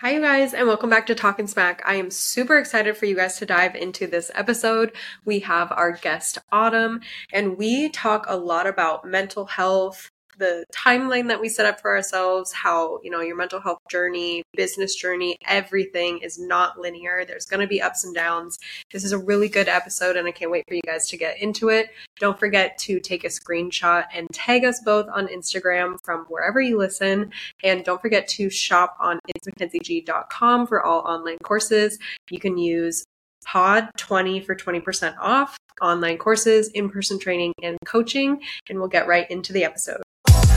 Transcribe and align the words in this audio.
Hi, 0.00 0.12
you 0.12 0.20
guys, 0.20 0.54
and 0.54 0.68
welcome 0.68 0.88
back 0.88 1.06
to 1.06 1.14
Talking 1.16 1.48
Smack. 1.48 1.82
I 1.84 1.96
am 1.96 2.08
super 2.12 2.56
excited 2.56 2.96
for 2.96 3.06
you 3.06 3.16
guys 3.16 3.36
to 3.38 3.46
dive 3.46 3.74
into 3.74 4.06
this 4.06 4.30
episode. 4.32 4.92
We 5.24 5.40
have 5.40 5.72
our 5.72 5.90
guest, 5.90 6.38
Autumn, 6.52 7.00
and 7.32 7.58
we 7.58 7.88
talk 7.88 8.24
a 8.28 8.36
lot 8.36 8.68
about 8.68 9.04
mental 9.04 9.46
health, 9.46 10.12
the 10.38 10.64
timeline 10.72 11.28
that 11.28 11.40
we 11.40 11.48
set 11.48 11.66
up 11.66 11.80
for 11.80 11.94
ourselves, 11.94 12.52
how, 12.52 13.00
you 13.02 13.10
know, 13.10 13.20
your 13.20 13.36
mental 13.36 13.60
health 13.60 13.78
journey, 13.90 14.42
business 14.54 14.94
journey, 14.94 15.36
everything 15.46 16.18
is 16.18 16.38
not 16.38 16.78
linear. 16.78 17.24
There's 17.24 17.46
going 17.46 17.60
to 17.60 17.66
be 17.66 17.82
ups 17.82 18.04
and 18.04 18.14
downs. 18.14 18.58
This 18.92 19.04
is 19.04 19.12
a 19.12 19.18
really 19.18 19.48
good 19.48 19.68
episode, 19.68 20.16
and 20.16 20.26
I 20.26 20.30
can't 20.30 20.50
wait 20.50 20.64
for 20.68 20.74
you 20.74 20.82
guys 20.82 21.08
to 21.08 21.16
get 21.16 21.40
into 21.42 21.68
it. 21.68 21.90
Don't 22.20 22.38
forget 22.38 22.78
to 22.78 23.00
take 23.00 23.24
a 23.24 23.28
screenshot 23.28 24.04
and 24.14 24.28
tag 24.32 24.64
us 24.64 24.80
both 24.80 25.06
on 25.12 25.28
Instagram 25.28 25.98
from 26.04 26.24
wherever 26.28 26.60
you 26.60 26.78
listen. 26.78 27.32
And 27.62 27.84
don't 27.84 28.00
forget 28.00 28.28
to 28.28 28.50
shop 28.50 28.96
on 29.00 29.18
itsmackenzieg.com 29.36 30.66
for 30.66 30.82
all 30.82 31.00
online 31.00 31.38
courses. 31.42 31.98
You 32.30 32.40
can 32.40 32.58
use 32.58 33.04
POD20 33.46 34.44
for 34.44 34.54
20% 34.54 35.16
off 35.18 35.56
online 35.80 36.18
courses, 36.18 36.68
in 36.68 36.90
person 36.90 37.18
training, 37.18 37.52
and 37.62 37.78
coaching. 37.84 38.40
And 38.68 38.78
we'll 38.78 38.88
get 38.88 39.06
right 39.06 39.30
into 39.30 39.52
the 39.52 39.64
episode. 39.64 40.02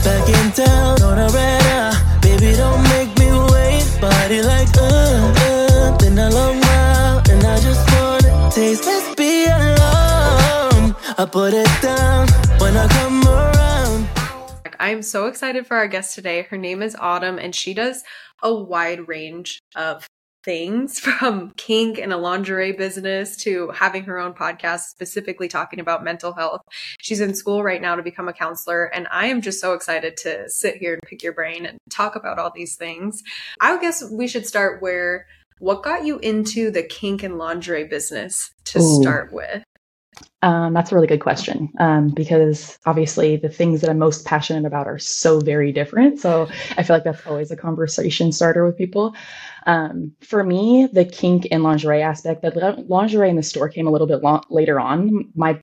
Back 0.04 0.28
in 0.28 0.52
town 0.52 0.96
Baby, 2.20 2.56
don't 2.56 2.82
make 2.94 3.10
me 3.18 3.30
wait. 3.52 3.84
Body 4.00 4.42
like, 4.42 4.68
uh, 4.76 5.32
uh. 5.36 5.72
Long 6.30 6.60
while, 6.60 7.18
and 7.30 7.44
I 7.44 7.58
just 7.60 7.92
wanna 7.92 8.50
taste 8.50 8.84
this 8.84 9.14
be 9.16 9.44
alone. 9.44 10.94
I 11.18 11.26
put 11.30 11.52
it 11.52 11.68
down 11.82 12.28
when 12.58 12.76
I 12.76 12.86
come 12.88 13.26
around. 13.26 14.08
I'm 14.78 15.02
so 15.02 15.26
excited 15.26 15.66
for 15.66 15.76
our 15.76 15.88
guest 15.88 16.14
today. 16.14 16.42
Her 16.42 16.56
name 16.56 16.80
is 16.80 16.96
Autumn, 16.98 17.38
and 17.38 17.54
she 17.54 17.74
does 17.74 18.04
a 18.42 18.54
wide 18.54 19.08
range 19.08 19.60
of 19.74 20.06
things 20.44 20.98
from 21.00 21.52
kink 21.56 21.98
and 21.98 22.12
a 22.12 22.16
lingerie 22.16 22.72
business 22.72 23.36
to 23.38 23.70
having 23.70 24.04
her 24.04 24.18
own 24.18 24.32
podcast 24.32 24.88
specifically 24.88 25.48
talking 25.48 25.80
about 25.80 26.04
mental 26.04 26.32
health. 26.32 26.62
She's 27.00 27.20
in 27.20 27.34
school 27.34 27.62
right 27.62 27.80
now 27.80 27.96
to 27.96 28.02
become 28.02 28.28
a 28.28 28.32
counselor 28.32 28.84
and 28.86 29.06
I 29.10 29.26
am 29.26 29.40
just 29.40 29.60
so 29.60 29.74
excited 29.74 30.16
to 30.18 30.48
sit 30.48 30.76
here 30.76 30.94
and 30.94 31.02
pick 31.02 31.22
your 31.22 31.32
brain 31.32 31.66
and 31.66 31.78
talk 31.90 32.16
about 32.16 32.38
all 32.38 32.52
these 32.54 32.76
things. 32.76 33.22
I 33.60 33.78
guess 33.80 34.04
we 34.10 34.28
should 34.28 34.46
start 34.46 34.82
where 34.82 35.26
what 35.58 35.84
got 35.84 36.04
you 36.04 36.18
into 36.18 36.72
the 36.72 36.82
kink 36.82 37.22
and 37.22 37.38
lingerie 37.38 37.84
business 37.84 38.52
to 38.64 38.80
Ooh. 38.80 39.00
start 39.00 39.32
with? 39.32 39.62
Um, 40.42 40.74
that's 40.74 40.90
a 40.90 40.94
really 40.94 41.06
good 41.06 41.20
question 41.20 41.72
um, 41.78 42.08
because 42.08 42.78
obviously 42.84 43.36
the 43.36 43.48
things 43.48 43.80
that 43.80 43.90
I'm 43.90 43.98
most 43.98 44.24
passionate 44.24 44.66
about 44.66 44.86
are 44.86 44.98
so 44.98 45.40
very 45.40 45.72
different. 45.72 46.18
So 46.18 46.48
I 46.76 46.82
feel 46.82 46.96
like 46.96 47.04
that's 47.04 47.26
always 47.26 47.50
a 47.50 47.56
conversation 47.56 48.32
starter 48.32 48.64
with 48.66 48.76
people. 48.76 49.14
Um, 49.66 50.12
for 50.20 50.42
me, 50.42 50.88
the 50.92 51.04
kink 51.04 51.46
and 51.50 51.62
lingerie 51.62 52.02
aspect, 52.02 52.42
the 52.42 52.84
lingerie 52.88 53.30
in 53.30 53.36
the 53.36 53.42
store 53.42 53.68
came 53.68 53.86
a 53.86 53.90
little 53.90 54.08
bit 54.08 54.22
long, 54.22 54.42
later 54.50 54.80
on. 54.80 55.30
My 55.34 55.60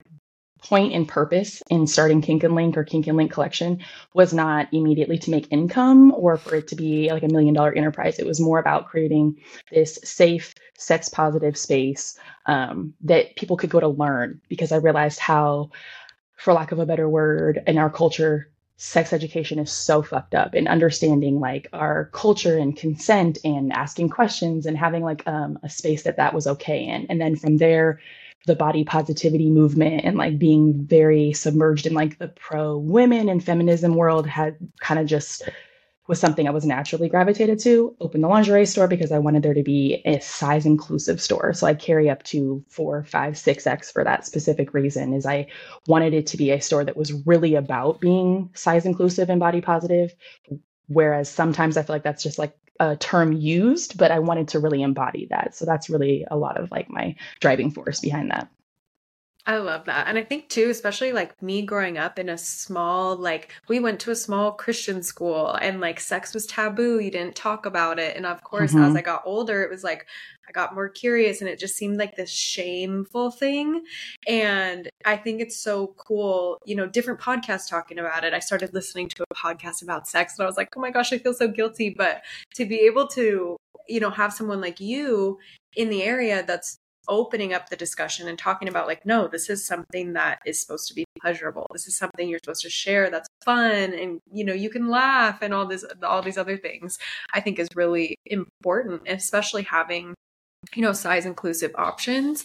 point 0.62 0.92
and 0.92 1.08
purpose 1.08 1.62
in 1.70 1.86
starting 1.86 2.20
Kink 2.20 2.44
and 2.44 2.54
Link 2.54 2.76
or 2.76 2.84
Kink 2.84 3.06
and 3.06 3.16
Link 3.16 3.32
collection 3.32 3.80
was 4.14 4.32
not 4.32 4.68
immediately 4.72 5.18
to 5.18 5.30
make 5.30 5.50
income 5.50 6.12
or 6.12 6.36
for 6.36 6.56
it 6.56 6.68
to 6.68 6.76
be 6.76 7.10
like 7.10 7.22
a 7.22 7.28
million 7.28 7.54
dollar 7.54 7.72
enterprise. 7.72 8.18
It 8.18 8.26
was 8.26 8.40
more 8.40 8.58
about 8.58 8.88
creating 8.88 9.36
this 9.72 9.98
safe, 10.04 10.54
sex 10.78 11.08
positive 11.08 11.56
space 11.56 12.18
um, 12.46 12.94
that 13.02 13.36
people 13.36 13.56
could 13.56 13.70
go 13.70 13.80
to 13.80 13.88
learn 13.88 14.40
because 14.48 14.72
I 14.72 14.76
realized 14.76 15.18
how, 15.18 15.70
for 16.36 16.52
lack 16.52 16.72
of 16.72 16.78
a 16.78 16.86
better 16.86 17.08
word, 17.08 17.62
in 17.66 17.78
our 17.78 17.90
culture, 17.90 18.50
sex 18.80 19.12
education 19.12 19.58
is 19.58 19.70
so 19.70 20.00
fucked 20.00 20.34
up 20.34 20.54
and 20.54 20.66
understanding 20.66 21.38
like 21.38 21.68
our 21.74 22.06
culture 22.14 22.56
and 22.56 22.78
consent 22.78 23.36
and 23.44 23.74
asking 23.74 24.08
questions 24.08 24.64
and 24.64 24.74
having 24.78 25.02
like 25.04 25.22
um, 25.28 25.58
a 25.62 25.68
space 25.68 26.04
that 26.04 26.16
that 26.16 26.32
was 26.32 26.46
okay 26.46 26.84
in 26.86 27.04
and 27.10 27.20
then 27.20 27.36
from 27.36 27.58
there 27.58 28.00
the 28.46 28.56
body 28.56 28.84
positivity 28.84 29.50
movement 29.50 30.04
and 30.04 30.16
like 30.16 30.38
being 30.38 30.86
very 30.86 31.32
submerged 31.32 31.86
in 31.86 31.94
like 31.94 32.18
the 32.18 32.28
pro 32.28 32.76
women 32.76 33.28
and 33.28 33.44
feminism 33.44 33.94
world 33.94 34.26
had 34.26 34.56
kind 34.80 34.98
of 34.98 35.06
just 35.06 35.42
was 36.10 36.18
something 36.18 36.48
I 36.48 36.50
was 36.50 36.66
naturally 36.66 37.08
gravitated 37.08 37.60
to. 37.60 37.94
Open 38.00 38.20
the 38.20 38.28
lingerie 38.28 38.66
store 38.66 38.88
because 38.88 39.12
I 39.12 39.20
wanted 39.20 39.44
there 39.44 39.54
to 39.54 39.62
be 39.62 40.02
a 40.04 40.18
size 40.18 40.66
inclusive 40.66 41.22
store. 41.22 41.52
So 41.52 41.68
I 41.68 41.74
carry 41.74 42.10
up 42.10 42.24
to 42.24 42.64
four, 42.68 43.04
five, 43.04 43.38
six 43.38 43.64
X 43.64 43.92
for 43.92 44.02
that 44.02 44.26
specific 44.26 44.74
reason 44.74 45.14
is 45.14 45.24
I 45.24 45.46
wanted 45.86 46.12
it 46.12 46.26
to 46.28 46.36
be 46.36 46.50
a 46.50 46.60
store 46.60 46.84
that 46.84 46.96
was 46.96 47.12
really 47.26 47.54
about 47.54 48.00
being 48.00 48.50
size 48.54 48.86
inclusive 48.86 49.30
and 49.30 49.38
body 49.38 49.60
positive. 49.60 50.12
Whereas 50.88 51.28
sometimes 51.28 51.76
I 51.76 51.84
feel 51.84 51.94
like 51.94 52.02
that's 52.02 52.24
just 52.24 52.40
like 52.40 52.56
a 52.80 52.96
term 52.96 53.32
used, 53.32 53.96
but 53.98 54.10
I 54.10 54.18
wanted 54.18 54.48
to 54.48 54.58
really 54.58 54.82
embody 54.82 55.26
that. 55.26 55.54
So 55.54 55.66
that's 55.66 55.90
really 55.90 56.26
a 56.30 56.36
lot 56.36 56.58
of 56.58 56.70
like 56.72 56.90
my 56.90 57.14
driving 57.38 57.70
force 57.70 58.00
behind 58.00 58.30
that. 58.32 58.48
I 59.46 59.56
love 59.56 59.86
that. 59.86 60.06
And 60.06 60.18
I 60.18 60.22
think 60.22 60.48
too, 60.48 60.68
especially 60.68 61.12
like 61.12 61.40
me 61.42 61.62
growing 61.62 61.96
up 61.96 62.18
in 62.18 62.28
a 62.28 62.36
small, 62.36 63.16
like 63.16 63.52
we 63.68 63.80
went 63.80 63.98
to 64.00 64.10
a 64.10 64.16
small 64.16 64.52
Christian 64.52 65.02
school 65.02 65.54
and 65.54 65.80
like 65.80 65.98
sex 65.98 66.34
was 66.34 66.46
taboo. 66.46 66.98
You 66.98 67.10
didn't 67.10 67.36
talk 67.36 67.64
about 67.64 67.98
it. 67.98 68.16
And 68.16 68.26
of 68.26 68.42
course, 68.44 68.72
mm-hmm. 68.72 68.84
as 68.84 68.96
I 68.96 69.00
got 69.00 69.22
older, 69.24 69.62
it 69.62 69.70
was 69.70 69.82
like 69.82 70.06
I 70.46 70.52
got 70.52 70.74
more 70.74 70.88
curious 70.88 71.40
and 71.40 71.48
it 71.48 71.58
just 71.58 71.76
seemed 71.76 71.96
like 71.96 72.16
this 72.16 72.30
shameful 72.30 73.30
thing. 73.30 73.82
And 74.28 74.90
I 75.06 75.16
think 75.16 75.40
it's 75.40 75.58
so 75.58 75.94
cool, 75.96 76.58
you 76.66 76.76
know, 76.76 76.86
different 76.86 77.20
podcasts 77.20 77.68
talking 77.68 77.98
about 77.98 78.24
it. 78.24 78.34
I 78.34 78.40
started 78.40 78.74
listening 78.74 79.08
to 79.08 79.24
a 79.30 79.34
podcast 79.34 79.82
about 79.82 80.06
sex 80.06 80.38
and 80.38 80.44
I 80.44 80.46
was 80.46 80.56
like, 80.56 80.68
oh 80.76 80.80
my 80.80 80.90
gosh, 80.90 81.12
I 81.12 81.18
feel 81.18 81.34
so 81.34 81.48
guilty. 81.48 81.94
But 81.96 82.22
to 82.56 82.66
be 82.66 82.80
able 82.80 83.06
to, 83.08 83.56
you 83.88 84.00
know, 84.00 84.10
have 84.10 84.34
someone 84.34 84.60
like 84.60 84.80
you 84.80 85.38
in 85.76 85.88
the 85.88 86.02
area 86.02 86.44
that's 86.46 86.78
opening 87.10 87.52
up 87.52 87.68
the 87.68 87.76
discussion 87.76 88.28
and 88.28 88.38
talking 88.38 88.68
about 88.68 88.86
like 88.86 89.04
no 89.04 89.28
this 89.28 89.50
is 89.50 89.66
something 89.66 90.14
that 90.14 90.40
is 90.46 90.60
supposed 90.60 90.88
to 90.88 90.94
be 90.94 91.04
pleasurable. 91.20 91.66
This 91.72 91.86
is 91.86 91.96
something 91.98 92.28
you're 92.28 92.40
supposed 92.42 92.62
to 92.62 92.70
share 92.70 93.10
that's 93.10 93.28
fun 93.44 93.92
and 93.92 94.20
you 94.32 94.44
know 94.44 94.52
you 94.52 94.70
can 94.70 94.88
laugh 94.88 95.42
and 95.42 95.52
all 95.52 95.66
this 95.66 95.84
all 96.02 96.22
these 96.22 96.38
other 96.38 96.56
things 96.56 96.98
i 97.32 97.40
think 97.40 97.58
is 97.58 97.68
really 97.74 98.16
important 98.26 99.02
especially 99.06 99.62
having 99.62 100.14
you 100.74 100.82
know 100.82 100.92
size 100.92 101.26
inclusive 101.26 101.72
options 101.76 102.44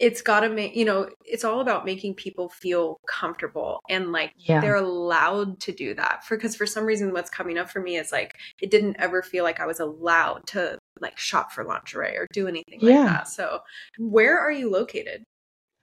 it's 0.00 0.22
got 0.22 0.40
to 0.40 0.48
make 0.48 0.76
you 0.76 0.84
know 0.84 1.08
it's 1.24 1.44
all 1.44 1.60
about 1.60 1.84
making 1.84 2.14
people 2.14 2.48
feel 2.48 3.00
comfortable 3.08 3.80
and 3.88 4.12
like 4.12 4.32
yeah. 4.36 4.60
they're 4.60 4.76
allowed 4.76 5.58
to 5.60 5.72
do 5.72 5.94
that 5.94 6.24
for 6.24 6.36
because 6.36 6.56
for 6.56 6.66
some 6.66 6.84
reason 6.84 7.12
what's 7.12 7.30
coming 7.30 7.58
up 7.58 7.68
for 7.68 7.80
me 7.80 7.96
is 7.96 8.12
like 8.12 8.36
it 8.60 8.70
didn't 8.70 8.96
ever 8.98 9.22
feel 9.22 9.44
like 9.44 9.60
i 9.60 9.66
was 9.66 9.80
allowed 9.80 10.46
to 10.46 10.78
like 11.00 11.18
shop 11.18 11.52
for 11.52 11.64
lingerie 11.64 12.16
or 12.16 12.26
do 12.32 12.48
anything 12.48 12.78
yeah. 12.80 12.98
like 12.98 13.06
that 13.08 13.28
so 13.28 13.60
where 13.98 14.38
are 14.38 14.52
you 14.52 14.70
located 14.70 15.22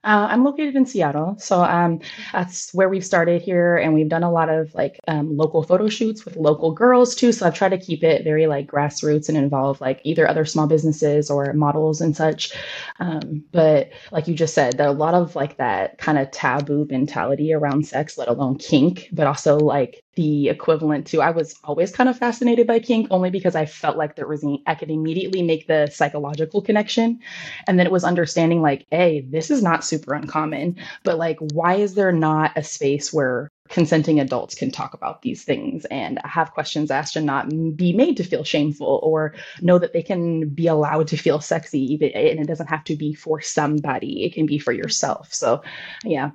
uh, 0.06 0.28
I'm 0.30 0.44
located 0.44 0.76
in 0.76 0.86
Seattle, 0.86 1.36
so 1.38 1.62
um, 1.62 1.98
that's 2.32 2.72
where 2.72 2.88
we've 2.88 3.04
started 3.04 3.42
here, 3.42 3.76
and 3.76 3.92
we've 3.92 4.08
done 4.08 4.22
a 4.22 4.30
lot 4.30 4.48
of 4.48 4.72
like 4.72 5.00
um, 5.08 5.36
local 5.36 5.64
photo 5.64 5.88
shoots 5.88 6.24
with 6.24 6.36
local 6.36 6.70
girls 6.72 7.16
too. 7.16 7.32
So 7.32 7.44
I've 7.44 7.56
tried 7.56 7.70
to 7.70 7.78
keep 7.78 8.04
it 8.04 8.22
very 8.22 8.46
like 8.46 8.68
grassroots 8.68 9.28
and 9.28 9.36
involve 9.36 9.80
like 9.80 10.00
either 10.04 10.28
other 10.28 10.44
small 10.44 10.68
businesses 10.68 11.28
or 11.28 11.52
models 11.54 12.00
and 12.00 12.16
such. 12.16 12.52
Um, 13.00 13.44
but 13.50 13.90
like 14.12 14.28
you 14.28 14.34
just 14.34 14.54
said, 14.54 14.78
there 14.78 14.86
are 14.86 14.90
a 14.90 14.92
lot 14.92 15.14
of 15.14 15.34
like 15.34 15.56
that 15.56 15.98
kind 15.98 16.18
of 16.18 16.30
taboo 16.30 16.86
mentality 16.88 17.52
around 17.52 17.86
sex, 17.88 18.16
let 18.16 18.28
alone 18.28 18.58
kink, 18.58 19.08
but 19.12 19.26
also 19.26 19.58
like 19.58 20.04
the 20.16 20.48
equivalent 20.48 21.06
to 21.08 21.20
I 21.20 21.30
was 21.30 21.54
always 21.62 21.92
kind 21.92 22.08
of 22.08 22.18
fascinated 22.18 22.66
by 22.66 22.80
kink 22.80 23.08
only 23.10 23.30
because 23.30 23.54
I 23.54 23.66
felt 23.66 23.96
like 23.96 24.16
there 24.16 24.26
was 24.26 24.44
I 24.66 24.74
could 24.74 24.90
immediately 24.90 25.42
make 25.42 25.66
the 25.66 25.88
psychological 25.92 26.62
connection. 26.62 27.20
And 27.66 27.78
then 27.78 27.86
it 27.86 27.92
was 27.92 28.02
understanding 28.02 28.62
like 28.62 28.86
hey 28.90 29.20
this 29.20 29.50
is 29.50 29.62
not 29.62 29.84
super 29.84 30.14
uncommon 30.14 30.76
but 31.04 31.18
like 31.18 31.38
why 31.52 31.74
is 31.74 31.94
there 31.94 32.12
not 32.12 32.52
a 32.56 32.64
space 32.64 33.12
where 33.12 33.50
consenting 33.68 34.20
adults 34.20 34.54
can 34.54 34.70
talk 34.70 34.94
about 34.94 35.22
these 35.22 35.44
things 35.44 35.84
and 35.86 36.20
have 36.24 36.52
questions 36.52 36.90
asked 36.90 37.16
and 37.16 37.26
not 37.26 37.48
be 37.76 37.92
made 37.92 38.16
to 38.16 38.24
feel 38.24 38.44
shameful 38.44 39.00
or 39.02 39.34
know 39.60 39.78
that 39.78 39.92
they 39.92 40.02
can 40.02 40.48
be 40.48 40.66
allowed 40.66 41.08
to 41.08 41.16
feel 41.16 41.40
sexy 41.40 41.80
even 41.92 42.10
and 42.10 42.40
it 42.40 42.46
doesn't 42.46 42.68
have 42.68 42.84
to 42.84 42.96
be 42.96 43.12
for 43.12 43.40
somebody. 43.40 44.24
It 44.24 44.32
can 44.32 44.46
be 44.46 44.58
for 44.58 44.72
yourself. 44.72 45.34
So 45.34 45.62
yeah 46.04 46.30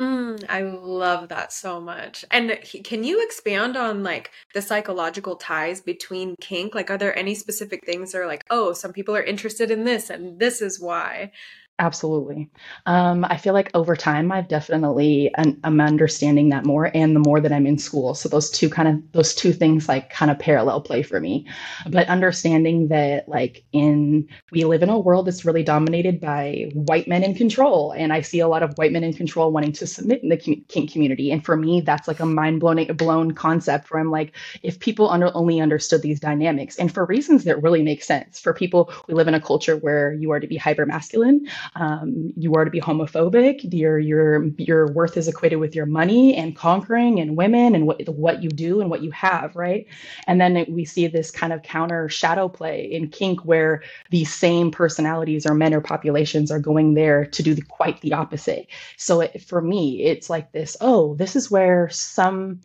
Mm, 0.00 0.44
I 0.48 0.62
love 0.62 1.28
that 1.28 1.52
so 1.52 1.80
much. 1.80 2.24
And 2.30 2.58
can 2.84 3.04
you 3.04 3.22
expand 3.22 3.76
on 3.76 4.02
like 4.02 4.30
the 4.54 4.62
psychological 4.62 5.36
ties 5.36 5.80
between 5.82 6.34
kink? 6.40 6.74
Like, 6.74 6.90
are 6.90 6.96
there 6.98 7.16
any 7.16 7.34
specific 7.34 7.84
things 7.84 8.12
that 8.12 8.18
are 8.22 8.26
like, 8.26 8.42
oh, 8.50 8.72
some 8.72 8.92
people 8.92 9.14
are 9.14 9.22
interested 9.22 9.70
in 9.70 9.84
this 9.84 10.08
and 10.10 10.38
this 10.40 10.62
is 10.62 10.80
why? 10.80 11.30
Absolutely. 11.78 12.48
Um, 12.86 13.24
I 13.24 13.36
feel 13.38 13.54
like 13.54 13.70
over 13.74 13.96
time, 13.96 14.30
I've 14.30 14.46
definitely 14.46 15.32
an, 15.36 15.58
I'm 15.64 15.80
understanding 15.80 16.50
that 16.50 16.64
more, 16.64 16.90
and 16.94 17.16
the 17.16 17.20
more 17.20 17.40
that 17.40 17.50
I'm 17.50 17.66
in 17.66 17.76
school. 17.78 18.14
So 18.14 18.28
those 18.28 18.50
two 18.50 18.68
kind 18.70 18.88
of 18.88 19.12
those 19.12 19.34
two 19.34 19.52
things 19.52 19.88
like 19.88 20.08
kind 20.10 20.30
of 20.30 20.38
parallel 20.38 20.80
play 20.82 21.02
for 21.02 21.18
me. 21.18 21.46
But 21.88 22.08
understanding 22.08 22.88
that 22.88 23.28
like 23.28 23.64
in 23.72 24.28
we 24.52 24.64
live 24.64 24.82
in 24.84 24.90
a 24.90 24.98
world 24.98 25.26
that's 25.26 25.44
really 25.44 25.64
dominated 25.64 26.20
by 26.20 26.70
white 26.74 27.08
men 27.08 27.24
in 27.24 27.34
control, 27.34 27.92
and 27.92 28.12
I 28.12 28.20
see 28.20 28.38
a 28.38 28.48
lot 28.48 28.62
of 28.62 28.74
white 28.76 28.92
men 28.92 29.02
in 29.02 29.14
control 29.14 29.50
wanting 29.50 29.72
to 29.72 29.86
submit 29.86 30.22
in 30.22 30.28
the 30.28 30.36
kink 30.36 30.92
community. 30.92 31.32
And 31.32 31.44
for 31.44 31.56
me, 31.56 31.80
that's 31.80 32.06
like 32.06 32.20
a 32.20 32.26
mind 32.26 32.60
blown 32.60 32.84
blown 32.96 33.32
concept 33.32 33.90
where 33.90 34.00
I'm 34.00 34.10
like, 34.10 34.36
if 34.62 34.78
people 34.78 35.10
under, 35.10 35.32
only 35.34 35.60
understood 35.60 36.02
these 36.02 36.20
dynamics, 36.20 36.76
and 36.76 36.92
for 36.92 37.06
reasons 37.06 37.42
that 37.44 37.60
really 37.60 37.82
make 37.82 38.04
sense 38.04 38.38
for 38.38 38.52
people, 38.54 38.92
we 39.08 39.14
live 39.14 39.26
in 39.26 39.34
a 39.34 39.40
culture 39.40 39.76
where 39.76 40.12
you 40.12 40.30
are 40.30 40.38
to 40.38 40.46
be 40.46 40.56
hyper 40.56 40.86
masculine 40.86 41.44
um, 41.76 42.32
you 42.36 42.54
are 42.54 42.64
to 42.64 42.70
be 42.70 42.80
homophobic. 42.80 43.60
Your 43.72 43.98
your 43.98 44.46
your 44.58 44.92
worth 44.92 45.16
is 45.16 45.28
equated 45.28 45.58
with 45.60 45.74
your 45.74 45.86
money 45.86 46.34
and 46.36 46.56
conquering 46.56 47.20
and 47.20 47.36
women 47.36 47.74
and 47.74 47.86
what 47.86 48.06
what 48.08 48.42
you 48.42 48.50
do 48.50 48.80
and 48.80 48.90
what 48.90 49.02
you 49.02 49.10
have, 49.12 49.56
right? 49.56 49.86
And 50.26 50.40
then 50.40 50.66
we 50.68 50.84
see 50.84 51.06
this 51.06 51.30
kind 51.30 51.52
of 51.52 51.62
counter 51.62 52.08
shadow 52.08 52.48
play 52.48 52.84
in 52.84 53.08
kink 53.08 53.44
where 53.44 53.82
these 54.10 54.32
same 54.32 54.70
personalities 54.70 55.46
or 55.46 55.54
men 55.54 55.74
or 55.74 55.80
populations 55.80 56.50
are 56.50 56.60
going 56.60 56.94
there 56.94 57.26
to 57.26 57.42
do 57.42 57.54
the, 57.54 57.62
quite 57.62 58.00
the 58.00 58.12
opposite. 58.14 58.66
So 58.96 59.20
it, 59.20 59.42
for 59.42 59.60
me, 59.60 60.04
it's 60.04 60.30
like 60.30 60.52
this. 60.52 60.76
Oh, 60.80 61.14
this 61.16 61.36
is 61.36 61.50
where 61.50 61.88
some 61.90 62.60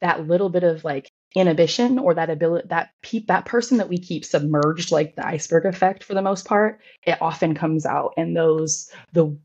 that 0.00 0.26
little 0.26 0.50
bit 0.50 0.64
of 0.64 0.84
like 0.84 1.11
inhibition 1.34 1.98
or 1.98 2.14
that 2.14 2.30
ability 2.30 2.66
that 2.68 2.90
pe- 3.02 3.24
that 3.26 3.46
person 3.46 3.78
that 3.78 3.88
we 3.88 3.98
keep 3.98 4.24
submerged 4.24 4.92
like 4.92 5.16
the 5.16 5.26
iceberg 5.26 5.64
effect 5.66 6.04
for 6.04 6.14
the 6.14 6.22
most 6.22 6.44
part 6.46 6.80
it 7.04 7.16
often 7.22 7.54
comes 7.54 7.86
out 7.86 8.14
in 8.16 8.34
those 8.34 8.90
the 9.12 9.36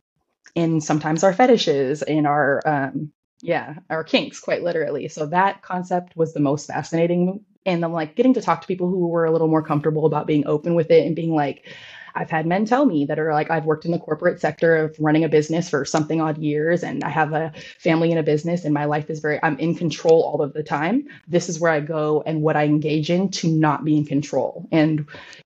in 0.56 0.82
sometimes 0.82 1.24
our 1.24 1.34
fetishes 1.34 2.02
in 2.02 2.26
our 2.26 2.62
um 2.66 3.12
yeah 3.42 3.76
our 3.90 4.04
kinks 4.04 4.40
quite 4.40 4.64
literally. 4.64 5.08
So 5.08 5.28
that 5.28 5.62
concept 5.62 6.16
was 6.16 6.34
the 6.34 6.40
most 6.40 6.68
fascinating. 6.68 7.46
And 7.66 7.84
i'm 7.86 7.94
like 7.94 8.16
getting 8.16 8.34
to 8.36 8.42
talk 8.42 8.62
to 8.62 8.68
people 8.68 8.90
who 8.90 9.08
were 9.08 9.26
a 9.26 9.32
little 9.32 9.50
more 9.50 9.64
comfortable 9.64 10.06
about 10.06 10.28
being 10.28 10.48
open 10.48 10.74
with 10.74 10.90
it 10.92 11.06
and 11.06 11.16
being 11.16 11.36
like 11.36 11.68
I've 12.18 12.30
had 12.30 12.46
men 12.46 12.66
tell 12.66 12.86
me 12.86 13.06
that 13.06 13.20
are 13.20 13.34
like, 13.34 13.52
I've 13.52 13.66
worked 13.66 13.86
in 13.86 13.92
the 13.92 14.00
corporate 14.00 14.42
sector 14.42 14.76
of 14.76 14.96
running 15.00 15.24
a 15.24 15.30
business 15.30 15.70
for 15.70 15.86
something 15.86 16.20
odd 16.20 16.38
years, 16.38 16.84
and 16.84 17.04
I 17.04 17.10
have 17.10 17.34
a 17.34 17.54
family 17.80 18.12
and 18.12 18.20
a 18.20 18.24
business, 18.24 18.66
and 18.66 18.74
my 18.74 18.86
life 18.86 19.10
is 19.10 19.20
very, 19.20 19.40
I'm 19.44 19.58
in 19.60 19.76
control 19.76 20.24
all 20.24 20.42
of 20.42 20.54
the 20.54 20.64
time. 20.64 21.08
This 21.28 21.48
is 21.50 21.60
where 21.60 21.72
I 21.72 21.80
go 21.80 22.24
and 22.26 22.42
what 22.42 22.56
I 22.56 22.66
engage 22.66 23.10
in 23.10 23.30
to 23.32 23.48
not 23.48 23.86
be 23.86 23.98
in 23.98 24.06
control. 24.06 24.68
And 24.72 25.06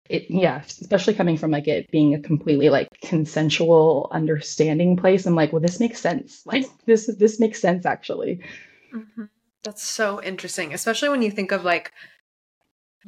it, 0.08 0.26
yeah, 0.30 0.62
especially 0.62 1.14
coming 1.14 1.36
from 1.36 1.50
like 1.50 1.68
it 1.68 1.90
being 1.90 2.14
a 2.14 2.20
completely 2.20 2.70
like 2.70 2.88
consensual 3.02 4.08
understanding 4.10 4.96
place. 4.96 5.26
I'm 5.26 5.34
like, 5.34 5.52
well, 5.52 5.60
this 5.60 5.80
makes 5.80 6.00
sense. 6.00 6.42
Like 6.46 6.64
this, 6.86 7.10
this 7.18 7.38
makes 7.38 7.60
sense 7.60 7.84
actually. 7.84 8.40
Mm-hmm. 8.94 9.24
That's 9.64 9.82
so 9.82 10.22
interesting, 10.22 10.72
especially 10.72 11.10
when 11.10 11.20
you 11.20 11.30
think 11.30 11.52
of 11.52 11.64
like 11.64 11.92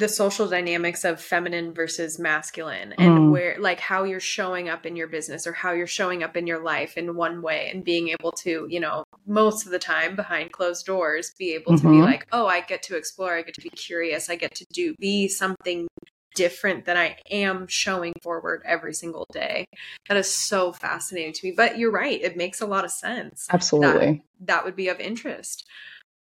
the 0.00 0.08
social 0.08 0.48
dynamics 0.48 1.04
of 1.04 1.20
feminine 1.20 1.74
versus 1.74 2.18
masculine 2.18 2.94
and 2.96 3.18
mm. 3.18 3.30
where 3.30 3.56
like 3.60 3.78
how 3.78 4.02
you're 4.02 4.18
showing 4.18 4.66
up 4.66 4.86
in 4.86 4.96
your 4.96 5.06
business 5.06 5.46
or 5.46 5.52
how 5.52 5.72
you're 5.72 5.86
showing 5.86 6.22
up 6.22 6.38
in 6.38 6.46
your 6.46 6.64
life 6.64 6.96
in 6.96 7.14
one 7.14 7.42
way 7.42 7.70
and 7.70 7.84
being 7.84 8.08
able 8.08 8.32
to 8.32 8.66
you 8.70 8.80
know 8.80 9.04
most 9.26 9.66
of 9.66 9.72
the 9.72 9.78
time 9.78 10.16
behind 10.16 10.52
closed 10.52 10.86
doors 10.86 11.34
be 11.38 11.52
able 11.52 11.72
mm-hmm. 11.72 11.86
to 11.86 11.90
be 11.90 11.96
mm-hmm. 11.98 12.06
like 12.06 12.26
oh 12.32 12.46
i 12.46 12.62
get 12.62 12.82
to 12.82 12.96
explore 12.96 13.34
i 13.34 13.42
get 13.42 13.54
to 13.54 13.60
be 13.60 13.68
curious 13.68 14.30
i 14.30 14.36
get 14.36 14.54
to 14.54 14.64
do 14.72 14.94
be 14.98 15.28
something 15.28 15.86
different 16.34 16.86
than 16.86 16.96
i 16.96 17.14
am 17.30 17.66
showing 17.66 18.14
forward 18.22 18.62
every 18.64 18.94
single 18.94 19.26
day 19.32 19.66
that 20.08 20.16
is 20.16 20.32
so 20.32 20.72
fascinating 20.72 21.34
to 21.34 21.46
me 21.46 21.52
but 21.54 21.76
you're 21.76 21.92
right 21.92 22.22
it 22.22 22.38
makes 22.38 22.62
a 22.62 22.66
lot 22.66 22.86
of 22.86 22.90
sense 22.90 23.46
absolutely 23.50 24.24
that, 24.38 24.46
that 24.46 24.64
would 24.64 24.76
be 24.76 24.88
of 24.88 24.98
interest 24.98 25.66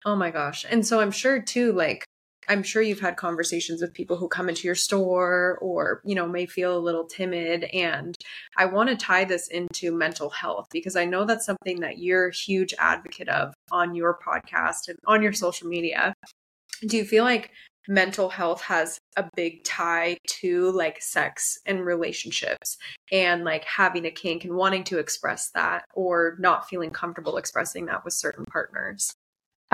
oh 0.05 0.15
my 0.15 0.29
gosh 0.29 0.65
and 0.69 0.85
so 0.85 0.99
i'm 0.99 1.11
sure 1.11 1.41
too 1.41 1.71
like 1.71 2.04
I'm 2.47 2.63
sure 2.63 2.81
you've 2.81 2.99
had 2.99 3.17
conversations 3.17 3.81
with 3.81 3.93
people 3.93 4.17
who 4.17 4.27
come 4.27 4.49
into 4.49 4.67
your 4.67 4.75
store 4.75 5.57
or, 5.61 6.01
you 6.05 6.15
know, 6.15 6.27
may 6.27 6.45
feel 6.45 6.77
a 6.77 6.79
little 6.79 7.05
timid. 7.05 7.65
And 7.65 8.15
I 8.57 8.65
want 8.65 8.89
to 8.89 8.95
tie 8.95 9.25
this 9.25 9.47
into 9.47 9.91
mental 9.95 10.29
health 10.29 10.67
because 10.71 10.95
I 10.95 11.05
know 11.05 11.25
that's 11.25 11.45
something 11.45 11.79
that 11.81 11.97
you're 11.97 12.29
a 12.29 12.33
huge 12.33 12.73
advocate 12.77 13.29
of 13.29 13.53
on 13.71 13.95
your 13.95 14.19
podcast 14.25 14.87
and 14.87 14.97
on 15.07 15.21
your 15.21 15.33
social 15.33 15.67
media. 15.67 16.13
Do 16.87 16.97
you 16.97 17.05
feel 17.05 17.23
like 17.23 17.51
mental 17.87 18.29
health 18.29 18.61
has 18.61 18.97
a 19.15 19.29
big 19.35 19.63
tie 19.63 20.17
to 20.25 20.71
like 20.71 21.01
sex 21.01 21.59
and 21.65 21.85
relationships 21.85 22.77
and 23.11 23.43
like 23.43 23.63
having 23.63 24.05
a 24.05 24.11
kink 24.11 24.43
and 24.43 24.55
wanting 24.55 24.83
to 24.83 24.97
express 24.97 25.51
that 25.51 25.85
or 25.93 26.35
not 26.39 26.67
feeling 26.67 26.89
comfortable 26.89 27.37
expressing 27.37 27.85
that 27.85 28.03
with 28.03 28.13
certain 28.13 28.45
partners? 28.45 29.13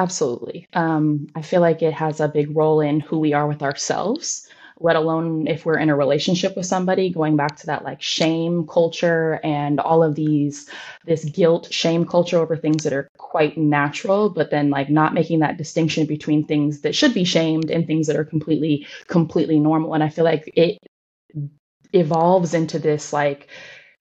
Absolutely. 0.01 0.68
Um, 0.74 1.27
I 1.36 1.42
feel 1.44 1.62
like 1.62 1.83
it 1.83 1.94
has 1.94 2.19
a 2.19 2.27
big 2.27 2.56
role 2.56 2.80
in 2.81 3.00
who 3.01 3.19
we 3.19 3.33
are 3.33 3.48
with 3.48 3.62
ourselves, 3.62 4.48
let 4.80 4.95
alone 4.95 5.45
if 5.45 5.63
we're 5.63 5.77
in 5.77 5.89
a 5.92 5.95
relationship 5.95 6.56
with 6.57 6.65
somebody, 6.65 7.12
going 7.12 7.36
back 7.36 7.56
to 7.57 7.68
that 7.68 7.83
like 7.83 8.01
shame 8.01 8.65
culture 8.65 9.39
and 9.44 9.80
all 9.80 10.01
of 10.01 10.15
these, 10.15 10.68
this 11.06 11.24
guilt, 11.25 11.68
shame 11.71 12.03
culture 12.06 12.39
over 12.39 12.57
things 12.57 12.83
that 12.83 12.94
are 12.94 13.07
quite 13.19 13.59
natural, 13.59 14.30
but 14.31 14.50
then 14.50 14.71
like 14.71 14.89
not 14.89 15.13
making 15.13 15.39
that 15.39 15.57
distinction 15.57 16.07
between 16.07 16.48
things 16.48 16.81
that 16.81 16.95
should 16.95 17.13
be 17.13 17.24
shamed 17.24 17.69
and 17.69 17.86
things 17.86 18.07
that 18.07 18.15
are 18.15 18.25
completely, 18.25 18.88
completely 19.07 19.59
normal. 19.59 19.94
And 19.94 20.03
I 20.03 20.09
feel 20.09 20.25
like 20.25 20.51
it 20.56 20.80
evolves 21.94 22.53
into 22.53 22.80
this 22.80 23.13
like, 23.13 23.50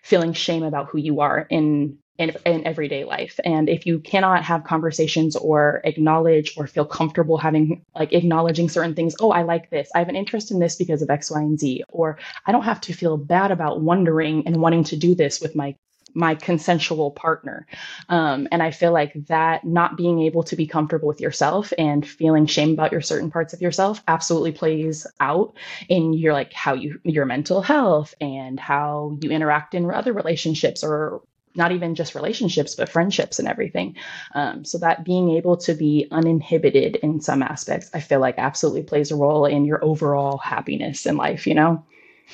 feeling 0.02 0.32
shame 0.32 0.62
about 0.62 0.88
who 0.88 0.96
you 0.98 1.20
are 1.20 1.46
in 1.50 1.98
in, 2.20 2.36
in 2.44 2.66
everyday 2.66 3.04
life. 3.04 3.40
And 3.44 3.68
if 3.68 3.86
you 3.86 3.98
cannot 3.98 4.44
have 4.44 4.64
conversations 4.64 5.36
or 5.36 5.80
acknowledge 5.84 6.54
or 6.56 6.66
feel 6.66 6.84
comfortable 6.84 7.38
having 7.38 7.82
like 7.94 8.12
acknowledging 8.12 8.68
certain 8.68 8.94
things, 8.94 9.16
oh, 9.20 9.30
I 9.30 9.42
like 9.42 9.70
this. 9.70 9.88
I 9.94 10.00
have 10.00 10.10
an 10.10 10.16
interest 10.16 10.50
in 10.50 10.58
this 10.58 10.76
because 10.76 11.00
of 11.00 11.08
X, 11.08 11.30
Y, 11.30 11.40
and 11.40 11.58
Z. 11.58 11.84
Or 11.88 12.18
I 12.46 12.52
don't 12.52 12.64
have 12.64 12.80
to 12.82 12.92
feel 12.92 13.16
bad 13.16 13.50
about 13.50 13.80
wondering 13.80 14.46
and 14.46 14.56
wanting 14.58 14.84
to 14.84 14.96
do 14.96 15.14
this 15.14 15.40
with 15.40 15.56
my 15.56 15.74
my 16.12 16.34
consensual 16.34 17.12
partner. 17.12 17.68
Um, 18.08 18.48
and 18.50 18.62
I 18.62 18.72
feel 18.72 18.92
like 18.92 19.12
that 19.28 19.64
not 19.64 19.96
being 19.96 20.20
able 20.22 20.42
to 20.42 20.56
be 20.56 20.66
comfortable 20.66 21.06
with 21.06 21.20
yourself 21.20 21.72
and 21.78 22.06
feeling 22.06 22.46
shame 22.46 22.72
about 22.72 22.90
your 22.90 23.00
certain 23.00 23.30
parts 23.30 23.52
of 23.54 23.60
yourself 23.60 24.02
absolutely 24.08 24.50
plays 24.50 25.06
out 25.20 25.54
in 25.88 26.12
your 26.12 26.32
like 26.32 26.52
how 26.52 26.74
you 26.74 27.00
your 27.04 27.26
mental 27.26 27.62
health 27.62 28.14
and 28.20 28.58
how 28.58 29.16
you 29.22 29.30
interact 29.30 29.74
in 29.74 29.88
other 29.88 30.12
relationships 30.12 30.82
or 30.82 31.22
not 31.54 31.72
even 31.72 31.94
just 31.94 32.14
relationships, 32.14 32.74
but 32.74 32.88
friendships 32.88 33.38
and 33.38 33.48
everything. 33.48 33.96
Um, 34.34 34.64
so 34.64 34.78
that 34.78 35.04
being 35.04 35.30
able 35.30 35.56
to 35.58 35.74
be 35.74 36.06
uninhibited 36.10 36.96
in 36.96 37.20
some 37.20 37.42
aspects, 37.42 37.90
I 37.92 38.00
feel 38.00 38.20
like 38.20 38.36
absolutely 38.38 38.82
plays 38.82 39.10
a 39.10 39.16
role 39.16 39.46
in 39.46 39.64
your 39.64 39.84
overall 39.84 40.38
happiness 40.38 41.06
in 41.06 41.16
life, 41.16 41.46
you 41.46 41.54
know? 41.54 41.84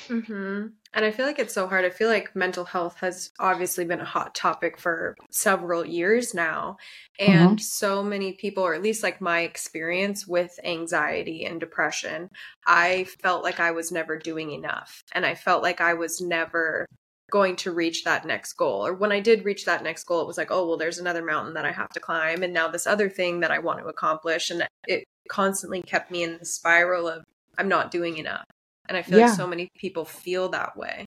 Mm-hmm. 0.07 0.67
And 0.93 1.05
I 1.05 1.11
feel 1.11 1.25
like 1.25 1.39
it's 1.39 1.53
so 1.53 1.67
hard. 1.67 1.85
I 1.85 1.89
feel 1.89 2.09
like 2.09 2.35
mental 2.35 2.65
health 2.65 2.97
has 3.01 3.31
obviously 3.39 3.85
been 3.85 3.99
a 3.99 4.05
hot 4.05 4.33
topic 4.33 4.79
for 4.79 5.15
several 5.29 5.85
years 5.85 6.33
now. 6.33 6.77
And 7.19 7.51
mm-hmm. 7.51 7.57
so 7.57 8.03
many 8.03 8.33
people, 8.33 8.63
or 8.63 8.73
at 8.73 8.81
least 8.81 9.03
like 9.03 9.21
my 9.21 9.41
experience 9.41 10.25
with 10.25 10.59
anxiety 10.63 11.45
and 11.45 11.59
depression, 11.59 12.29
I 12.65 13.05
felt 13.21 13.43
like 13.43 13.59
I 13.59 13.71
was 13.71 13.91
never 13.91 14.17
doing 14.17 14.51
enough. 14.51 15.03
And 15.11 15.25
I 15.25 15.35
felt 15.35 15.61
like 15.61 15.81
I 15.81 15.93
was 15.93 16.21
never 16.21 16.87
going 17.31 17.55
to 17.57 17.71
reach 17.71 18.03
that 18.03 18.25
next 18.25 18.53
goal. 18.53 18.85
Or 18.85 18.93
when 18.93 19.11
I 19.11 19.19
did 19.19 19.45
reach 19.45 19.65
that 19.65 19.83
next 19.83 20.03
goal, 20.05 20.21
it 20.21 20.27
was 20.27 20.37
like, 20.37 20.51
oh, 20.51 20.67
well, 20.67 20.77
there's 20.77 20.99
another 20.99 21.23
mountain 21.23 21.53
that 21.55 21.65
I 21.65 21.71
have 21.71 21.89
to 21.89 21.99
climb. 21.99 22.43
And 22.43 22.53
now 22.53 22.67
this 22.67 22.87
other 22.87 23.09
thing 23.09 23.41
that 23.41 23.51
I 23.51 23.59
want 23.59 23.79
to 23.79 23.87
accomplish. 23.87 24.49
And 24.49 24.67
it 24.87 25.03
constantly 25.29 25.81
kept 25.81 26.11
me 26.11 26.23
in 26.23 26.37
the 26.37 26.45
spiral 26.45 27.07
of, 27.07 27.23
I'm 27.57 27.67
not 27.67 27.91
doing 27.91 28.17
enough. 28.17 28.45
And 28.87 28.95
I 28.97 29.01
feel 29.01 29.19
yeah. 29.19 29.27
like 29.27 29.35
so 29.35 29.47
many 29.47 29.69
people 29.77 30.05
feel 30.05 30.49
that 30.49 30.77
way 30.77 31.06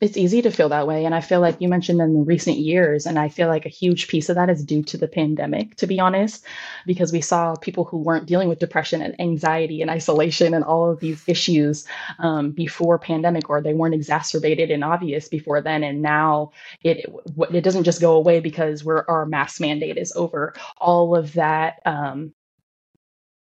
it's 0.00 0.16
easy 0.16 0.42
to 0.42 0.50
feel 0.50 0.68
that 0.68 0.86
way. 0.86 1.04
And 1.04 1.14
I 1.14 1.20
feel 1.20 1.40
like 1.40 1.60
you 1.60 1.68
mentioned 1.68 2.00
in 2.00 2.14
the 2.14 2.20
recent 2.20 2.58
years, 2.58 3.04
and 3.04 3.18
I 3.18 3.28
feel 3.28 3.48
like 3.48 3.66
a 3.66 3.70
huge 3.70 4.06
piece 4.06 4.28
of 4.28 4.36
that 4.36 4.48
is 4.48 4.64
due 4.64 4.82
to 4.84 4.96
the 4.96 5.08
pandemic, 5.08 5.74
to 5.76 5.88
be 5.88 5.98
honest, 5.98 6.44
because 6.86 7.12
we 7.12 7.20
saw 7.20 7.56
people 7.56 7.84
who 7.84 7.98
weren't 7.98 8.26
dealing 8.26 8.48
with 8.48 8.60
depression 8.60 9.02
and 9.02 9.20
anxiety 9.20 9.82
and 9.82 9.90
isolation 9.90 10.54
and 10.54 10.64
all 10.64 10.88
of 10.90 11.00
these 11.00 11.24
issues 11.26 11.84
um, 12.20 12.52
before 12.52 12.98
pandemic, 12.98 13.50
or 13.50 13.60
they 13.60 13.74
weren't 13.74 13.94
exacerbated 13.94 14.70
and 14.70 14.84
obvious 14.84 15.28
before 15.28 15.60
then. 15.60 15.82
And 15.82 16.00
now 16.00 16.52
it 16.84 17.04
it 17.50 17.64
doesn't 17.64 17.84
just 17.84 18.00
go 18.00 18.12
away 18.14 18.38
because 18.38 18.84
we're 18.84 19.04
our 19.08 19.26
mask 19.26 19.60
mandate 19.60 19.98
is 19.98 20.12
over. 20.14 20.54
All 20.76 21.16
of 21.16 21.32
that 21.32 21.80
um, 21.84 22.32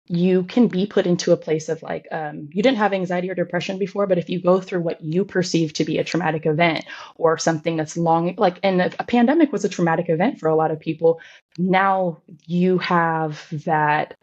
you 0.06 0.42
can 0.44 0.68
be 0.68 0.87
put 0.87 1.06
into 1.06 1.32
a 1.32 1.37
place 1.37 1.68
of 1.68 1.82
like 1.82 2.06
um, 2.12 2.49
you 2.52 2.62
didn't 2.62 2.76
have 2.76 2.92
anxiety 2.92 3.30
or 3.30 3.34
depression 3.34 3.78
before 3.78 4.06
but 4.06 4.18
if 4.18 4.28
you 4.28 4.40
go 4.40 4.61
through 4.61 4.80
what 4.80 5.00
you 5.02 5.25
perceive 5.25 5.73
to 5.73 5.84
be 5.84 5.99
a 5.99 6.04
traumatic 6.04 6.44
event 6.44 6.84
or 7.16 7.38
something 7.38 7.76
that's 7.76 7.96
long 7.96 8.34
like 8.37 8.58
and 8.62 8.82
a, 8.82 8.87
a 8.99 9.04
pandemic 9.04 9.50
was 9.50 9.64
a 9.64 9.68
traumatic 9.68 10.11
event 10.11 10.38
for 10.38 10.49
a 10.49 10.56
lot 10.56 10.70
of 10.70 10.78
people 10.78 11.20
now 11.56 12.20
you 12.46 12.76
have 12.78 13.46
that 13.64 14.16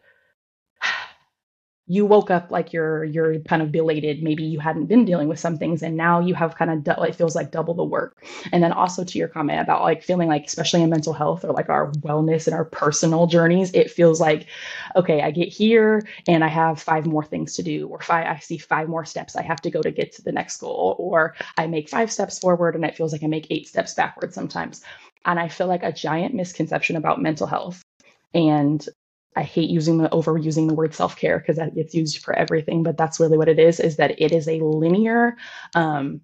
you 1.92 2.06
woke 2.06 2.32
up 2.32 2.52
like 2.52 2.72
you're 2.72 3.04
you're 3.04 3.40
kind 3.42 3.62
of 3.62 3.72
belated. 3.72 4.24
Maybe 4.24 4.44
you 4.44 4.60
hadn't 4.60 4.86
been 4.86 5.04
dealing 5.04 5.28
with 5.28 5.40
some 5.40 5.58
things 5.58 5.84
and 5.84 5.98
now 5.98 6.22
you 6.22 6.34
have 6.36 6.56
kind 6.56 6.72
of 6.72 6.86
du- 6.86 7.04
it 7.04 7.16
feels 7.16 7.36
like 7.36 7.52
double 7.52 7.74
the 7.74 7.84
work. 7.84 8.18
And 8.54 8.64
then 8.64 8.72
also 8.72 9.04
to 9.04 9.18
your 9.20 9.28
comment 9.28 9.60
about 9.60 9.82
like 9.82 10.02
feeling 10.02 10.30
like 10.30 10.46
especially 10.46 10.84
in 10.84 10.90
mental 10.90 11.14
health 11.14 11.44
or 11.44 11.52
like 11.52 11.68
our 11.70 11.92
wellness 11.94 12.48
and 12.48 12.56
our 12.56 12.64
personal 12.66 13.28
journeys 13.28 13.72
it 13.74 13.92
feels 13.92 14.22
like 14.22 14.48
okay 14.96 15.22
i 15.22 15.32
get 15.32 15.50
here 15.50 16.02
and 16.28 16.44
i 16.44 16.48
have 16.48 16.82
five 16.82 17.06
more 17.06 17.24
things 17.24 17.56
to 17.56 17.64
do 17.64 17.88
or 17.88 18.00
five 18.00 18.26
i 18.26 18.40
see 18.40 18.58
five 18.58 18.88
more 18.88 19.06
steps 19.06 19.36
i 19.36 19.42
have 19.42 19.62
to 19.62 19.70
go 19.72 19.82
to 19.82 19.92
get 19.92 20.14
to 20.14 20.22
the 20.22 20.32
next 20.32 20.58
goal 20.58 20.96
or 21.00 21.36
i 21.58 21.68
make 21.68 21.90
five 21.90 22.12
steps 22.12 22.40
forward 22.40 22.76
and 22.76 22.86
it 22.86 22.96
feels 22.96 23.12
like 23.12 23.24
i 23.24 23.28
make 23.28 23.48
eight 23.50 23.68
steps 23.68 23.94
backward 23.94 24.34
sometimes. 24.34 24.82
And 25.26 25.40
i 25.40 25.48
feel 25.48 25.68
like 25.68 25.84
a 25.84 25.92
giant 25.92 26.34
misconception 26.34 26.96
about 26.96 27.22
mental 27.22 27.48
health 27.48 27.84
and 28.34 28.88
I 29.36 29.44
hate 29.44 29.70
using 29.70 29.98
the 29.98 30.10
overusing 30.10 30.68
the 30.68 30.74
word 30.74 30.94
self 30.94 31.16
care 31.16 31.40
because 31.40 31.58
that 31.58 31.76
gets 31.76 31.94
used 31.94 32.24
for 32.24 32.34
everything, 32.34 32.84
but 32.84 32.98
that's 32.98 33.20
really 33.20 33.38
what 33.38 33.50
it 33.50 33.60
is. 33.60 33.80
Is 33.80 33.98
that 33.98 34.20
it 34.20 34.32
is 34.32 34.48
a 34.48 34.60
linear 34.60 35.38
um, 35.76 36.22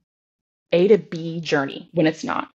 A 0.71 0.87
to 0.89 0.97
B 0.97 1.39
journey 1.39 1.89
when 1.93 2.07
it's 2.07 2.23
not. 2.23 2.49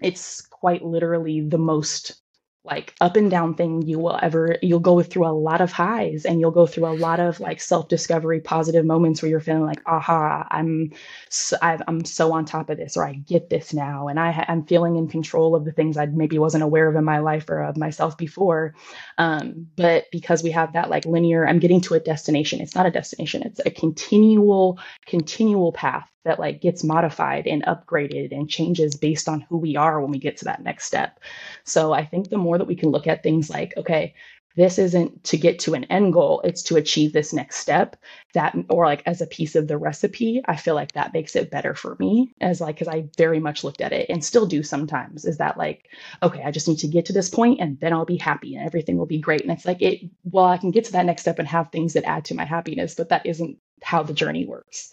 It's 0.00 0.40
quite 0.42 0.84
literally 0.84 1.40
the 1.40 1.58
most 1.58 2.20
like 2.64 2.94
up 3.00 3.16
and 3.16 3.30
down 3.30 3.54
thing 3.54 3.82
you 3.82 3.98
will 3.98 4.18
ever 4.22 4.56
you'll 4.62 4.80
go 4.80 5.02
through 5.02 5.26
a 5.26 5.28
lot 5.28 5.60
of 5.60 5.70
highs 5.70 6.24
and 6.24 6.40
you'll 6.40 6.50
go 6.50 6.66
through 6.66 6.86
a 6.86 6.96
lot 6.96 7.20
of 7.20 7.38
like 7.38 7.60
self-discovery 7.60 8.40
positive 8.40 8.84
moments 8.86 9.20
where 9.20 9.30
you're 9.30 9.40
feeling 9.40 9.64
like 9.64 9.82
aha 9.86 10.46
i'm 10.50 10.90
so, 11.28 11.56
i 11.60 11.78
am 11.88 12.04
so 12.04 12.32
on 12.32 12.44
top 12.44 12.70
of 12.70 12.78
this 12.78 12.96
or 12.96 13.06
i 13.06 13.12
get 13.12 13.50
this 13.50 13.74
now 13.74 14.08
and 14.08 14.18
i 14.18 14.44
i'm 14.48 14.64
feeling 14.64 14.96
in 14.96 15.06
control 15.08 15.54
of 15.54 15.64
the 15.64 15.72
things 15.72 15.96
i 15.96 16.06
maybe 16.06 16.38
wasn't 16.38 16.62
aware 16.62 16.88
of 16.88 16.96
in 16.96 17.04
my 17.04 17.18
life 17.18 17.48
or 17.50 17.62
of 17.62 17.76
myself 17.76 18.16
before. 18.16 18.74
Um, 19.18 19.66
but 19.76 20.06
because 20.10 20.42
we 20.42 20.50
have 20.52 20.72
that 20.72 20.90
like 20.90 21.04
linear 21.04 21.46
i'm 21.46 21.58
getting 21.58 21.80
to 21.82 21.94
a 21.94 22.00
destination. 22.00 22.60
It's 22.60 22.74
not 22.74 22.86
a 22.86 22.90
destination. 22.90 23.42
It's 23.42 23.60
a 23.64 23.70
continual 23.70 24.78
continual 25.06 25.72
path 25.72 26.08
that 26.24 26.40
like 26.40 26.60
gets 26.60 26.84
modified 26.84 27.46
and 27.46 27.64
upgraded 27.64 28.32
and 28.32 28.48
changes 28.48 28.96
based 28.96 29.28
on 29.28 29.42
who 29.42 29.56
we 29.56 29.76
are 29.76 30.00
when 30.00 30.10
we 30.10 30.18
get 30.18 30.36
to 30.38 30.44
that 30.46 30.62
next 30.62 30.86
step. 30.86 31.20
So 31.64 31.92
I 31.92 32.04
think 32.04 32.28
the 32.28 32.38
more 32.38 32.58
that 32.58 32.66
we 32.66 32.76
can 32.76 32.90
look 32.90 33.06
at 33.06 33.22
things 33.22 33.50
like, 33.50 33.74
okay, 33.76 34.14
this 34.56 34.78
isn't 34.78 35.24
to 35.24 35.36
get 35.36 35.58
to 35.58 35.74
an 35.74 35.84
end 35.84 36.12
goal, 36.12 36.40
it's 36.44 36.62
to 36.62 36.76
achieve 36.76 37.12
this 37.12 37.32
next 37.32 37.56
step 37.56 37.96
that 38.34 38.54
or 38.68 38.86
like 38.86 39.02
as 39.06 39.20
a 39.20 39.26
piece 39.26 39.56
of 39.56 39.66
the 39.66 39.76
recipe, 39.76 40.42
I 40.46 40.56
feel 40.56 40.74
like 40.74 40.92
that 40.92 41.12
makes 41.12 41.34
it 41.34 41.50
better 41.50 41.74
for 41.74 41.96
me 41.98 42.34
as 42.40 42.60
like 42.60 42.78
cuz 42.78 42.88
I 42.88 43.08
very 43.16 43.40
much 43.40 43.64
looked 43.64 43.80
at 43.80 43.92
it 43.92 44.08
and 44.08 44.24
still 44.24 44.46
do 44.46 44.62
sometimes 44.62 45.24
is 45.24 45.38
that 45.38 45.58
like 45.58 45.88
okay, 46.22 46.42
I 46.44 46.50
just 46.50 46.68
need 46.68 46.78
to 46.78 46.88
get 46.88 47.06
to 47.06 47.12
this 47.12 47.28
point 47.28 47.60
and 47.60 47.78
then 47.80 47.92
I'll 47.92 48.04
be 48.04 48.16
happy 48.16 48.54
and 48.54 48.64
everything 48.64 48.96
will 48.96 49.06
be 49.06 49.18
great 49.18 49.42
and 49.42 49.50
it's 49.50 49.66
like 49.66 49.82
it 49.82 50.00
well 50.24 50.46
I 50.46 50.58
can 50.58 50.70
get 50.70 50.84
to 50.84 50.92
that 50.92 51.06
next 51.06 51.22
step 51.22 51.38
and 51.38 51.48
have 51.48 51.70
things 51.70 51.94
that 51.94 52.04
add 52.04 52.24
to 52.26 52.34
my 52.34 52.44
happiness, 52.44 52.94
but 52.94 53.08
that 53.08 53.26
isn't 53.26 53.58
how 53.82 54.02
the 54.02 54.14
journey 54.14 54.46
works. 54.46 54.92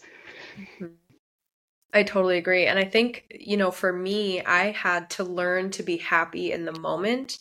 Mm-hmm. 0.58 1.01
I 1.92 2.02
totally 2.02 2.38
agree. 2.38 2.66
And 2.66 2.78
I 2.78 2.84
think, 2.84 3.26
you 3.30 3.56
know, 3.56 3.70
for 3.70 3.92
me, 3.92 4.42
I 4.42 4.70
had 4.70 5.10
to 5.10 5.24
learn 5.24 5.70
to 5.72 5.82
be 5.82 5.98
happy 5.98 6.52
in 6.52 6.64
the 6.64 6.78
moment. 6.78 7.38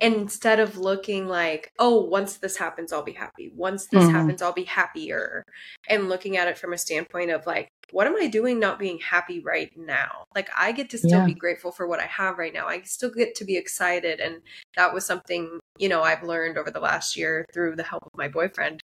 And 0.00 0.14
instead 0.14 0.60
of 0.60 0.78
looking 0.78 1.28
like, 1.28 1.72
oh, 1.78 2.04
once 2.04 2.38
this 2.38 2.56
happens, 2.56 2.92
I'll 2.92 3.02
be 3.02 3.12
happy. 3.12 3.52
Once 3.54 3.86
this 3.86 4.04
mm-hmm. 4.04 4.14
happens, 4.14 4.40
I'll 4.40 4.52
be 4.52 4.64
happier. 4.64 5.44
And 5.88 6.08
looking 6.08 6.36
at 6.36 6.48
it 6.48 6.56
from 6.56 6.72
a 6.72 6.78
standpoint 6.78 7.30
of 7.30 7.46
like, 7.46 7.68
what 7.90 8.06
am 8.06 8.16
I 8.16 8.28
doing 8.28 8.58
not 8.58 8.78
being 8.78 8.98
happy 8.98 9.40
right 9.40 9.70
now? 9.76 10.24
Like, 10.34 10.48
I 10.56 10.72
get 10.72 10.88
to 10.90 10.98
still 10.98 11.10
yeah. 11.10 11.26
be 11.26 11.34
grateful 11.34 11.72
for 11.72 11.86
what 11.86 12.00
I 12.00 12.06
have 12.06 12.38
right 12.38 12.54
now. 12.54 12.66
I 12.66 12.82
still 12.82 13.10
get 13.10 13.34
to 13.34 13.44
be 13.44 13.56
excited. 13.56 14.20
And 14.20 14.36
that 14.76 14.94
was 14.94 15.04
something, 15.04 15.58
you 15.76 15.88
know, 15.88 16.02
I've 16.02 16.22
learned 16.22 16.56
over 16.56 16.70
the 16.70 16.80
last 16.80 17.16
year 17.16 17.44
through 17.52 17.76
the 17.76 17.82
help 17.82 18.04
of 18.06 18.12
my 18.16 18.28
boyfriend 18.28 18.79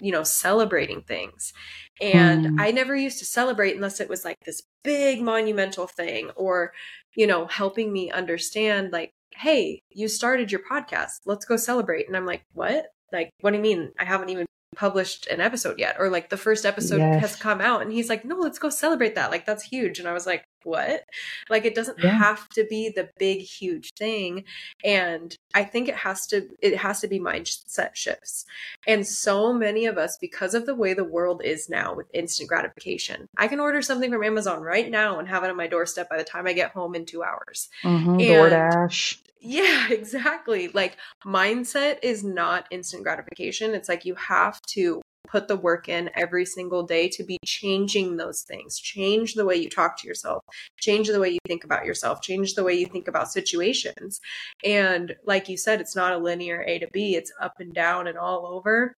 you 0.00 0.12
know, 0.12 0.22
celebrating 0.22 1.02
things. 1.02 1.52
And 2.00 2.46
mm. 2.46 2.60
I 2.60 2.70
never 2.70 2.96
used 2.96 3.18
to 3.18 3.24
celebrate 3.24 3.74
unless 3.74 4.00
it 4.00 4.08
was 4.08 4.24
like 4.24 4.38
this 4.44 4.62
big 4.82 5.20
monumental 5.20 5.86
thing 5.86 6.30
or, 6.36 6.72
you 7.14 7.26
know, 7.26 7.46
helping 7.46 7.92
me 7.92 8.10
understand, 8.10 8.92
like, 8.92 9.12
hey, 9.34 9.82
you 9.90 10.08
started 10.08 10.50
your 10.50 10.62
podcast. 10.70 11.20
Let's 11.26 11.44
go 11.44 11.56
celebrate. 11.56 12.06
And 12.06 12.16
I'm 12.16 12.26
like, 12.26 12.42
what? 12.52 12.86
Like, 13.12 13.30
what 13.40 13.50
do 13.50 13.56
you 13.56 13.62
mean? 13.62 13.92
I 13.98 14.04
haven't 14.04 14.30
even 14.30 14.46
published 14.74 15.26
an 15.26 15.40
episode 15.40 15.78
yet 15.78 15.96
or 15.98 16.08
like 16.08 16.30
the 16.30 16.36
first 16.36 16.64
episode 16.64 16.98
yes. 16.98 17.20
has 17.20 17.36
come 17.36 17.60
out 17.60 17.82
and 17.82 17.92
he's 17.92 18.08
like 18.08 18.24
no 18.24 18.36
let's 18.36 18.58
go 18.58 18.70
celebrate 18.70 19.14
that 19.14 19.30
like 19.30 19.44
that's 19.44 19.62
huge 19.62 19.98
and 19.98 20.08
i 20.08 20.14
was 20.14 20.26
like 20.26 20.44
what 20.64 21.04
like 21.48 21.64
it 21.64 21.74
doesn't 21.74 21.98
yeah. 22.02 22.10
have 22.10 22.48
to 22.48 22.64
be 22.64 22.88
the 22.88 23.08
big 23.18 23.40
huge 23.40 23.92
thing 23.94 24.44
and 24.84 25.38
i 25.54 25.64
think 25.64 25.88
it 25.88 25.94
has 25.94 26.26
to 26.26 26.48
it 26.60 26.76
has 26.78 27.00
to 27.00 27.08
be 27.08 27.18
mindset 27.18 27.94
shifts 27.94 28.44
and 28.86 29.06
so 29.06 29.52
many 29.52 29.86
of 29.86 29.98
us 29.98 30.16
because 30.20 30.54
of 30.54 30.66
the 30.66 30.74
way 30.74 30.94
the 30.94 31.04
world 31.04 31.42
is 31.44 31.68
now 31.68 31.94
with 31.94 32.06
instant 32.14 32.48
gratification 32.48 33.28
i 33.36 33.46
can 33.46 33.60
order 33.60 33.82
something 33.82 34.10
from 34.10 34.24
amazon 34.24 34.60
right 34.60 34.90
now 34.90 35.18
and 35.18 35.28
have 35.28 35.44
it 35.44 35.50
on 35.50 35.56
my 35.56 35.66
doorstep 35.66 36.08
by 36.08 36.16
the 36.16 36.24
time 36.24 36.46
i 36.46 36.52
get 36.52 36.72
home 36.72 36.94
in 36.94 37.04
two 37.04 37.22
hours 37.22 37.68
mm-hmm, 37.82 38.10
and 38.10 38.20
DoorDash 38.20 39.18
yeah, 39.42 39.88
exactly. 39.90 40.68
Like 40.68 40.96
mindset 41.24 41.98
is 42.02 42.24
not 42.24 42.66
instant 42.70 43.02
gratification. 43.02 43.74
It's 43.74 43.88
like 43.88 44.04
you 44.04 44.14
have 44.14 44.62
to 44.68 45.01
put 45.28 45.48
the 45.48 45.56
work 45.56 45.88
in 45.88 46.10
every 46.14 46.44
single 46.44 46.82
day 46.82 47.08
to 47.08 47.24
be 47.24 47.38
changing 47.44 48.16
those 48.16 48.42
things. 48.42 48.78
Change 48.78 49.34
the 49.34 49.44
way 49.44 49.56
you 49.56 49.68
talk 49.68 49.98
to 50.00 50.06
yourself, 50.06 50.42
change 50.78 51.08
the 51.08 51.20
way 51.20 51.30
you 51.30 51.38
think 51.46 51.64
about 51.64 51.84
yourself, 51.84 52.20
change 52.22 52.54
the 52.54 52.64
way 52.64 52.74
you 52.74 52.86
think 52.86 53.08
about 53.08 53.30
situations. 53.30 54.20
And 54.64 55.14
like 55.24 55.48
you 55.48 55.56
said, 55.56 55.80
it's 55.80 55.96
not 55.96 56.12
a 56.12 56.18
linear 56.18 56.62
A 56.66 56.78
to 56.78 56.88
B, 56.92 57.16
it's 57.16 57.32
up 57.40 57.60
and 57.60 57.72
down 57.72 58.06
and 58.06 58.18
all 58.18 58.46
over. 58.46 58.94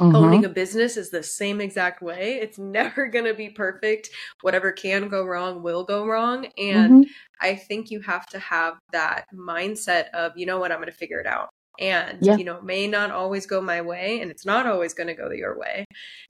Mm-hmm. 0.00 0.14
Owning 0.14 0.44
a 0.44 0.48
business 0.48 0.96
is 0.96 1.10
the 1.10 1.22
same 1.22 1.60
exact 1.60 2.02
way. 2.02 2.34
It's 2.34 2.58
never 2.58 3.08
going 3.08 3.24
to 3.24 3.34
be 3.34 3.48
perfect. 3.48 4.10
Whatever 4.42 4.72
can 4.72 5.08
go 5.08 5.24
wrong 5.24 5.62
will 5.62 5.84
go 5.84 6.06
wrong. 6.06 6.46
And 6.56 7.04
mm-hmm. 7.04 7.10
I 7.40 7.54
think 7.54 7.90
you 7.90 8.00
have 8.00 8.26
to 8.26 8.38
have 8.38 8.78
that 8.92 9.26
mindset 9.34 10.10
of, 10.10 10.32
you 10.36 10.46
know 10.46 10.58
what, 10.58 10.70
I'm 10.70 10.78
going 10.78 10.86
to 10.90 10.96
figure 10.96 11.20
it 11.20 11.26
out. 11.26 11.48
And, 11.78 12.18
yeah. 12.20 12.36
you 12.36 12.44
know, 12.44 12.60
may 12.60 12.86
not 12.86 13.10
always 13.10 13.46
go 13.46 13.60
my 13.60 13.80
way 13.80 14.20
and 14.20 14.30
it's 14.30 14.44
not 14.44 14.66
always 14.66 14.94
going 14.94 15.06
to 15.06 15.14
go 15.14 15.30
your 15.30 15.58
way. 15.58 15.84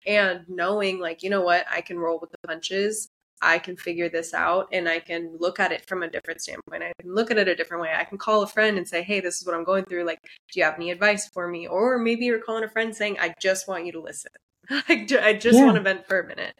And 0.06 0.42
knowing, 0.48 1.00
like, 1.00 1.24
you 1.24 1.30
know 1.30 1.42
what, 1.42 1.66
I 1.72 1.82
can 1.82 1.98
roll 1.98 2.20
with 2.20 2.32
the 2.32 2.48
punches. 2.48 3.08
I 3.42 3.60
can 3.60 3.78
figure 3.78 4.10
this 4.10 4.34
out 4.34 4.68
and 4.72 4.90
I 4.90 5.00
can 5.00 5.38
look 5.40 5.60
at 5.60 5.72
it 5.72 5.88
from 5.88 6.02
a 6.02 6.10
different 6.10 6.42
standpoint. 6.42 6.84
I 6.84 6.92
can 7.00 7.14
look 7.14 7.30
at 7.30 7.38
it 7.38 7.48
a 7.48 7.56
different 7.56 7.84
way. 7.84 7.94
I 7.96 8.04
can 8.04 8.18
call 8.18 8.42
a 8.42 8.48
friend 8.48 8.78
and 8.78 8.88
say, 8.88 9.04
Hey, 9.04 9.20
this 9.20 9.40
is 9.40 9.46
what 9.46 9.56
I'm 9.56 9.64
going 9.64 9.86
through. 9.86 10.06
Like, 10.06 10.20
do 10.52 10.60
you 10.60 10.64
have 10.64 10.76
any 10.76 10.90
advice 10.90 11.28
for 11.28 11.48
me? 11.48 11.68
Or 11.68 12.00
maybe 12.00 12.26
you're 12.26 12.42
calling 12.42 12.64
a 12.64 12.70
friend 12.70 12.96
saying, 12.96 13.18
I 13.20 13.36
just 13.40 13.68
want 13.68 13.86
you 13.86 13.92
to 13.92 14.02
listen. 14.02 14.32
I 14.90 15.38
just 15.40 15.58
yeah. 15.58 15.66
want 15.66 15.78
to 15.78 15.84
vent 15.84 16.08
for 16.08 16.20
a 16.20 16.28
minute. 16.28 16.54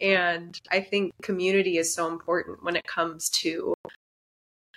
And 0.00 0.58
I 0.70 0.80
think 0.80 1.12
community 1.22 1.76
is 1.76 1.94
so 1.94 2.08
important 2.08 2.64
when 2.64 2.76
it 2.76 2.84
comes 2.84 3.28
to 3.40 3.74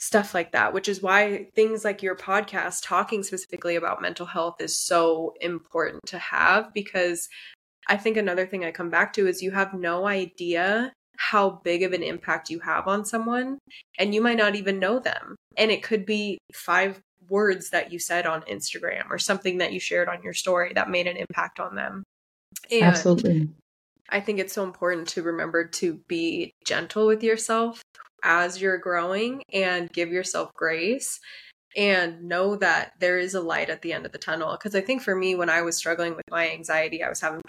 stuff 0.06 0.36
like 0.36 0.52
that, 0.52 0.72
which 0.72 0.88
is 0.88 1.02
why 1.02 1.48
things 1.56 1.84
like 1.84 2.04
your 2.04 2.16
podcast 2.16 2.82
talking 2.84 3.24
specifically 3.24 3.76
about 3.76 4.04
mental 4.04 4.28
health 4.28 4.62
is 4.62 4.80
so 4.80 5.34
important 5.42 6.00
to 6.06 6.20
have 6.20 6.72
because 6.76 7.28
I 7.88 7.98
think 7.98 8.16
another 8.16 8.46
thing 8.46 8.64
I 8.64 8.72
come 8.72 8.92
back 8.92 9.14
to 9.14 9.28
is 9.28 9.42
you 9.42 9.52
have 9.52 9.74
no 9.74 10.06
idea 10.06 10.94
how 11.18 11.62
big 11.64 11.82
of 11.82 11.94
an 11.94 12.04
impact 12.04 12.52
you 12.52 12.60
have 12.60 12.88
on 12.88 13.04
someone 13.04 13.58
and 13.98 14.14
you 14.14 14.22
might 14.22 14.38
not 14.38 14.56
even 14.56 14.80
know 14.80 15.00
them 15.00 15.36
and 15.58 15.72
it 15.72 15.82
could 15.82 16.06
be 16.06 16.38
five 16.54 17.02
words 17.28 17.72
that 17.72 17.92
you 17.92 17.98
said 17.98 18.28
on 18.28 18.44
Instagram 18.44 19.10
or 19.10 19.18
something 19.18 19.58
that 19.58 19.74
you 19.74 19.80
shared 19.80 20.08
on 20.08 20.22
your 20.22 20.34
story 20.34 20.74
that 20.76 20.90
made 20.90 21.08
an 21.08 21.18
impact 21.18 21.60
on 21.60 21.74
them. 21.74 22.04
And 22.70 22.84
Absolutely. 22.84 23.50
I 24.10 24.20
think 24.20 24.38
it's 24.38 24.54
so 24.54 24.64
important 24.64 25.08
to 25.10 25.24
remember 25.24 25.66
to 25.66 26.00
be 26.08 26.52
gentle 26.64 27.08
with 27.08 27.24
yourself 27.24 27.82
as 28.24 28.62
you're 28.62 28.78
growing 28.78 29.42
and 29.54 29.92
give 29.92 30.10
yourself 30.10 30.52
grace 30.54 31.20
and 31.76 32.24
know 32.24 32.56
that 32.56 32.94
there 33.00 33.18
is 33.18 33.34
a 33.34 33.42
light 33.42 33.70
at 33.70 33.82
the 33.82 33.94
end 33.94 34.06
of 34.06 34.12
the 34.12 34.18
tunnel. 34.18 34.54
Because 34.54 34.76
I 34.76 34.82
think 34.82 35.02
for 35.02 35.16
me, 35.16 35.36
when 35.36 35.50
I 35.50 35.62
was 35.62 35.76
struggling 35.76 36.16
with 36.16 36.26
my 36.32 36.50
anxiety, 36.50 37.04
I 37.04 37.10
was 37.10 37.22
having 37.22 37.42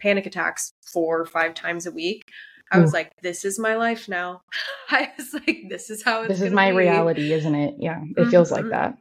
panic 0.00 0.26
attacks 0.26 0.72
four 0.92 1.20
or 1.20 1.26
five 1.26 1.54
times 1.54 1.86
a 1.86 1.92
week. 1.92 2.22
I 2.72 2.78
was 2.78 2.92
like, 2.92 3.10
this 3.20 3.44
is 3.44 3.58
my 3.58 3.74
life 3.74 4.08
now. 4.08 4.42
I 4.90 5.10
was 5.18 5.34
like, 5.34 5.64
this 5.68 5.90
is 5.90 6.04
how 6.04 6.22
it's 6.22 6.28
This 6.28 6.42
is 6.42 6.52
my 6.52 6.70
be. 6.70 6.76
reality, 6.76 7.32
isn't 7.32 7.54
it? 7.54 7.74
Yeah. 7.78 8.00
It 8.00 8.16
mm-hmm. 8.16 8.30
feels 8.30 8.52
like 8.52 8.62
mm-hmm. 8.62 8.70
that. 8.70 8.98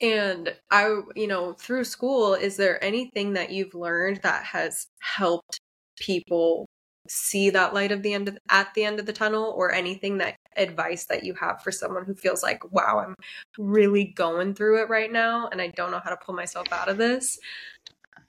And 0.00 0.54
I, 0.70 1.00
you 1.14 1.26
know, 1.26 1.52
through 1.52 1.84
school, 1.84 2.34
is 2.34 2.56
there 2.56 2.82
anything 2.82 3.34
that 3.34 3.50
you've 3.50 3.74
learned 3.74 4.20
that 4.22 4.44
has 4.44 4.86
helped 5.00 5.60
people 5.98 6.66
see 7.08 7.50
that 7.50 7.74
light 7.74 7.92
of 7.92 8.02
the 8.02 8.14
end 8.14 8.28
of, 8.28 8.38
at 8.48 8.72
the 8.74 8.84
end 8.84 9.00
of 9.00 9.06
the 9.06 9.12
tunnel 9.12 9.52
or 9.56 9.72
anything 9.72 10.18
that 10.18 10.36
advice 10.56 11.06
that 11.06 11.24
you 11.24 11.34
have 11.34 11.62
for 11.62 11.72
someone 11.72 12.04
who 12.04 12.14
feels 12.14 12.42
like 12.42 12.70
wow 12.72 13.04
i'm 13.04 13.16
really 13.58 14.04
going 14.04 14.54
through 14.54 14.80
it 14.82 14.88
right 14.88 15.12
now 15.12 15.48
and 15.48 15.60
i 15.60 15.68
don't 15.68 15.90
know 15.90 16.00
how 16.02 16.10
to 16.10 16.16
pull 16.16 16.34
myself 16.34 16.66
out 16.72 16.88
of 16.88 16.98
this 16.98 17.38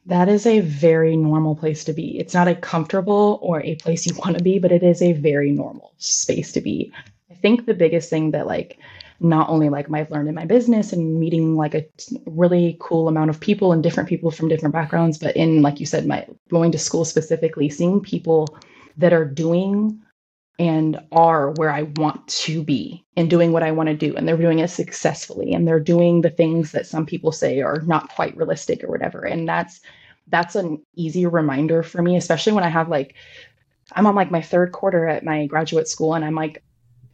that 0.05 0.27
is 0.27 0.45
a 0.45 0.59
very 0.59 1.15
normal 1.15 1.55
place 1.55 1.83
to 1.85 1.93
be. 1.93 2.19
It's 2.19 2.33
not 2.33 2.47
a 2.47 2.55
comfortable 2.55 3.39
or 3.41 3.61
a 3.61 3.75
place 3.75 4.05
you 4.05 4.15
want 4.15 4.37
to 4.37 4.43
be, 4.43 4.59
but 4.59 4.71
it 4.71 4.83
is 4.83 5.01
a 5.01 5.13
very 5.13 5.51
normal 5.51 5.93
space 5.97 6.51
to 6.53 6.61
be. 6.61 6.91
I 7.31 7.35
think 7.35 7.65
the 7.65 7.73
biggest 7.73 8.09
thing 8.09 8.31
that 8.31 8.45
like 8.45 8.79
not 9.19 9.49
only 9.49 9.69
like 9.69 9.91
I've 9.93 10.11
learned 10.11 10.27
in 10.27 10.35
my 10.35 10.45
business 10.45 10.91
and 10.91 11.19
meeting 11.19 11.55
like 11.55 11.73
a 11.73 11.85
really 12.25 12.77
cool 12.81 13.07
amount 13.07 13.29
of 13.29 13.39
people 13.39 13.71
and 13.71 13.81
different 13.81 14.09
people 14.09 14.29
from 14.29 14.49
different 14.49 14.73
backgrounds, 14.73 15.17
but 15.17 15.37
in 15.37 15.61
like 15.61 15.79
you 15.79 15.85
said, 15.85 16.05
my 16.05 16.27
going 16.49 16.73
to 16.73 16.77
school 16.77 17.05
specifically, 17.05 17.69
seeing 17.69 18.01
people 18.01 18.57
that 18.97 19.13
are 19.13 19.25
doing 19.25 20.02
and 20.59 20.99
are 21.11 21.51
where 21.51 21.71
I 21.71 21.83
want 21.83 22.27
to 22.27 22.63
be 22.63 23.03
and 23.17 23.29
doing 23.29 23.51
what 23.51 23.63
I 23.63 23.71
want 23.71 23.89
to 23.89 23.95
do. 23.95 24.15
And 24.15 24.27
they're 24.27 24.37
doing 24.37 24.59
it 24.59 24.69
successfully 24.69 25.53
and 25.53 25.67
they're 25.67 25.79
doing 25.79 26.21
the 26.21 26.29
things 26.29 26.71
that 26.71 26.87
some 26.87 27.05
people 27.05 27.31
say 27.31 27.61
are 27.61 27.81
not 27.81 28.09
quite 28.09 28.37
realistic 28.37 28.83
or 28.83 28.89
whatever. 28.89 29.21
And 29.23 29.47
that's 29.47 29.81
that's 30.27 30.55
an 30.55 30.81
easy 30.95 31.25
reminder 31.25 31.83
for 31.83 32.01
me, 32.01 32.15
especially 32.15 32.53
when 32.53 32.63
I 32.63 32.69
have 32.69 32.89
like 32.89 33.15
I'm 33.93 34.07
on 34.07 34.15
like 34.15 34.31
my 34.31 34.41
third 34.41 34.71
quarter 34.71 35.07
at 35.07 35.25
my 35.25 35.47
graduate 35.47 35.87
school 35.87 36.13
and 36.13 36.23
I'm 36.23 36.35
like 36.35 36.63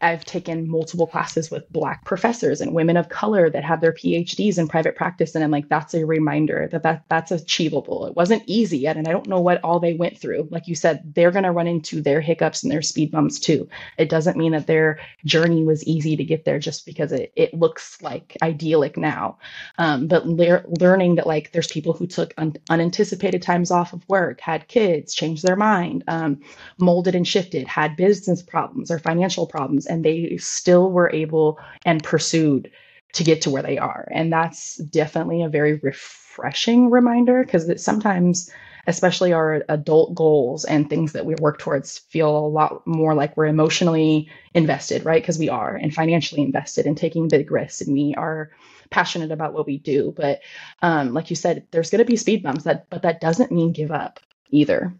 I've 0.02 0.24
taken 0.24 0.68
multiple 0.68 1.06
classes 1.06 1.50
with 1.50 1.70
Black 1.70 2.04
professors 2.04 2.60
and 2.60 2.74
women 2.74 2.96
of 2.96 3.08
color 3.08 3.50
that 3.50 3.64
have 3.64 3.80
their 3.80 3.92
PhDs 3.92 4.58
in 4.58 4.68
private 4.68 4.96
practice, 4.96 5.34
and 5.34 5.44
I'm 5.44 5.50
like, 5.50 5.68
that's 5.68 5.94
a 5.94 6.06
reminder 6.06 6.68
that, 6.72 6.82
that 6.82 7.04
that's 7.08 7.30
achievable. 7.30 8.06
It 8.06 8.16
wasn't 8.16 8.42
easy 8.46 8.78
yet, 8.78 8.96
and 8.96 9.06
I 9.06 9.12
don't 9.12 9.28
know 9.28 9.40
what 9.40 9.62
all 9.64 9.80
they 9.80 9.94
went 9.94 10.18
through. 10.18 10.48
Like 10.50 10.68
you 10.68 10.74
said, 10.74 11.14
they're 11.14 11.30
going 11.30 11.44
to 11.44 11.52
run 11.52 11.66
into 11.66 12.00
their 12.00 12.20
hiccups 12.20 12.62
and 12.62 12.72
their 12.72 12.82
speed 12.82 13.10
bumps 13.10 13.38
too. 13.38 13.68
It 13.98 14.08
doesn't 14.08 14.36
mean 14.36 14.52
that 14.52 14.66
their 14.66 14.98
journey 15.24 15.64
was 15.64 15.84
easy 15.84 16.16
to 16.16 16.24
get 16.24 16.44
there 16.44 16.58
just 16.58 16.86
because 16.86 17.12
it, 17.12 17.32
it 17.36 17.54
looks 17.54 18.00
like 18.02 18.36
idyllic 18.42 18.96
now. 18.96 19.38
Um, 19.78 20.06
but 20.06 20.26
le- 20.26 20.64
learning 20.80 21.16
that 21.16 21.26
like 21.26 21.52
there's 21.52 21.66
people 21.66 21.92
who 21.92 22.06
took 22.06 22.34
un- 22.38 22.56
unanticipated 22.68 23.42
times 23.42 23.70
off 23.70 23.92
of 23.92 24.08
work, 24.08 24.40
had 24.40 24.68
kids, 24.68 25.14
changed 25.14 25.44
their 25.44 25.56
mind, 25.56 26.04
um, 26.08 26.40
molded 26.78 27.14
and 27.14 27.26
shifted, 27.26 27.66
had 27.66 27.96
business 27.96 28.42
problems 28.42 28.90
or 28.90 28.98
financial 28.98 29.46
problems 29.46 29.86
and 29.90 30.04
they 30.04 30.36
still 30.38 30.90
were 30.90 31.10
able 31.12 31.58
and 31.84 32.02
pursued 32.02 32.70
to 33.12 33.24
get 33.24 33.42
to 33.42 33.50
where 33.50 33.62
they 33.62 33.76
are. 33.76 34.08
And 34.12 34.32
that's 34.32 34.76
definitely 34.76 35.42
a 35.42 35.48
very 35.48 35.80
refreshing 35.82 36.90
reminder 36.90 37.44
because 37.44 37.82
sometimes, 37.82 38.50
especially 38.86 39.32
our 39.32 39.64
adult 39.68 40.14
goals 40.14 40.64
and 40.64 40.88
things 40.88 41.12
that 41.12 41.26
we 41.26 41.34
work 41.40 41.58
towards, 41.58 41.98
feel 41.98 42.30
a 42.30 42.48
lot 42.48 42.86
more 42.86 43.14
like 43.14 43.36
we're 43.36 43.46
emotionally 43.46 44.30
invested, 44.54 45.04
right? 45.04 45.22
Because 45.22 45.38
we 45.38 45.48
are, 45.48 45.74
and 45.74 45.92
financially 45.92 46.42
invested 46.42 46.86
and 46.86 46.96
taking 46.96 47.28
big 47.28 47.50
risks, 47.50 47.80
and 47.80 47.92
we 47.92 48.14
are 48.16 48.50
passionate 48.90 49.32
about 49.32 49.54
what 49.54 49.66
we 49.66 49.78
do. 49.78 50.14
But 50.16 50.40
um, 50.82 51.12
like 51.12 51.30
you 51.30 51.36
said, 51.36 51.66
there's 51.72 51.90
going 51.90 51.98
to 51.98 52.04
be 52.04 52.16
speed 52.16 52.42
bumps, 52.42 52.64
that, 52.64 52.88
but 52.90 53.02
that 53.02 53.20
doesn't 53.20 53.52
mean 53.52 53.72
give 53.72 53.90
up 53.90 54.20
either. 54.50 54.94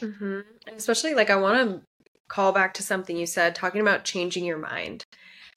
Mm-hmm. 0.00 0.40
And 0.66 0.76
especially 0.76 1.14
like 1.14 1.30
I 1.30 1.36
want 1.36 1.70
to 1.70 1.82
call 2.28 2.52
back 2.52 2.74
to 2.74 2.82
something 2.82 3.16
you 3.16 3.26
said 3.26 3.54
talking 3.54 3.80
about 3.80 4.04
changing 4.04 4.44
your 4.44 4.58
mind. 4.58 5.04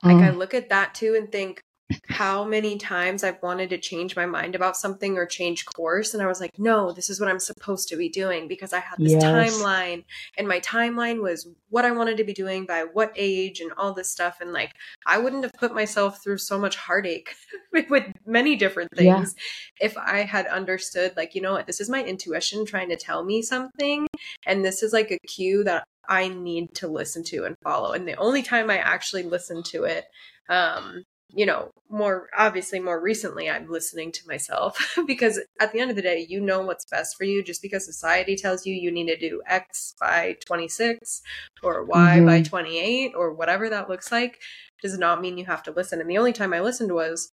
Like 0.04 0.18
mm. 0.18 0.24
I 0.24 0.30
look 0.30 0.54
at 0.54 0.70
that 0.70 0.96
too 0.96 1.16
and 1.16 1.32
think 1.32 1.62
how 2.08 2.44
many 2.44 2.78
times 2.78 3.24
I've 3.24 3.42
wanted 3.42 3.72
to 3.72 3.78
change 3.78 4.16
my 4.16 4.26
mind 4.26 4.54
about 4.54 4.78
something 4.78 5.18
or 5.18 5.26
change 5.26 5.66
course 5.66 6.14
and 6.14 6.22
I 6.22 6.28
was 6.28 6.40
like, 6.40 6.52
"No, 6.60 6.92
this 6.92 7.10
is 7.10 7.20
what 7.20 7.30
I'm 7.30 7.40
supposed 7.40 7.90
to 7.90 7.96
be 7.96 8.10
doing" 8.10 8.48
because 8.48 8.74
I 8.74 8.80
had 8.80 9.00
this 9.00 9.14
yes. 9.14 9.24
timeline 9.24 10.04
and 10.38 10.48
my 10.48 10.60
timeline 10.60 11.22
was 11.22 11.48
what 11.70 11.86
I 11.86 11.92
wanted 11.92 12.18
to 12.18 12.24
be 12.24 12.34
doing 12.34 12.66
by 12.66 12.84
what 12.84 13.12
age 13.16 13.60
and 13.60 13.72
all 13.78 13.94
this 13.94 14.10
stuff 14.10 14.38
and 14.40 14.54
like 14.54 14.74
I 15.06 15.18
wouldn't 15.18 15.44
have 15.44 15.54
put 15.54 15.74
myself 15.74 16.24
through 16.24 16.38
so 16.38 16.60
much 16.60 16.76
heartache 16.76 17.36
with 17.90 18.06
many 18.26 18.56
different 18.56 18.92
things 18.96 19.36
yeah. 19.36 19.88
if 19.88 19.98
I 19.98 20.20
had 20.20 20.46
understood 20.48 21.14
like, 21.18 21.34
you 21.34 21.42
know 21.42 21.54
what, 21.54 21.68
this 21.68 21.82
is 21.82 21.90
my 21.90 22.04
intuition 22.04 22.66
trying 22.66 22.90
to 22.90 22.98
tell 22.98 23.24
me 23.24 23.42
something 23.42 24.08
and 24.46 24.64
this 24.64 24.84
is 24.84 24.94
like 24.94 25.12
a 25.12 25.18
cue 25.28 25.64
that 25.64 25.86
I 26.10 26.28
need 26.28 26.74
to 26.76 26.88
listen 26.88 27.24
to 27.26 27.46
and 27.46 27.56
follow. 27.64 27.94
And 27.94 28.08
the 28.08 28.16
only 28.16 28.42
time 28.42 28.70
I 28.70 28.78
actually 28.78 29.24
listened 29.24 29.66
to 29.66 29.84
it, 29.84 30.06
um, 30.50 31.04
you 31.32 31.46
know, 31.46 31.70
more 31.90 32.28
obviously 32.36 32.80
more 32.80 33.00
recently, 33.00 33.48
I'm 33.48 33.70
listening 33.70 34.12
to 34.14 34.28
myself 34.28 34.98
because 35.08 35.40
at 35.62 35.72
the 35.72 35.80
end 35.80 35.92
of 35.92 35.96
the 35.96 36.02
day, 36.02 36.26
you 36.28 36.42
know 36.42 36.62
what's 36.62 36.86
best 36.86 37.16
for 37.16 37.26
you. 37.26 37.44
Just 37.44 37.62
because 37.62 37.86
society 37.86 38.36
tells 38.36 38.66
you 38.66 38.74
you 38.74 38.92
need 38.92 39.06
to 39.08 39.18
do 39.18 39.42
X 39.46 39.94
by 40.00 40.38
26 40.46 41.22
or 41.62 41.86
Y 41.86 42.16
mm-hmm. 42.18 42.26
by 42.26 42.42
28 42.42 43.12
or 43.16 43.32
whatever 43.32 43.70
that 43.70 43.88
looks 43.88 44.12
like 44.12 44.40
does 44.82 44.98
not 44.98 45.22
mean 45.22 45.38
you 45.38 45.46
have 45.46 45.64
to 45.64 45.72
listen. 45.72 46.02
And 46.02 46.10
the 46.10 46.18
only 46.18 46.34
time 46.34 46.54
I 46.54 46.62
listened 46.62 46.92
was 46.92 47.32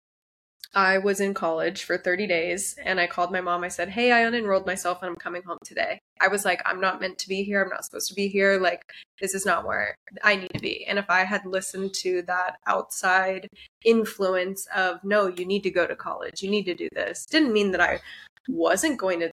I 0.75 0.99
was 0.99 1.21
in 1.21 1.35
college 1.35 1.85
for 1.85 1.97
30 1.97 2.27
days 2.27 2.77
and 2.83 2.99
I 2.99 3.07
called 3.07 3.31
my 3.31 3.41
mom. 3.41 3.63
I 3.63 3.69
said, 3.69 3.89
Hey, 3.89 4.13
I 4.13 4.23
unenrolled 4.23 4.67
myself 4.67 5.03
and 5.03 5.11
I'm 5.11 5.17
coming 5.17 5.43
home 5.43 5.59
today. 5.65 6.01
I 6.21 6.29
was 6.29 6.45
like, 6.45 6.61
I'm 6.65 6.81
not 6.81 7.01
meant 7.01 7.19
to 7.19 7.29
be 7.29 7.43
here. 7.45 7.63
I'm 7.63 7.71
not 7.71 7.85
supposed 7.85 8.09
to 8.09 8.15
be 8.15 8.29
here. 8.29 8.59
Like, 8.59 8.83
this 9.21 9.35
is 9.35 9.47
not 9.47 9.67
where 9.67 9.95
I 10.23 10.37
need 10.37 10.51
to 10.55 10.61
be. 10.61 10.85
And 10.87 10.99
if 10.99 11.09
I 11.09 11.25
had 11.25 11.47
listened 11.47 11.95
to 11.95 12.23
that 12.23 12.57
outside 12.67 13.49
influence 13.85 14.67
of, 14.75 15.03
no, 15.05 15.29
you 15.29 15.47
need 15.47 15.63
to 15.63 15.71
go 15.71 15.87
to 15.87 15.97
college, 15.97 16.43
you 16.43 16.51
need 16.51 16.65
to 16.65 16.75
do 16.75 16.89
this, 16.93 17.27
didn't 17.27 17.53
mean 17.53 17.71
that 17.73 17.81
I 17.81 18.01
wasn't 18.49 18.99
going 18.99 19.21
to 19.21 19.31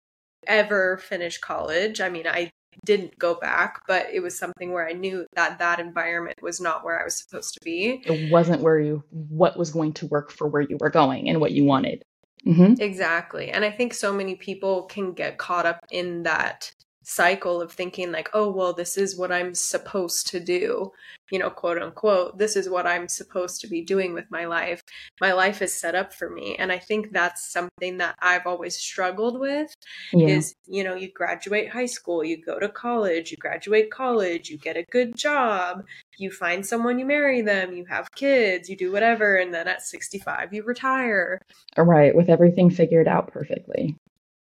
ever 0.48 0.98
finish 0.98 1.38
college. 1.38 2.02
I 2.02 2.10
mean, 2.10 2.28
I 2.28 2.52
didn't 2.86 3.18
go 3.20 3.36
back, 3.36 3.82
but 3.88 4.08
it 4.12 4.22
was 4.22 4.38
something 4.38 4.72
where 4.72 4.88
I 4.88 4.94
knew 4.94 5.26
that 5.36 5.60
that 5.60 5.80
environment 5.80 6.42
was 6.42 6.60
not 6.60 6.84
where 6.84 7.00
I 7.00 7.04
was 7.04 7.18
supposed 7.18 7.54
to 7.56 7.60
be. 7.64 8.02
It 8.06 8.32
wasn't 8.32 8.62
where 8.62 8.80
you, 8.80 9.04
what 9.10 9.58
was 9.58 9.72
going 9.72 9.94
to 9.94 10.08
work 10.08 10.32
for 10.32 10.48
where 10.48 10.62
you 10.62 10.78
were 10.80 10.90
going 10.90 11.30
and 11.30 11.40
what 11.40 11.52
you 11.52 11.66
wanted. 11.66 12.04
Mm-hmm. 12.46 12.82
Exactly. 12.82 13.52
And 13.52 13.64
I 13.64 13.72
think 13.72 13.94
so 13.94 14.14
many 14.14 14.36
people 14.36 14.84
can 14.84 15.14
get 15.14 15.38
caught 15.38 15.66
up 15.66 15.86
in 15.92 16.24
that 16.24 16.72
cycle 17.12 17.62
of 17.62 17.74
thinking 17.74 18.10
like 18.10 18.30
oh 18.34 18.50
well 18.50 18.72
this 18.72 18.98
is 18.98 19.18
what 19.18 19.34
i'm 19.34 19.54
supposed 19.54 20.28
to 20.28 20.40
do 20.40 20.90
you 21.30 21.38
know 21.38 21.50
quote 21.50 21.82
unquote 21.82 22.38
this 22.38 22.56
is 22.56 22.70
what 22.70 22.88
i'm 22.88 23.10
supposed 23.10 23.60
to 23.60 23.68
be 23.68 23.82
doing 23.82 24.14
with 24.14 24.26
my 24.32 24.46
life. 24.46 24.82
My 25.20 25.34
life 25.34 25.62
is 25.62 25.74
set 25.74 25.94
up 25.94 26.14
for 26.14 26.30
me. 26.30 26.56
And 26.58 26.72
i 26.72 26.80
think 26.80 27.12
that's 27.12 27.52
something 27.52 27.98
that 27.98 28.16
i've 28.22 28.48
always 28.48 28.78
struggled 28.78 29.40
with 29.40 29.74
yeah. 30.14 30.28
is 30.28 30.56
you 30.68 30.86
know 30.86 30.96
you 30.96 31.12
graduate 31.14 31.70
high 31.70 31.86
school 31.86 32.24
you 32.24 32.42
go 32.42 32.60
to 32.60 32.70
college 32.70 33.32
you 33.32 33.38
graduate 33.38 33.92
college 33.92 34.50
you 34.50 34.58
get 34.58 34.78
a 34.78 34.86
good 34.92 35.16
job 35.16 35.84
you 36.18 36.32
find 36.32 36.66
someone 36.66 36.98
you 36.98 37.06
marry 37.06 37.42
them 37.42 37.74
you 37.74 37.86
have 37.86 38.12
kids 38.14 38.70
you 38.70 38.78
do 38.78 38.92
whatever 38.92 39.36
and 39.36 39.54
then 39.54 39.68
at 39.68 39.82
65 39.82 40.54
you 40.54 40.64
retire. 40.64 41.42
Right 41.78 42.16
with 42.16 42.30
everything 42.30 42.70
figured 42.70 43.08
out 43.08 43.28
perfectly 43.28 43.98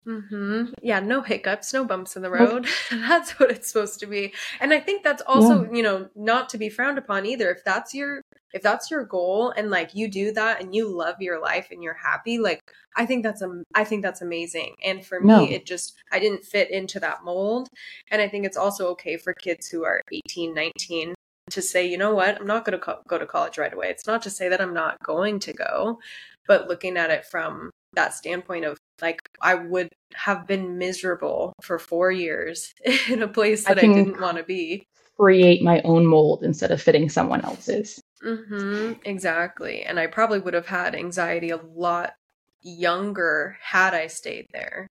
Mm-hmm. 0.06 0.74
Yeah, 0.82 1.00
no 1.00 1.20
hiccups, 1.20 1.72
no 1.72 1.84
bumps 1.84 2.14
in 2.14 2.22
the 2.22 2.30
road. 2.30 2.68
that's 2.90 3.38
what 3.40 3.50
it's 3.50 3.68
supposed 3.68 3.98
to 4.00 4.06
be. 4.06 4.32
And 4.60 4.72
I 4.72 4.78
think 4.78 5.02
that's 5.02 5.22
also, 5.26 5.64
yeah. 5.64 5.70
you 5.72 5.82
know, 5.82 6.08
not 6.14 6.48
to 6.50 6.58
be 6.58 6.68
frowned 6.68 6.98
upon 6.98 7.26
either. 7.26 7.50
If 7.50 7.64
that's 7.64 7.92
your 7.92 8.22
if 8.52 8.62
that's 8.62 8.90
your 8.90 9.04
goal 9.04 9.52
and 9.56 9.68
like 9.68 9.94
you 9.94 10.08
do 10.08 10.32
that 10.32 10.62
and 10.62 10.74
you 10.74 10.88
love 10.88 11.16
your 11.20 11.40
life 11.40 11.68
and 11.72 11.82
you're 11.82 11.94
happy, 11.94 12.38
like 12.38 12.60
I 12.96 13.04
think 13.04 13.24
that's 13.24 13.42
a 13.42 13.62
I 13.74 13.82
think 13.82 14.02
that's 14.02 14.22
amazing. 14.22 14.76
And 14.84 15.04
for 15.04 15.20
me, 15.20 15.26
no. 15.26 15.44
it 15.44 15.66
just 15.66 15.94
I 16.12 16.20
didn't 16.20 16.44
fit 16.44 16.70
into 16.70 17.00
that 17.00 17.24
mold. 17.24 17.68
And 18.10 18.22
I 18.22 18.28
think 18.28 18.46
it's 18.46 18.56
also 18.56 18.88
okay 18.90 19.16
for 19.16 19.34
kids 19.34 19.68
who 19.68 19.84
are 19.84 20.00
18, 20.12 20.54
19 20.54 21.14
to 21.50 21.62
say, 21.62 21.86
you 21.86 21.98
know 21.98 22.14
what, 22.14 22.40
I'm 22.40 22.46
not 22.46 22.64
going 22.64 22.78
to 22.78 22.84
co- 22.84 23.02
go 23.08 23.18
to 23.18 23.26
college 23.26 23.58
right 23.58 23.72
away. 23.72 23.88
It's 23.88 24.06
not 24.06 24.22
to 24.22 24.30
say 24.30 24.48
that 24.48 24.60
I'm 24.60 24.74
not 24.74 25.00
going 25.04 25.38
to 25.40 25.52
go, 25.52 26.00
but 26.48 26.66
looking 26.66 26.96
at 26.96 27.10
it 27.10 27.24
from 27.24 27.70
that 27.94 28.14
standpoint 28.14 28.64
of 28.64 28.78
like 29.02 29.28
I 29.40 29.54
would 29.54 29.90
have 30.14 30.46
been 30.46 30.78
miserable 30.78 31.52
for 31.62 31.78
four 31.78 32.10
years 32.10 32.74
in 33.08 33.22
a 33.22 33.28
place 33.28 33.64
that 33.64 33.78
I, 33.78 33.82
I 33.82 33.86
didn't 33.86 34.20
want 34.20 34.38
to 34.38 34.44
be. 34.44 34.86
Create 35.18 35.62
my 35.62 35.80
own 35.82 36.06
mold 36.06 36.42
instead 36.42 36.70
of 36.70 36.82
fitting 36.82 37.08
someone 37.08 37.40
else's. 37.42 38.00
Mm-hmm, 38.22 38.94
exactly. 39.04 39.82
And 39.82 39.98
I 39.98 40.06
probably 40.06 40.40
would 40.40 40.54
have 40.54 40.66
had 40.66 40.94
anxiety 40.94 41.50
a 41.50 41.60
lot 41.74 42.14
younger 42.62 43.56
had 43.60 43.94
I 43.94 44.08
stayed 44.08 44.46
there. 44.52 44.86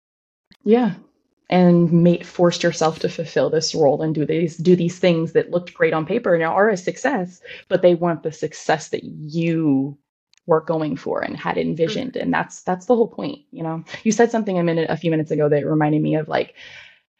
Yeah. 0.63 0.95
And 1.49 1.91
made 1.91 2.25
forced 2.25 2.63
yourself 2.63 2.99
to 2.99 3.09
fulfill 3.09 3.49
this 3.51 3.75
role 3.75 4.01
and 4.01 4.15
do 4.15 4.25
these 4.25 4.57
do 4.57 4.75
these 4.75 4.97
things 4.97 5.33
that 5.33 5.51
looked 5.51 5.75
great 5.75 5.93
on 5.93 6.05
paper 6.05 6.33
and 6.33 6.43
are 6.43 6.69
a 6.69 6.77
success, 6.77 7.39
but 7.67 7.83
they 7.83 7.93
weren't 7.93 8.23
the 8.23 8.31
success 8.31 8.89
that 8.89 9.03
you 9.03 9.95
were 10.45 10.61
going 10.61 10.95
for 10.95 11.21
and 11.21 11.37
had 11.37 11.57
envisioned. 11.57 12.13
Mm-hmm. 12.13 12.23
and 12.23 12.33
that's 12.33 12.61
that's 12.63 12.85
the 12.85 12.95
whole 12.95 13.07
point 13.07 13.39
you 13.51 13.63
know? 13.63 13.83
You 14.03 14.11
said 14.11 14.31
something 14.31 14.57
a 14.57 14.63
minute 14.63 14.89
a 14.89 14.97
few 14.97 15.11
minutes 15.11 15.31
ago 15.31 15.49
that 15.49 15.65
reminded 15.65 16.01
me 16.01 16.15
of 16.15 16.27
like 16.27 16.55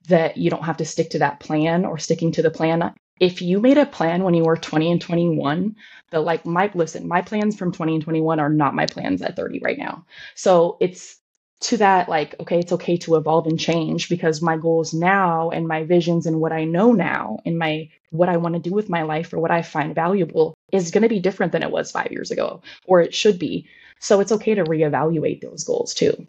that 0.08 0.38
you 0.38 0.50
don't 0.50 0.66
have 0.66 0.78
to 0.78 0.86
stick 0.86 1.10
to 1.12 1.20
that 1.20 1.40
plan 1.40 1.86
or 1.86 1.98
sticking 1.98 2.32
to 2.34 2.42
the 2.42 2.52
plan. 2.52 2.94
If 3.20 3.42
you 3.42 3.60
made 3.60 3.78
a 3.78 3.86
plan 3.86 4.24
when 4.24 4.34
you 4.34 4.44
were 4.44 4.58
20 4.58 4.92
and 4.92 5.02
21 5.02 5.76
the 6.12 6.20
like 6.20 6.46
my 6.46 6.70
listen 6.74 7.08
my 7.08 7.22
plans 7.22 7.56
from 7.56 7.72
20 7.72 7.96
and 7.96 8.04
21 8.04 8.40
are 8.40 8.50
not 8.50 8.76
my 8.76 8.86
plans 8.86 9.22
at 9.22 9.36
30 9.36 9.60
right 9.60 9.78
now. 9.78 10.06
So 10.36 10.78
it's 10.80 11.20
to 11.62 11.78
that 11.78 12.10
like 12.10 12.36
okay 12.40 12.60
it's 12.60 12.72
okay 12.72 12.98
to 12.98 13.16
evolve 13.16 13.48
and 13.48 13.60
change 13.60 14.10
because 14.10 14.42
my 14.42 14.58
goals 14.58 14.94
now 14.94 15.50
and 15.50 15.68
my 15.68 15.84
visions 15.84 16.26
and 16.26 16.42
what 16.42 16.52
i 16.52 16.66
know 16.66 16.92
now 16.92 17.40
and 17.46 17.58
my 17.58 17.90
what 18.12 18.30
i 18.30 18.38
want 18.38 18.54
to 18.56 18.62
do 18.62 18.74
with 18.74 18.90
my 18.90 19.04
life 19.04 19.34
or 19.34 19.40
what 19.40 19.52
i 19.52 19.62
find 19.62 19.96
valuable 19.96 20.55
is 20.72 20.92
going 20.92 21.04
to 21.04 21.10
be 21.10 21.20
different 21.20 21.52
than 21.52 21.64
it 21.64 21.72
was 21.72 21.92
five 21.92 22.12
years 22.12 22.32
ago 22.32 22.62
or 22.86 23.02
it 23.02 23.14
should 23.14 23.40
be 23.40 23.68
so 24.00 24.20
it's 24.20 24.32
okay 24.32 24.56
to 24.56 24.64
reevaluate 24.64 25.42
those 25.42 25.64
goals 25.64 25.94
too 25.94 26.28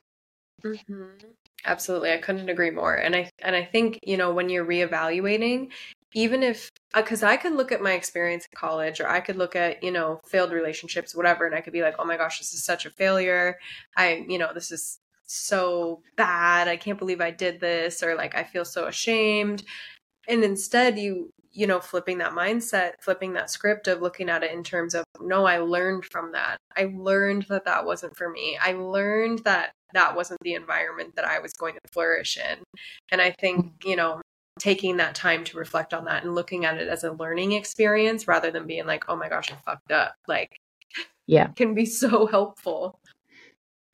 mm-hmm. 0.64 1.04
absolutely 1.64 2.12
i 2.12 2.18
couldn't 2.18 2.48
agree 2.48 2.70
more 2.70 2.94
and 2.94 3.14
i 3.16 3.30
and 3.40 3.56
i 3.56 3.64
think 3.64 3.98
you 4.02 4.16
know 4.16 4.32
when 4.32 4.48
you're 4.48 4.64
reevaluating 4.64 5.70
even 6.14 6.42
if 6.42 6.70
because 6.94 7.22
uh, 7.22 7.26
I 7.26 7.36
could 7.36 7.52
look 7.52 7.72
at 7.72 7.82
my 7.82 7.92
experience 7.92 8.46
in 8.50 8.56
college 8.56 9.00
or 9.00 9.08
I 9.08 9.20
could 9.20 9.36
look 9.36 9.54
at, 9.54 9.82
you 9.82 9.90
know, 9.90 10.20
failed 10.26 10.50
relationships, 10.50 11.14
whatever, 11.14 11.44
and 11.44 11.54
I 11.54 11.60
could 11.60 11.74
be 11.74 11.82
like, 11.82 11.96
oh 11.98 12.06
my 12.06 12.16
gosh, 12.16 12.38
this 12.38 12.54
is 12.54 12.64
such 12.64 12.86
a 12.86 12.90
failure. 12.90 13.58
I, 13.96 14.24
you 14.26 14.38
know, 14.38 14.52
this 14.54 14.72
is 14.72 14.98
so 15.26 16.00
bad. 16.16 16.68
I 16.68 16.76
can't 16.76 16.98
believe 16.98 17.20
I 17.20 17.32
did 17.32 17.60
this, 17.60 18.02
or 18.02 18.14
like 18.14 18.34
I 18.34 18.44
feel 18.44 18.64
so 18.64 18.86
ashamed. 18.86 19.62
And 20.26 20.42
instead, 20.42 20.98
you, 20.98 21.30
you 21.56 21.66
know, 21.66 21.80
flipping 21.80 22.18
that 22.18 22.32
mindset, 22.32 22.92
flipping 23.00 23.32
that 23.32 23.50
script 23.50 23.88
of 23.88 24.02
looking 24.02 24.28
at 24.28 24.42
it 24.42 24.52
in 24.52 24.62
terms 24.62 24.94
of, 24.94 25.04
no, 25.20 25.46
I 25.46 25.58
learned 25.58 26.04
from 26.04 26.32
that. 26.32 26.58
I 26.76 26.92
learned 26.94 27.46
that 27.48 27.64
that 27.64 27.86
wasn't 27.86 28.14
for 28.14 28.28
me. 28.28 28.58
I 28.60 28.72
learned 28.72 29.38
that 29.44 29.72
that 29.94 30.14
wasn't 30.14 30.40
the 30.42 30.52
environment 30.52 31.16
that 31.16 31.24
I 31.24 31.38
was 31.38 31.54
going 31.54 31.74
to 31.74 31.92
flourish 31.92 32.36
in. 32.36 32.58
And 33.10 33.22
I 33.22 33.30
think, 33.30 33.64
mm-hmm. 33.64 33.88
you 33.88 33.96
know, 33.96 34.20
taking 34.58 34.98
that 34.98 35.14
time 35.14 35.44
to 35.44 35.56
reflect 35.56 35.94
on 35.94 36.04
that 36.04 36.24
and 36.24 36.34
looking 36.34 36.66
at 36.66 36.76
it 36.76 36.88
as 36.88 37.04
a 37.04 37.12
learning 37.12 37.52
experience 37.52 38.28
rather 38.28 38.50
than 38.50 38.66
being 38.66 38.86
like, 38.86 39.04
oh 39.08 39.16
my 39.16 39.30
gosh, 39.30 39.50
I 39.50 39.56
fucked 39.64 39.92
up. 39.92 40.14
Like, 40.28 40.58
yeah, 41.26 41.48
can 41.48 41.74
be 41.74 41.86
so 41.86 42.26
helpful. 42.30 43.00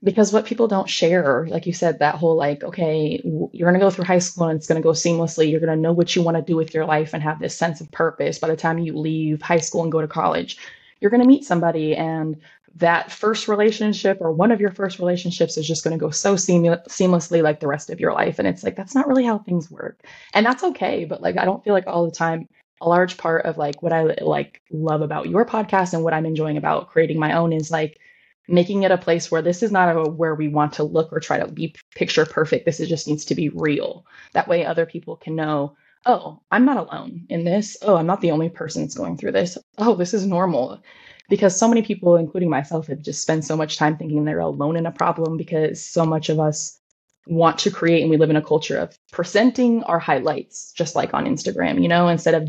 Because 0.04 0.32
what 0.32 0.46
people 0.46 0.66
don't 0.66 0.88
share, 0.88 1.46
like 1.48 1.66
you 1.66 1.72
said, 1.72 2.00
that 2.00 2.16
whole 2.16 2.36
like, 2.36 2.64
okay, 2.64 3.20
you're 3.24 3.70
going 3.70 3.78
to 3.78 3.84
go 3.84 3.90
through 3.90 4.04
high 4.04 4.18
school 4.18 4.48
and 4.48 4.56
it's 4.56 4.66
going 4.66 4.80
to 4.80 4.86
go 4.86 4.92
seamlessly. 4.92 5.50
You're 5.50 5.60
going 5.60 5.74
to 5.74 5.80
know 5.80 5.92
what 5.92 6.16
you 6.16 6.22
want 6.22 6.36
to 6.36 6.42
do 6.42 6.56
with 6.56 6.74
your 6.74 6.86
life 6.86 7.14
and 7.14 7.22
have 7.22 7.38
this 7.38 7.56
sense 7.56 7.80
of 7.80 7.90
purpose 7.92 8.38
by 8.38 8.48
the 8.48 8.56
time 8.56 8.78
you 8.78 8.96
leave 8.96 9.40
high 9.42 9.58
school 9.58 9.82
and 9.82 9.92
go 9.92 10.00
to 10.00 10.08
college. 10.08 10.58
You're 11.00 11.10
going 11.10 11.22
to 11.22 11.28
meet 11.28 11.44
somebody 11.44 11.94
and 11.94 12.36
that 12.76 13.12
first 13.12 13.48
relationship 13.48 14.18
or 14.20 14.32
one 14.32 14.50
of 14.50 14.60
your 14.60 14.70
first 14.70 14.98
relationships 14.98 15.56
is 15.56 15.66
just 15.68 15.84
going 15.84 15.96
to 15.96 16.00
go 16.00 16.10
so 16.10 16.36
seam- 16.36 16.64
seamlessly 16.88 17.42
like 17.42 17.60
the 17.60 17.66
rest 17.66 17.90
of 17.90 18.00
your 18.00 18.12
life 18.12 18.38
and 18.38 18.48
it's 18.48 18.64
like 18.64 18.76
that's 18.76 18.94
not 18.94 19.06
really 19.06 19.24
how 19.24 19.38
things 19.38 19.70
work 19.70 20.00
and 20.32 20.46
that's 20.46 20.64
okay 20.64 21.04
but 21.04 21.20
like 21.20 21.36
i 21.36 21.44
don't 21.44 21.62
feel 21.64 21.74
like 21.74 21.86
all 21.86 22.06
the 22.06 22.10
time 22.10 22.48
a 22.80 22.88
large 22.88 23.16
part 23.18 23.44
of 23.44 23.58
like 23.58 23.82
what 23.82 23.92
i 23.92 24.02
like 24.22 24.62
love 24.70 25.02
about 25.02 25.28
your 25.28 25.44
podcast 25.44 25.92
and 25.92 26.02
what 26.02 26.14
i'm 26.14 26.24
enjoying 26.24 26.56
about 26.56 26.88
creating 26.88 27.18
my 27.18 27.32
own 27.34 27.52
is 27.52 27.70
like 27.70 27.98
making 28.48 28.82
it 28.82 28.90
a 28.90 28.98
place 28.98 29.30
where 29.30 29.42
this 29.42 29.62
is 29.62 29.70
not 29.70 29.96
a, 29.96 30.10
where 30.10 30.34
we 30.34 30.48
want 30.48 30.74
to 30.74 30.84
look 30.84 31.12
or 31.12 31.20
try 31.20 31.38
to 31.38 31.46
be 31.46 31.74
picture 31.94 32.26
perfect. 32.26 32.64
This 32.66 32.80
is 32.80 32.88
just 32.88 33.08
needs 33.08 33.24
to 33.26 33.34
be 33.34 33.48
real. 33.50 34.06
That 34.32 34.48
way 34.48 34.64
other 34.64 34.86
people 34.86 35.16
can 35.16 35.36
know 35.36 35.76
oh 36.04 36.40
i'm 36.50 36.64
not 36.64 36.76
alone 36.76 37.26
in 37.28 37.44
this. 37.44 37.76
Oh 37.82 37.96
i'm 37.96 38.06
not 38.06 38.20
the 38.20 38.32
only 38.32 38.48
person 38.48 38.82
that's 38.82 38.96
going 38.96 39.16
through 39.16 39.32
this. 39.32 39.56
Oh 39.78 39.94
this 39.94 40.14
is 40.14 40.26
normal. 40.26 40.82
Because 41.28 41.56
so 41.58 41.68
many 41.68 41.82
people, 41.82 42.16
including 42.16 42.50
myself, 42.50 42.88
have 42.88 43.00
just 43.00 43.22
spent 43.22 43.44
so 43.44 43.56
much 43.56 43.78
time 43.78 43.96
thinking 43.96 44.24
they're 44.24 44.40
alone 44.40 44.76
in 44.76 44.84
a 44.84 44.92
problem 44.92 45.36
because 45.36 45.82
so 45.82 46.04
much 46.04 46.28
of 46.28 46.40
us 46.40 46.78
want 47.26 47.58
to 47.60 47.70
create 47.70 48.02
and 48.02 48.10
we 48.10 48.16
live 48.16 48.30
in 48.30 48.36
a 48.36 48.42
culture 48.42 48.76
of 48.76 48.98
presenting 49.12 49.82
our 49.84 49.98
highlights, 49.98 50.72
just 50.72 50.96
like 50.96 51.14
on 51.14 51.24
Instagram, 51.24 51.80
you 51.80 51.88
know, 51.88 52.08
instead 52.08 52.34
of 52.34 52.48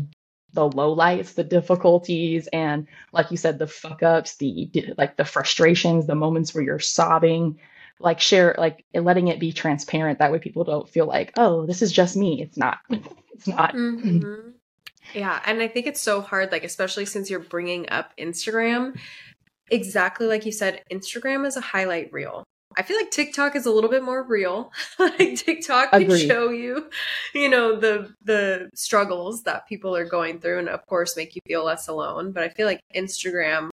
the 0.54 0.68
low 0.68 0.92
lights, 0.92 1.32
the 1.32 1.44
difficulties, 1.44 2.48
and 2.52 2.86
like 3.12 3.30
you 3.30 3.36
said, 3.36 3.58
the 3.58 3.66
fuck 3.66 4.02
ups, 4.02 4.36
the 4.36 4.70
like 4.96 5.16
the 5.16 5.24
frustrations, 5.24 6.06
the 6.06 6.14
moments 6.14 6.54
where 6.54 6.64
you're 6.64 6.78
sobbing, 6.78 7.58
like 7.98 8.20
share, 8.20 8.54
like 8.56 8.84
letting 8.94 9.28
it 9.28 9.40
be 9.40 9.52
transparent. 9.52 10.20
That 10.20 10.32
way 10.32 10.38
people 10.38 10.64
don't 10.64 10.88
feel 10.88 11.06
like, 11.06 11.32
oh, 11.36 11.66
this 11.66 11.82
is 11.82 11.92
just 11.92 12.16
me. 12.16 12.40
It's 12.40 12.56
not. 12.56 12.78
it's 13.32 13.46
not. 13.46 13.74
Mm-hmm. 13.74 14.50
Yeah, 15.12 15.40
and 15.44 15.60
I 15.60 15.68
think 15.68 15.86
it's 15.86 16.00
so 16.00 16.20
hard, 16.20 16.50
like 16.52 16.64
especially 16.64 17.04
since 17.04 17.28
you're 17.28 17.40
bringing 17.40 17.90
up 17.90 18.12
Instagram. 18.16 18.98
Exactly 19.70 20.26
like 20.26 20.46
you 20.46 20.52
said, 20.52 20.82
Instagram 20.90 21.46
is 21.46 21.56
a 21.56 21.60
highlight 21.60 22.12
reel. 22.12 22.44
I 22.76 22.82
feel 22.82 22.96
like 22.96 23.10
TikTok 23.10 23.56
is 23.56 23.66
a 23.66 23.70
little 23.70 23.90
bit 23.90 24.02
more 24.02 24.22
real. 24.22 24.72
like 24.98 25.36
TikTok 25.36 25.90
can 25.90 26.02
Agreed. 26.02 26.26
show 26.26 26.50
you, 26.50 26.90
you 27.34 27.48
know, 27.48 27.78
the 27.78 28.14
the 28.22 28.70
struggles 28.74 29.42
that 29.44 29.66
people 29.68 29.94
are 29.96 30.04
going 30.04 30.40
through 30.40 30.58
and 30.58 30.68
of 30.68 30.86
course 30.86 31.16
make 31.16 31.34
you 31.34 31.42
feel 31.46 31.64
less 31.64 31.88
alone, 31.88 32.32
but 32.32 32.42
I 32.42 32.48
feel 32.48 32.66
like 32.66 32.80
Instagram 32.94 33.70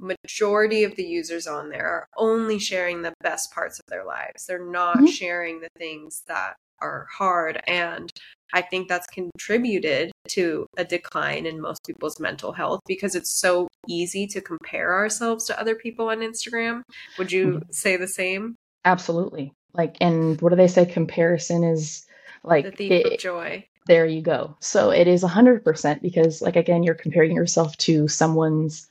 majority 0.00 0.84
of 0.84 0.96
the 0.96 1.04
users 1.04 1.46
on 1.46 1.68
there 1.68 1.86
are 1.86 2.08
only 2.16 2.58
sharing 2.58 3.02
the 3.02 3.14
best 3.20 3.52
parts 3.52 3.78
of 3.78 3.86
their 3.86 4.04
lives. 4.04 4.46
They're 4.46 4.64
not 4.64 4.96
mm-hmm. 4.96 5.06
sharing 5.06 5.60
the 5.60 5.68
things 5.76 6.22
that 6.26 6.56
are 6.80 7.06
hard 7.16 7.62
and 7.66 8.12
I 8.52 8.62
think 8.62 8.88
that's 8.88 9.06
contributed 9.06 10.12
to 10.28 10.66
a 10.76 10.84
decline 10.84 11.46
in 11.46 11.60
most 11.60 11.84
people's 11.86 12.20
mental 12.20 12.52
health 12.52 12.80
because 12.86 13.14
it's 13.14 13.32
so 13.32 13.68
easy 13.88 14.26
to 14.28 14.40
compare 14.40 14.94
ourselves 14.94 15.46
to 15.46 15.60
other 15.60 15.74
people 15.74 16.08
on 16.08 16.18
Instagram. 16.18 16.82
Would 17.18 17.32
you 17.32 17.46
mm-hmm. 17.46 17.70
say 17.70 17.96
the 17.96 18.08
same? 18.08 18.56
Absolutely. 18.84 19.52
Like, 19.74 19.96
and 20.00 20.40
what 20.40 20.50
do 20.50 20.56
they 20.56 20.68
say? 20.68 20.84
Comparison 20.84 21.64
is 21.64 22.06
like 22.44 22.64
the 22.64 22.72
thief 22.72 22.92
it, 22.92 23.12
of 23.14 23.18
joy. 23.18 23.66
There 23.86 24.06
you 24.06 24.22
go. 24.22 24.56
So 24.60 24.90
it 24.90 25.08
is 25.08 25.24
100% 25.24 26.02
because, 26.02 26.42
like, 26.42 26.56
again, 26.56 26.82
you're 26.82 26.94
comparing 26.94 27.34
yourself 27.34 27.76
to 27.78 28.06
someone's 28.06 28.86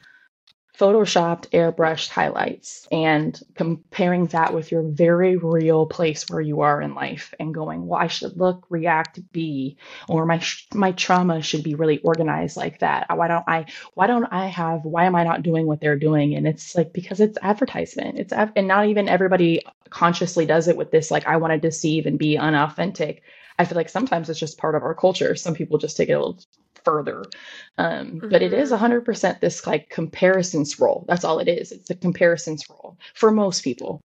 photoshopped 0.78 1.50
airbrushed 1.50 2.10
highlights 2.10 2.88
and 2.92 3.40
comparing 3.56 4.26
that 4.28 4.54
with 4.54 4.72
your 4.72 4.84
very 4.84 5.38
real 5.38 5.86
place 5.86 6.26
where 6.30 6.42
you 6.42 6.62
are 6.62 6.82
in 6.82 6.96
life 6.96 7.34
and 7.40 7.54
going 7.54 7.86
well 7.86 8.00
i 8.00 8.08
should 8.08 8.38
look 8.38 8.66
react 8.70 9.20
be 9.32 9.78
or 10.08 10.26
my 10.26 10.42
my 10.74 10.92
trauma 10.94 11.42
should 11.42 11.64
be 11.64 11.76
really 11.76 12.00
organized 12.00 12.58
like 12.58 12.80
that. 12.80 13.06
Why 13.16 13.28
don't 13.28 13.44
i 13.48 13.66
why 13.94 14.08
don't 14.08 14.26
i 14.32 14.48
have 14.48 14.84
why 14.84 15.06
am 15.06 15.16
i 15.16 15.24
not 15.24 15.44
doing 15.44 15.66
what 15.66 15.82
they're 15.82 15.98
doing? 15.98 16.36
And 16.36 16.48
it's 16.48 16.76
like 16.76 16.94
because 16.94 17.20
it's 17.20 17.38
advertisement. 17.42 18.20
It's 18.20 18.34
and 18.34 18.68
not 18.68 18.88
even 18.88 19.10
everybody 19.10 19.62
consciously 19.90 20.46
does 20.46 20.68
it 20.68 20.78
with 20.78 20.92
this 20.92 21.12
like 21.12 21.28
i 21.28 21.38
want 21.38 21.52
to 21.52 21.60
deceive 21.60 22.06
and 22.06 22.18
be 22.18 22.38
unauthentic. 22.38 23.24
I 23.60 23.66
feel 23.66 23.76
like 23.76 23.90
sometimes 23.90 24.30
it's 24.30 24.40
just 24.40 24.58
part 24.58 24.76
of 24.76 24.84
our 24.84 24.96
culture. 24.96 25.36
Some 25.36 25.54
people 25.54 25.78
just 25.78 25.98
take 25.98 26.10
it 26.10 26.14
a 26.14 26.20
little 26.20 26.40
further. 26.84 27.24
Um, 27.78 28.08
mm-hmm. 28.08 28.30
But 28.30 28.42
it 28.42 28.54
is 28.54 28.72
100% 28.72 29.04
mm-hmm. 29.04 29.40
this 29.42 29.66
like 29.68 29.90
comparison 29.90 30.66
scroll. 30.66 31.06
That's 31.08 31.24
all 31.24 31.40
it 31.40 31.48
is. 31.48 31.72
It's 31.72 31.90
a 31.90 31.96
comparison 31.96 32.58
scroll 32.58 32.98
for 33.14 33.32
most 33.32 33.64
people. 33.64 34.02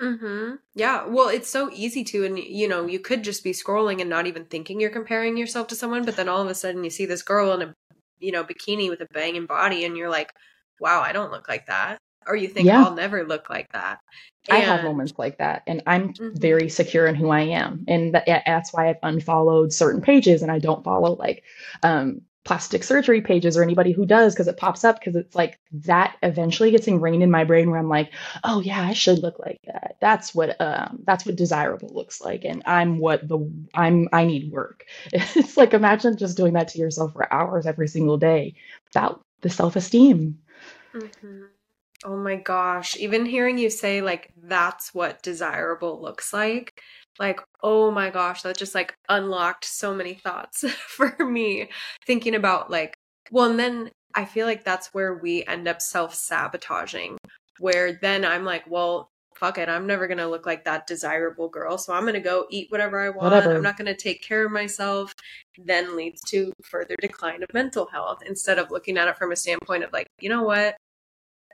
Mm-hmm. 0.00 0.56
Yeah. 0.74 1.06
Well, 1.06 1.28
it's 1.28 1.48
so 1.48 1.70
easy 1.72 2.02
to, 2.04 2.24
and 2.24 2.38
you 2.38 2.66
know, 2.66 2.86
you 2.86 2.98
could 2.98 3.22
just 3.22 3.44
be 3.44 3.52
scrolling 3.52 4.00
and 4.00 4.10
not 4.10 4.26
even 4.26 4.44
thinking 4.46 4.80
you're 4.80 4.90
comparing 4.90 5.36
yourself 5.36 5.68
to 5.68 5.76
someone, 5.76 6.04
but 6.04 6.16
then 6.16 6.28
all 6.28 6.42
of 6.42 6.48
a 6.48 6.54
sudden 6.54 6.82
you 6.82 6.90
see 6.90 7.06
this 7.06 7.22
girl 7.22 7.52
in 7.52 7.62
a, 7.62 7.74
you 8.18 8.32
know, 8.32 8.42
bikini 8.42 8.90
with 8.90 9.00
a 9.00 9.06
banging 9.12 9.46
body, 9.46 9.84
and 9.84 9.96
you're 9.96 10.10
like, 10.10 10.32
wow, 10.80 11.00
I 11.00 11.12
don't 11.12 11.30
look 11.30 11.48
like 11.48 11.66
that. 11.66 11.98
Or 12.26 12.36
you 12.36 12.48
think 12.48 12.66
yeah. 12.66 12.84
I'll 12.84 12.94
never 12.94 13.24
look 13.24 13.50
like 13.50 13.72
that. 13.72 14.00
And... 14.48 14.58
I 14.58 14.60
have 14.60 14.84
moments 14.84 15.12
like 15.18 15.38
that, 15.38 15.62
and 15.66 15.82
I'm 15.86 16.12
mm-hmm. 16.12 16.36
very 16.38 16.68
secure 16.68 17.06
in 17.06 17.14
who 17.14 17.30
I 17.30 17.42
am, 17.42 17.84
and 17.86 18.14
that, 18.14 18.24
that's 18.26 18.72
why 18.72 18.88
I've 18.88 18.96
unfollowed 19.02 19.72
certain 19.72 20.02
pages, 20.02 20.42
and 20.42 20.50
I 20.50 20.58
don't 20.58 20.82
follow 20.82 21.14
like 21.14 21.44
um, 21.82 22.22
plastic 22.44 22.82
surgery 22.82 23.20
pages 23.20 23.56
or 23.56 23.62
anybody 23.62 23.92
who 23.92 24.04
does 24.04 24.34
because 24.34 24.48
it 24.48 24.56
pops 24.56 24.84
up 24.84 24.98
because 24.98 25.14
it's 25.14 25.34
like 25.34 25.60
that 25.70 26.16
eventually 26.22 26.72
gets 26.72 26.88
ingrained 26.88 27.22
in 27.22 27.30
my 27.30 27.44
brain 27.44 27.70
where 27.70 27.78
I'm 27.78 27.88
like, 27.88 28.10
oh 28.42 28.60
yeah, 28.60 28.82
I 28.82 28.94
should 28.94 29.20
look 29.20 29.38
like 29.38 29.60
that. 29.66 29.96
That's 30.00 30.34
what 30.34 30.60
um, 30.60 31.00
that's 31.04 31.24
what 31.24 31.36
desirable 31.36 31.90
looks 31.92 32.20
like, 32.20 32.44
and 32.44 32.62
I'm 32.66 32.98
what 32.98 33.26
the 33.26 33.48
I'm 33.74 34.08
I 34.12 34.24
need 34.24 34.52
work. 34.52 34.86
It's 35.12 35.56
like 35.56 35.74
imagine 35.74 36.16
just 36.16 36.36
doing 36.36 36.54
that 36.54 36.68
to 36.68 36.78
yourself 36.78 37.12
for 37.12 37.32
hours 37.32 37.66
every 37.66 37.88
single 37.88 38.18
day 38.18 38.54
without 38.86 39.22
the 39.40 39.50
self 39.50 39.76
esteem. 39.76 40.38
Mm-hmm. 40.94 41.42
Oh 42.04 42.16
my 42.16 42.36
gosh. 42.36 42.96
Even 42.96 43.24
hearing 43.26 43.58
you 43.58 43.70
say, 43.70 44.00
like, 44.00 44.32
that's 44.36 44.92
what 44.92 45.22
desirable 45.22 46.00
looks 46.00 46.32
like, 46.32 46.80
like, 47.18 47.40
oh 47.62 47.90
my 47.90 48.10
gosh, 48.10 48.42
that 48.42 48.56
just 48.56 48.74
like 48.74 48.94
unlocked 49.08 49.64
so 49.64 49.94
many 49.94 50.14
thoughts 50.14 50.64
for 50.70 51.14
me 51.20 51.68
thinking 52.06 52.34
about, 52.34 52.70
like, 52.70 52.94
well, 53.30 53.50
and 53.50 53.58
then 53.58 53.90
I 54.14 54.24
feel 54.24 54.46
like 54.46 54.64
that's 54.64 54.88
where 54.92 55.14
we 55.14 55.44
end 55.44 55.68
up 55.68 55.80
self 55.80 56.14
sabotaging, 56.14 57.18
where 57.60 57.98
then 58.02 58.24
I'm 58.24 58.44
like, 58.44 58.64
well, 58.68 59.08
fuck 59.36 59.58
it, 59.58 59.68
I'm 59.68 59.86
never 59.86 60.08
gonna 60.08 60.28
look 60.28 60.46
like 60.46 60.64
that 60.64 60.86
desirable 60.86 61.48
girl. 61.48 61.78
So 61.78 61.92
I'm 61.92 62.04
gonna 62.04 62.20
go 62.20 62.46
eat 62.50 62.70
whatever 62.70 63.00
I 63.00 63.10
want. 63.10 63.32
Whatever. 63.32 63.56
I'm 63.56 63.62
not 63.62 63.76
gonna 63.76 63.96
take 63.96 64.22
care 64.22 64.44
of 64.44 64.52
myself. 64.52 65.14
Then 65.56 65.96
leads 65.96 66.20
to 66.30 66.52
further 66.64 66.96
decline 67.00 67.42
of 67.42 67.54
mental 67.54 67.86
health 67.86 68.22
instead 68.26 68.58
of 68.58 68.70
looking 68.70 68.98
at 68.98 69.08
it 69.08 69.16
from 69.16 69.32
a 69.32 69.36
standpoint 69.36 69.84
of 69.84 69.92
like, 69.92 70.06
you 70.20 70.28
know 70.28 70.42
what? 70.42 70.76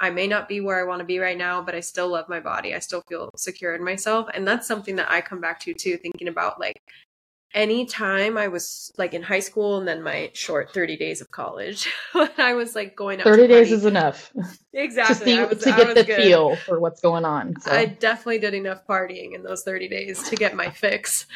I 0.00 0.11
may 0.11 0.26
not 0.26 0.48
be 0.48 0.61
where 0.61 0.80
I 0.80 0.84
want 0.84 1.00
to 1.00 1.04
be 1.04 1.18
right 1.18 1.37
now, 1.38 1.62
but 1.62 1.74
I 1.74 1.80
still 1.80 2.08
love 2.08 2.28
my 2.28 2.40
body. 2.40 2.74
I 2.74 2.78
still 2.78 3.02
feel 3.08 3.30
secure 3.37 3.74
in 3.74 3.84
myself. 3.84 4.28
And 4.34 4.46
that's 4.46 4.66
something 4.66 4.96
that 4.96 5.11
I 5.11 5.20
come 5.20 5.40
back 5.40 5.61
to 5.61 5.74
too, 5.74 5.96
thinking 5.96 6.28
about 6.28 6.61
like 6.61 6.80
anytime 7.54 8.37
I 8.37 8.48
was 8.48 8.92
like 8.98 9.14
in 9.14 9.22
high 9.22 9.40
school 9.40 9.78
and 9.78 9.88
then 9.88 10.02
my 10.02 10.30
short 10.34 10.72
30 10.74 10.96
days 10.96 11.20
of 11.20 11.30
college, 11.30 11.90
when 12.12 12.30
I 12.38 12.54
was 12.54 12.74
like 12.74 12.94
going 12.94 13.20
30 13.20 13.46
days 13.46 13.72
is 13.72 13.84
enough. 13.84 14.32
Exactly. 14.74 15.14
to, 15.14 15.24
see, 15.24 15.44
was, 15.44 15.64
to 15.64 15.70
get 15.70 15.94
the 15.96 16.04
good. 16.04 16.22
feel 16.22 16.54
for 16.54 16.78
what's 16.78 17.00
going 17.00 17.24
on. 17.24 17.58
So. 17.61 17.72
I 17.72 17.87
definitely 17.87 18.38
did 18.38 18.54
enough 18.54 18.87
partying 18.87 19.34
in 19.34 19.42
those 19.42 19.64
30 19.64 19.88
days 19.88 20.28
to 20.28 20.37
get 20.37 20.54
my 20.54 20.70
fix. 20.70 21.26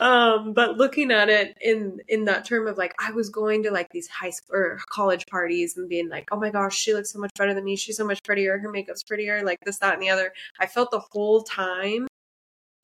Um, 0.00 0.52
but 0.52 0.78
looking 0.78 1.12
at 1.12 1.28
it 1.28 1.56
in, 1.60 2.00
in 2.08 2.24
that 2.24 2.44
term 2.44 2.66
of 2.66 2.76
like, 2.76 2.94
I 2.98 3.12
was 3.12 3.28
going 3.28 3.62
to 3.64 3.70
like 3.70 3.90
these 3.90 4.08
high 4.08 4.30
school 4.30 4.56
or 4.56 4.80
college 4.88 5.26
parties 5.26 5.76
and 5.76 5.88
being 5.88 6.08
like, 6.08 6.30
oh 6.32 6.40
my 6.40 6.50
gosh, 6.50 6.76
she 6.76 6.92
looks 6.92 7.12
so 7.12 7.20
much 7.20 7.30
better 7.38 7.54
than 7.54 7.62
me. 7.62 7.76
She's 7.76 7.98
so 7.98 8.06
much 8.06 8.20
prettier. 8.24 8.58
Her 8.58 8.70
makeup's 8.70 9.04
prettier, 9.04 9.44
like 9.44 9.60
this, 9.64 9.78
that, 9.78 9.92
and 9.92 10.02
the 10.02 10.10
other. 10.10 10.32
I 10.58 10.66
felt 10.66 10.90
the 10.90 11.02
whole 11.12 11.42
time 11.42 12.08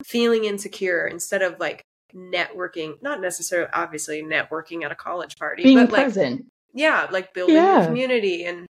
feeling 0.01 0.45
insecure 0.45 1.07
instead 1.07 1.41
of 1.41 1.59
like 1.59 1.83
networking, 2.15 3.01
not 3.01 3.21
necessarily 3.21 3.69
obviously 3.73 4.23
networking 4.23 4.83
at 4.83 4.91
a 4.91 4.95
college 4.95 5.37
party, 5.37 5.63
being 5.63 5.77
but 5.77 5.89
present. 5.89 6.37
like 6.37 6.45
yeah, 6.73 7.07
like 7.11 7.33
building 7.33 7.55
Yeah. 7.55 7.83
a 7.83 7.85
community 7.85 8.45
and 8.45 8.65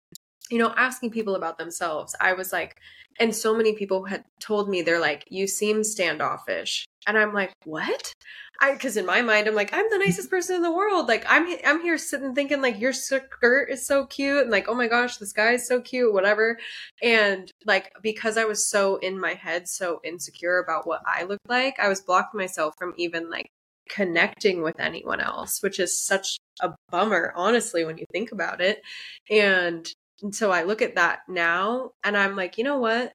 you 0.51 0.59
know, 0.59 0.75
asking 0.77 1.11
people 1.11 1.35
about 1.37 1.57
themselves. 1.57 2.15
I 2.21 2.35
was 2.35 2.53
like, 2.53 2.77
and 3.19 3.35
so 3.35 3.55
many 3.57 3.73
people 3.75 4.05
had 4.05 4.25
told 4.39 4.69
me 4.69 4.83
they're 4.83 5.01
like, 5.01 5.25
you 5.29 5.47
seem 5.47 5.83
standoffish. 5.83 6.85
And 7.07 7.17
I'm 7.17 7.33
like, 7.33 7.53
what? 7.65 8.13
I 8.63 8.73
because 8.75 8.97
in 8.97 9.05
my 9.05 9.23
mind 9.23 9.49
I'm 9.49 9.57
like, 9.57 9.75
I'm 9.75 9.91
the 9.91 9.99
nicest 9.99 10.31
person 10.31 10.55
in 10.55 10.63
the 10.63 10.73
world. 10.73 11.09
Like 11.09 11.27
I'm 11.29 11.53
I'm 11.67 11.83
here 11.83 11.99
sitting 11.99 12.33
thinking 12.33 12.63
like 12.63 12.81
your 12.81 12.93
skirt 12.93 13.71
is 13.71 13.85
so 13.85 14.07
cute 14.07 14.43
and 14.43 14.51
like, 14.51 14.69
oh 14.69 14.75
my 14.75 14.87
gosh, 14.87 15.17
this 15.17 15.33
guy 15.33 15.53
is 15.55 15.67
so 15.67 15.81
cute, 15.81 16.13
whatever. 16.15 16.59
And 17.03 17.51
like 17.67 17.93
because 18.03 18.39
I 18.39 18.45
was 18.45 18.65
so 18.65 18.97
in 18.97 19.19
my 19.19 19.35
head, 19.35 19.69
so 19.69 20.01
insecure 20.05 20.61
about 20.61 20.87
what 20.87 21.03
I 21.05 21.25
looked 21.25 21.49
like, 21.49 21.79
I 21.81 21.89
was 21.89 22.03
blocking 22.03 22.39
myself 22.39 22.75
from 22.79 22.95
even 22.97 23.29
like 23.31 23.49
connecting 23.89 24.63
with 24.63 24.79
anyone 24.79 25.21
else, 25.21 25.61
which 25.61 25.81
is 25.81 25.99
such 25.99 26.39
a 26.61 26.73
bummer, 26.91 27.33
honestly, 27.37 27.85
when 27.85 27.99
you 27.99 28.07
think 28.13 28.31
about 28.31 28.61
it. 28.61 28.81
And 29.29 29.93
and 30.23 30.33
so 30.33 30.53
I 30.53 30.63
look 30.63 30.83
at 30.83 30.95
that 30.95 31.21
now 31.29 31.91
and 32.05 32.17
I'm 32.17 32.37
like, 32.37 32.59
you 32.59 32.65
know 32.65 32.79
what? 32.79 33.13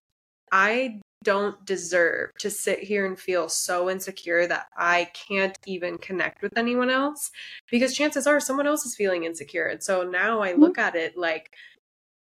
I 0.52 1.00
don't 1.28 1.66
deserve 1.66 2.30
to 2.40 2.50
sit 2.50 2.80
here 2.80 3.06
and 3.06 3.20
feel 3.20 3.50
so 3.50 3.90
insecure 3.90 4.48
that 4.48 4.68
I 4.78 5.10
can't 5.14 5.60
even 5.66 5.98
connect 5.98 6.42
with 6.42 6.58
anyone 6.58 6.90
else 6.90 7.32
because 7.70 7.94
chances 7.94 8.26
are 8.28 8.40
someone 8.40 8.66
else 8.66 8.86
is 8.86 8.96
feeling 8.96 9.26
insecure. 9.26 9.66
And 9.66 9.84
so 9.84 10.04
now 10.04 10.42
I 10.42 10.54
mm-hmm. 10.54 10.62
look 10.62 10.78
at 10.78 10.96
it 10.96 11.18
like, 11.18 11.52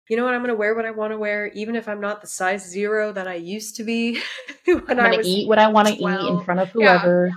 you 0.08 0.16
know 0.16 0.24
what? 0.24 0.34
I'm 0.34 0.40
going 0.40 0.48
to 0.48 0.56
wear 0.56 0.74
what 0.74 0.84
I 0.84 0.90
want 0.90 1.12
to 1.12 1.16
wear, 1.16 1.46
even 1.54 1.76
if 1.76 1.88
I'm 1.88 2.00
not 2.00 2.20
the 2.20 2.26
size 2.26 2.68
zero 2.68 3.12
that 3.12 3.28
I 3.28 3.34
used 3.34 3.76
to 3.76 3.84
be 3.84 4.20
when 4.64 4.98
I'm 4.98 5.12
gonna 5.12 5.22
eat 5.22 5.46
what 5.46 5.60
I 5.60 5.68
want 5.68 5.86
to 5.86 5.94
eat 5.94 6.28
in 6.28 6.40
front 6.42 6.58
of 6.58 6.72
Yeah. 6.74 6.98
whoever. 6.98 7.30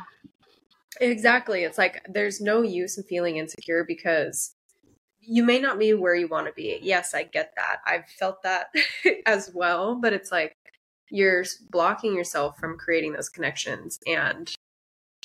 Exactly. 0.99 1.63
It's 1.63 1.77
like 1.77 2.03
there's 2.09 2.41
no 2.41 2.63
use 2.63 2.97
in 2.97 3.03
feeling 3.03 3.37
insecure 3.37 3.83
because 3.83 4.55
you 5.19 5.43
may 5.43 5.59
not 5.59 5.77
be 5.77 5.93
where 5.93 6.15
you 6.15 6.27
want 6.27 6.47
to 6.47 6.53
be. 6.53 6.79
Yes, 6.81 7.13
I 7.13 7.21
get 7.21 7.53
that. 7.55 7.81
I've 7.85 8.09
felt 8.09 8.41
that 8.41 8.73
as 9.27 9.51
well, 9.53 9.93
but 9.93 10.11
it's 10.11 10.31
like 10.31 10.55
you're 11.11 11.45
blocking 11.69 12.15
yourself 12.15 12.57
from 12.57 12.77
creating 12.77 13.13
those 13.13 13.29
connections 13.29 13.99
and 14.07 14.51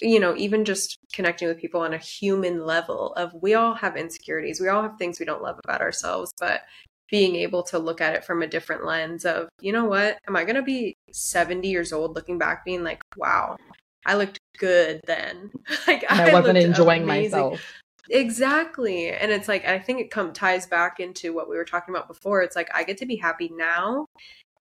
you 0.01 0.20
know, 0.20 0.37
even 0.37 0.64
just 0.64 0.99
connecting 1.12 1.49
with 1.49 1.59
people 1.59 1.81
on 1.81 1.94
a 1.94 1.99
human 1.99 2.66
level 2.66 3.14
of 3.14 3.33
we 3.40 3.55
all 3.55 3.75
have 3.75 3.96
insecurities. 3.96 4.61
We 4.61 4.68
all 4.68 4.83
have 4.83 4.99
things 4.99 5.18
we 5.18 5.27
don't 5.27 5.42
love 5.42 5.59
about 5.64 5.81
ourselves, 5.81 6.33
but 6.38 6.62
being 7.11 7.37
able 7.37 7.62
to 7.62 7.79
look 7.79 8.01
at 8.01 8.14
it 8.14 8.25
from 8.25 8.42
a 8.42 8.46
different 8.46 8.85
lens 8.85 9.25
of, 9.25 9.49
you 9.61 9.72
know 9.72 9.85
what? 9.85 10.18
Am 10.29 10.37
I 10.37 10.44
going 10.44 10.57
to 10.57 10.62
be 10.62 10.94
70 11.12 11.68
years 11.68 11.92
old 11.92 12.14
looking 12.14 12.37
back 12.37 12.64
being 12.64 12.85
like, 12.85 13.01
wow, 13.16 13.57
I 14.05 14.16
looked 14.16 14.38
good 14.59 15.01
then. 15.07 15.51
like 15.87 16.05
And 16.11 16.20
I 16.20 16.33
wasn't 16.33 16.59
enjoying 16.59 17.05
amazing. 17.05 17.38
myself. 17.38 17.62
Exactly. 18.11 19.11
And 19.11 19.33
it's 19.33 19.49
like 19.49 19.64
I 19.66 19.79
think 19.79 20.01
it 20.01 20.11
come 20.11 20.33
ties 20.33 20.66
back 20.66 21.01
into 21.01 21.33
what 21.33 21.49
we 21.49 21.57
were 21.57 21.64
talking 21.64 21.94
about 21.94 22.07
before. 22.07 22.42
It's 22.42 22.55
like 22.55 22.68
I 22.72 22.85
get 22.85 22.99
to 22.99 23.07
be 23.07 23.16
happy 23.16 23.51
now 23.53 24.07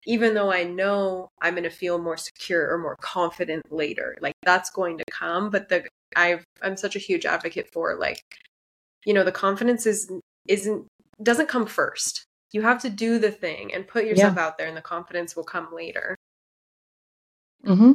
even 0.07 0.35
though 0.35 0.53
I 0.53 0.65
know 0.65 1.29
I'm 1.43 1.55
going 1.55 1.65
to 1.65 1.71
feel 1.71 1.99
more 1.99 2.17
secure 2.17 2.71
or 2.73 2.79
more 2.79 2.97
confident 3.01 3.71
later. 3.73 4.17
Like 4.21 4.35
that's 4.45 4.71
going 4.71 4.99
to 4.99 5.05
come, 5.11 5.51
but 5.51 5.69
the 5.69 5.87
I've 6.17 6.45
I'm 6.63 6.77
such 6.77 6.97
a 6.97 7.01
huge 7.01 7.27
advocate 7.27 7.71
for 7.73 7.97
like 7.99 8.23
you 9.05 9.15
know, 9.15 9.25
the 9.25 9.33
confidence 9.33 9.87
is 9.87 10.11
isn't 10.49 10.87
doesn't 11.23 11.49
come 11.49 11.67
first. 11.67 12.25
You 12.53 12.63
have 12.63 12.81
to 12.83 12.91
do 12.91 13.19
the 13.19 13.31
thing 13.31 13.73
and 13.75 13.87
put 13.87 14.05
yourself 14.07 14.37
out 14.37 14.59
there 14.59 14.67
and 14.69 14.77
the 14.77 14.83
confidence 14.83 15.37
will 15.37 15.45
come 15.45 15.69
later. 15.75 16.17
hmm 17.65 17.93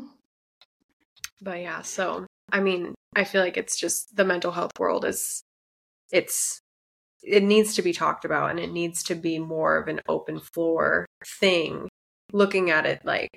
But 1.41 1.61
yeah, 1.61 1.81
so 1.81 2.25
I 2.51 2.59
mean, 2.61 2.93
I 3.15 3.23
feel 3.23 3.41
like 3.41 3.57
it's 3.57 3.77
just 3.77 4.15
the 4.15 4.23
mental 4.25 4.51
health 4.51 4.71
world 4.79 5.05
is 5.05 5.41
it's 6.11 6.59
it 7.23 7.43
needs 7.43 7.75
to 7.75 7.81
be 7.81 7.93
talked 7.93 8.25
about 8.25 8.51
and 8.51 8.59
it 8.59 8.71
needs 8.71 9.03
to 9.03 9.15
be 9.15 9.39
more 9.39 9.77
of 9.77 9.87
an 9.87 10.01
open 10.07 10.39
floor 10.39 11.05
thing. 11.39 11.89
Looking 12.35 12.69
at 12.69 12.85
it 12.85 12.99
like 13.05 13.29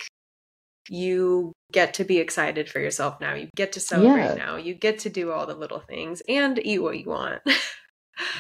you 0.89 1.53
get 1.73 1.95
to 1.95 2.05
be 2.05 2.19
excited 2.19 2.69
for 2.69 2.81
yourself 2.81 3.21
now. 3.21 3.35
You 3.35 3.49
get 3.55 3.73
to 3.73 3.81
celebrate 3.81 4.35
Yeah. 4.35 4.35
now. 4.35 4.57
You 4.57 4.75
get 4.75 4.99
to 5.01 5.11
do 5.11 5.31
all 5.31 5.47
the 5.47 5.55
little 5.55 5.81
things 5.81 6.23
and 6.29 6.59
eat 6.65 6.81
what 6.81 6.99
you 6.99 7.07
want. 7.07 7.43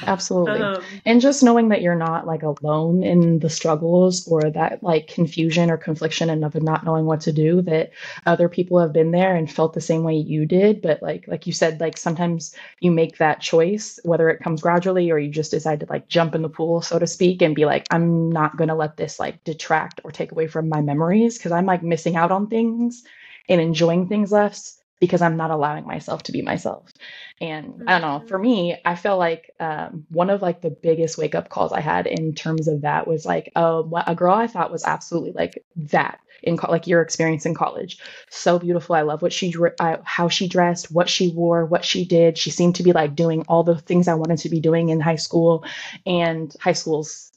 Absolutely. 0.06 0.60
um, 0.60 0.82
and 1.04 1.20
just 1.20 1.42
knowing 1.42 1.68
that 1.68 1.82
you're 1.82 1.94
not 1.94 2.26
like 2.26 2.42
alone 2.42 3.02
in 3.02 3.38
the 3.38 3.50
struggles 3.50 4.26
or 4.26 4.50
that 4.50 4.82
like 4.82 5.08
confusion 5.08 5.70
or 5.70 5.76
confliction 5.76 6.30
and 6.30 6.44
of 6.44 6.60
not 6.62 6.84
knowing 6.84 7.06
what 7.06 7.20
to 7.22 7.32
do 7.32 7.62
that 7.62 7.90
other 8.26 8.48
people 8.48 8.78
have 8.78 8.92
been 8.92 9.10
there 9.10 9.34
and 9.36 9.50
felt 9.50 9.74
the 9.74 9.80
same 9.80 10.02
way 10.02 10.14
you 10.14 10.46
did 10.46 10.80
but 10.82 11.02
like 11.02 11.26
like 11.28 11.46
you 11.46 11.52
said 11.52 11.80
like 11.80 11.96
sometimes 11.96 12.54
you 12.80 12.90
make 12.90 13.18
that 13.18 13.40
choice 13.40 13.98
whether 14.04 14.28
it 14.28 14.42
comes 14.42 14.62
gradually 14.62 15.10
or 15.10 15.18
you 15.18 15.30
just 15.30 15.50
decide 15.50 15.80
to 15.80 15.86
like 15.88 16.08
jump 16.08 16.34
in 16.34 16.42
the 16.42 16.48
pool 16.48 16.80
so 16.80 16.98
to 16.98 17.06
speak 17.06 17.42
and 17.42 17.54
be 17.54 17.64
like 17.64 17.86
i'm 17.90 18.30
not 18.30 18.56
going 18.56 18.68
to 18.68 18.74
let 18.74 18.96
this 18.96 19.18
like 19.18 19.42
detract 19.44 20.00
or 20.04 20.10
take 20.10 20.32
away 20.32 20.46
from 20.46 20.68
my 20.68 20.80
memories 20.80 21.38
because 21.38 21.52
i'm 21.52 21.66
like 21.66 21.82
missing 21.82 22.16
out 22.16 22.32
on 22.32 22.46
things 22.48 23.04
and 23.48 23.60
enjoying 23.60 24.08
things 24.08 24.32
less 24.32 24.77
because 25.00 25.22
i'm 25.22 25.36
not 25.36 25.50
allowing 25.50 25.86
myself 25.86 26.22
to 26.22 26.32
be 26.32 26.42
myself 26.42 26.92
and 27.40 27.84
I 27.86 27.98
don't 27.98 28.02
know, 28.02 28.26
for 28.26 28.38
me, 28.38 28.76
I 28.84 28.96
feel 28.96 29.16
like 29.16 29.54
um, 29.60 30.06
one 30.08 30.28
of 30.28 30.42
like 30.42 30.60
the 30.60 30.70
biggest 30.70 31.18
wake 31.18 31.36
up 31.36 31.48
calls 31.48 31.72
I 31.72 31.80
had 31.80 32.06
in 32.08 32.34
terms 32.34 32.66
of 32.66 32.80
that 32.80 33.06
was 33.06 33.24
like 33.24 33.52
uh, 33.54 33.82
a 34.06 34.14
girl 34.14 34.34
I 34.34 34.48
thought 34.48 34.72
was 34.72 34.84
absolutely 34.84 35.32
like 35.32 35.62
that 35.76 36.18
in 36.42 36.56
co- 36.56 36.70
like 36.70 36.88
your 36.88 37.00
experience 37.00 37.46
in 37.46 37.54
college. 37.54 37.98
So 38.28 38.58
beautiful. 38.58 38.96
I 38.96 39.02
love 39.02 39.22
what 39.22 39.32
she 39.32 39.54
uh, 39.78 39.98
how 40.02 40.28
she 40.28 40.48
dressed, 40.48 40.90
what 40.90 41.08
she 41.08 41.28
wore, 41.32 41.64
what 41.64 41.84
she 41.84 42.04
did. 42.04 42.36
She 42.36 42.50
seemed 42.50 42.74
to 42.76 42.82
be 42.82 42.92
like 42.92 43.14
doing 43.14 43.44
all 43.48 43.62
the 43.62 43.78
things 43.78 44.08
I 44.08 44.14
wanted 44.14 44.38
to 44.38 44.48
be 44.48 44.60
doing 44.60 44.88
in 44.88 44.98
high 45.00 45.16
school, 45.16 45.64
and 46.06 46.52
high 46.60 46.72
school's 46.72 47.30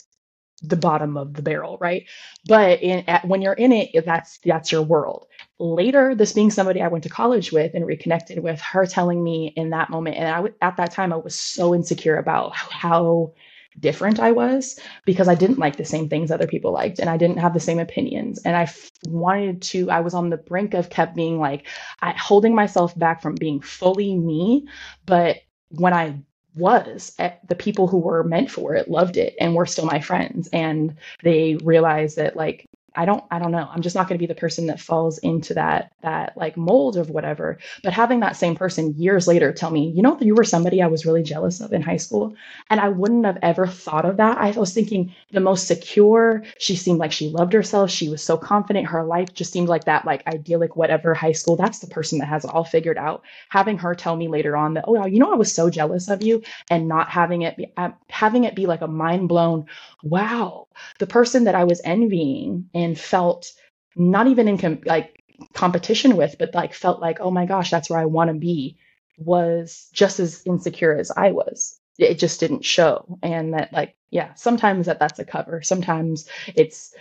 the 0.63 0.77
bottom 0.77 1.17
of 1.17 1.33
the 1.33 1.41
barrel, 1.41 1.77
right? 1.79 2.05
But 2.45 2.81
in, 2.81 3.03
at, 3.07 3.27
when 3.27 3.41
you're 3.41 3.53
in 3.53 3.71
it, 3.71 4.05
that's 4.05 4.39
that's 4.43 4.71
your 4.71 4.83
world 4.83 5.27
later 5.61 6.15
this 6.15 6.33
being 6.33 6.51
somebody 6.51 6.81
i 6.81 6.87
went 6.89 7.03
to 7.03 7.09
college 7.09 7.51
with 7.51 7.73
and 7.75 7.85
reconnected 7.85 8.39
with 8.43 8.59
her 8.61 8.85
telling 8.85 9.23
me 9.23 9.53
in 9.55 9.69
that 9.71 9.89
moment 9.91 10.17
and 10.17 10.27
i 10.27 10.37
w- 10.37 10.55
at 10.61 10.77
that 10.77 10.91
time 10.91 11.13
i 11.13 11.17
was 11.17 11.35
so 11.35 11.75
insecure 11.75 12.17
about 12.17 12.55
how 12.55 13.31
different 13.79 14.19
i 14.19 14.31
was 14.31 14.79
because 15.05 15.27
i 15.27 15.35
didn't 15.35 15.59
like 15.59 15.77
the 15.77 15.85
same 15.85 16.09
things 16.09 16.31
other 16.31 16.47
people 16.47 16.73
liked 16.73 16.99
and 16.99 17.09
i 17.09 17.17
didn't 17.17 17.37
have 17.37 17.53
the 17.53 17.59
same 17.59 17.79
opinions. 17.79 18.41
And 18.43 18.55
i 18.57 18.63
f- 18.63 18.91
wanted 19.05 19.61
to 19.63 19.89
i 19.91 20.01
was 20.01 20.13
on 20.15 20.29
the 20.29 20.37
brink 20.37 20.73
of 20.73 20.89
kept 20.89 21.15
being 21.15 21.39
like 21.39 21.67
I, 22.01 22.11
holding 22.11 22.55
myself 22.55 22.97
back 22.99 23.21
from 23.21 23.35
being 23.35 23.61
fully 23.61 24.17
me 24.17 24.67
but 25.05 25.37
when 25.69 25.93
i 25.93 26.21
was 26.55 27.13
eh, 27.19 27.31
the 27.47 27.55
people 27.55 27.87
who 27.87 27.97
were 27.97 28.23
meant 28.23 28.51
for 28.51 28.75
it 28.75 28.89
loved 28.89 29.17
it 29.17 29.35
and 29.39 29.55
were 29.55 29.65
still 29.65 29.85
my 29.85 30.01
friends. 30.01 30.49
And 30.51 30.95
they 31.23 31.57
realized 31.63 32.17
that 32.17 32.35
like 32.35 32.67
I 32.95 33.05
don't 33.05 33.23
I 33.31 33.39
don't 33.39 33.51
know. 33.51 33.69
I'm 33.71 33.81
just 33.81 33.95
not 33.95 34.07
going 34.07 34.17
to 34.17 34.21
be 34.21 34.27
the 34.31 34.35
person 34.39 34.67
that 34.67 34.79
falls 34.79 35.17
into 35.19 35.53
that 35.53 35.93
that 36.01 36.35
like 36.35 36.57
mold 36.57 36.97
of 36.97 37.09
whatever. 37.09 37.57
But 37.83 37.93
having 37.93 38.19
that 38.19 38.35
same 38.35 38.55
person 38.55 38.93
years 38.97 39.27
later 39.27 39.53
tell 39.53 39.71
me, 39.71 39.91
"You 39.95 40.01
know, 40.01 40.17
you 40.19 40.35
were 40.35 40.43
somebody 40.43 40.81
I 40.81 40.87
was 40.87 41.05
really 41.05 41.23
jealous 41.23 41.61
of 41.61 41.71
in 41.71 41.81
high 41.81 41.97
school." 41.97 42.33
And 42.69 42.79
I 42.81 42.89
wouldn't 42.89 43.25
have 43.25 43.37
ever 43.41 43.65
thought 43.65 44.05
of 44.05 44.17
that. 44.17 44.37
I 44.37 44.51
was 44.51 44.73
thinking 44.73 45.13
the 45.31 45.39
most 45.39 45.67
secure, 45.67 46.43
she 46.57 46.75
seemed 46.75 46.99
like 46.99 47.11
she 47.13 47.29
loved 47.29 47.53
herself, 47.53 47.89
she 47.89 48.09
was 48.09 48.21
so 48.21 48.37
confident, 48.37 48.87
her 48.87 49.03
life 49.03 49.33
just 49.33 49.53
seemed 49.53 49.69
like 49.69 49.85
that 49.85 50.05
like 50.05 50.27
idyllic 50.27 50.75
whatever 50.75 51.13
high 51.13 51.31
school. 51.31 51.55
That's 51.55 51.79
the 51.79 51.87
person 51.87 52.19
that 52.19 52.27
has 52.27 52.43
it 52.43 52.51
all 52.53 52.65
figured 52.65 52.97
out. 52.97 53.23
Having 53.49 53.77
her 53.79 53.95
tell 53.95 54.15
me 54.17 54.27
later 54.27 54.57
on 54.57 54.73
that, 54.73 54.85
"Oh, 54.87 55.05
you 55.05 55.19
know, 55.19 55.31
I 55.31 55.35
was 55.35 55.53
so 55.53 55.69
jealous 55.69 56.09
of 56.09 56.23
you," 56.23 56.41
and 56.69 56.87
not 56.89 57.09
having 57.09 57.43
it 57.43 57.55
be 57.55 57.71
having 58.09 58.43
it 58.43 58.55
be 58.55 58.65
like 58.65 58.81
a 58.81 58.87
mind 58.87 59.29
blown, 59.29 59.65
"Wow, 60.03 60.67
the 60.99 61.07
person 61.07 61.45
that 61.45 61.55
I 61.55 61.63
was 61.63 61.81
envying 61.85 62.69
felt 62.95 63.51
not 63.95 64.27
even 64.27 64.47
in 64.47 64.57
com- 64.57 64.81
like 64.85 65.23
competition 65.53 66.17
with, 66.17 66.35
but 66.39 66.53
like 66.53 66.73
felt 66.73 67.01
like, 67.01 67.19
oh 67.19 67.31
my 67.31 67.45
gosh, 67.45 67.69
that's 67.71 67.89
where 67.89 67.99
I 67.99 68.05
want 68.05 68.29
to 68.29 68.33
be, 68.33 68.77
was 69.17 69.89
just 69.93 70.19
as 70.19 70.41
insecure 70.45 70.97
as 70.97 71.11
I 71.11 71.31
was. 71.31 71.79
It 71.97 72.19
just 72.19 72.39
didn't 72.39 72.65
show, 72.65 73.19
and 73.21 73.53
that 73.53 73.73
like 73.73 73.95
yeah, 74.09 74.33
sometimes 74.33 74.85
that 74.87 74.99
that's 74.99 75.19
a 75.19 75.25
cover. 75.25 75.61
Sometimes 75.61 76.27
it's 76.55 76.93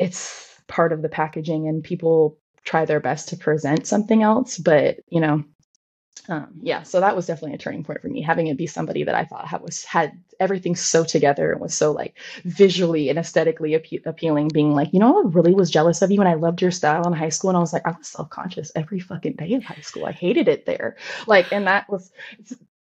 it's 0.00 0.58
part 0.66 0.92
of 0.92 1.02
the 1.02 1.08
packaging, 1.08 1.68
and 1.68 1.84
people 1.84 2.38
try 2.64 2.84
their 2.84 3.00
best 3.00 3.28
to 3.28 3.36
present 3.36 3.86
something 3.86 4.22
else, 4.22 4.58
but 4.58 4.98
you 5.08 5.20
know 5.20 5.44
um, 6.28 6.48
yeah, 6.62 6.82
so 6.84 7.00
that 7.00 7.16
was 7.16 7.26
definitely 7.26 7.54
a 7.54 7.58
turning 7.58 7.84
point 7.84 8.00
for 8.00 8.08
me, 8.08 8.22
having 8.22 8.46
it 8.46 8.56
be 8.56 8.66
somebody 8.66 9.04
that 9.04 9.14
I 9.14 9.24
thought 9.24 9.46
had, 9.46 9.60
was 9.60 9.84
had 9.84 10.12
everything 10.40 10.74
so 10.74 11.04
together 11.04 11.52
and 11.52 11.60
was 11.60 11.74
so 11.74 11.92
like 11.92 12.16
visually 12.44 13.10
and 13.10 13.18
aesthetically 13.18 13.72
appe- 13.72 14.06
appealing. 14.06 14.48
Being 14.48 14.74
like, 14.74 14.92
you 14.92 15.00
know, 15.00 15.20
I 15.20 15.28
really 15.28 15.54
was 15.54 15.70
jealous 15.70 16.02
of 16.02 16.10
you, 16.10 16.20
and 16.20 16.28
I 16.28 16.34
loved 16.34 16.62
your 16.62 16.70
style 16.70 17.06
in 17.06 17.12
high 17.12 17.28
school, 17.28 17.50
and 17.50 17.56
I 17.56 17.60
was 17.60 17.72
like, 17.72 17.86
I 17.86 17.90
was 17.90 18.08
self 18.08 18.30
conscious 18.30 18.72
every 18.74 19.00
fucking 19.00 19.34
day 19.34 19.54
of 19.54 19.64
high 19.64 19.82
school. 19.82 20.06
I 20.06 20.12
hated 20.12 20.48
it 20.48 20.66
there, 20.66 20.96
like, 21.26 21.52
and 21.52 21.66
that 21.66 21.88
was 21.90 22.10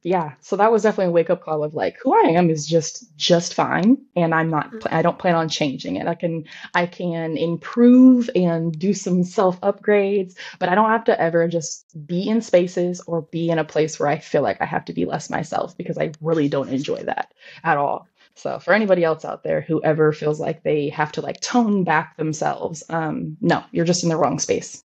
yeah 0.02 0.32
so 0.40 0.56
that 0.56 0.72
was 0.72 0.82
definitely 0.82 1.06
a 1.10 1.12
wake 1.12 1.30
up 1.30 1.42
call 1.42 1.64
of 1.64 1.74
like 1.74 1.96
who 2.02 2.14
i 2.14 2.28
am 2.30 2.50
is 2.50 2.66
just 2.66 3.16
just 3.16 3.54
fine 3.54 3.98
and 4.16 4.34
i'm 4.34 4.50
not 4.50 4.72
Mm-hmm. 4.72 4.94
i 4.94 5.02
don't 5.02 5.18
plan 5.18 5.34
on 5.36 5.48
changing 5.48 5.96
it 5.96 6.06
i 6.08 6.14
can 6.14 6.44
i 6.74 6.86
can 6.86 7.36
improve 7.36 8.30
and 8.34 8.78
do 8.78 8.94
some 8.94 9.24
self 9.24 9.60
upgrades 9.62 10.34
but 10.58 10.68
i 10.70 10.74
don't 10.74 10.90
have 10.90 11.04
to 11.04 11.20
ever 11.20 11.48
just 11.48 11.86
be 12.06 12.28
in 12.28 12.40
spaces 12.42 13.02
or 13.06 13.22
be 13.22 13.50
in 13.50 13.58
a 13.58 13.64
place 13.64 14.00
where 14.00 14.08
i 14.08 14.18
feel 14.18 14.42
like 14.42 14.60
i 14.62 14.66
have 14.66 14.84
to 14.86 14.94
be 14.94 15.04
less 15.06 15.30
myself 15.30 15.76
because 15.76 15.98
i 15.98 16.12
really 16.22 16.48
don't 16.48 16.70
enjoy 16.70 17.02
that 17.04 17.32
at 17.64 17.78
all 17.78 18.08
so 18.36 18.58
for 18.60 18.74
anybody 18.74 19.04
else 19.04 19.24
out 19.26 19.44
there 19.44 19.60
who 19.62 19.82
ever 19.84 20.12
feels 20.12 20.40
like 20.40 20.62
they 20.62 20.88
have 20.88 21.12
to 21.12 21.20
like 21.20 21.40
tone 21.40 21.84
back 21.84 22.16
themselves 22.16 22.82
um 22.90 23.36
no 23.42 23.62
you're 23.72 23.84
just 23.86 24.04
in 24.04 24.08
the 24.10 24.16
wrong 24.16 24.38
space 24.38 24.82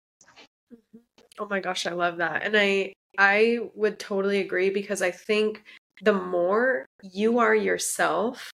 Oh 1.39 1.47
my 1.49 1.59
gosh, 1.59 1.85
I 1.87 1.91
love 1.93 2.17
that. 2.17 2.43
And 2.43 2.55
I 2.57 2.93
I 3.17 3.59
would 3.75 3.99
totally 3.99 4.39
agree 4.39 4.69
because 4.69 5.01
I 5.01 5.11
think 5.11 5.63
the 6.01 6.13
more 6.13 6.85
you 7.01 7.39
are 7.39 7.55
yourself, 7.55 8.51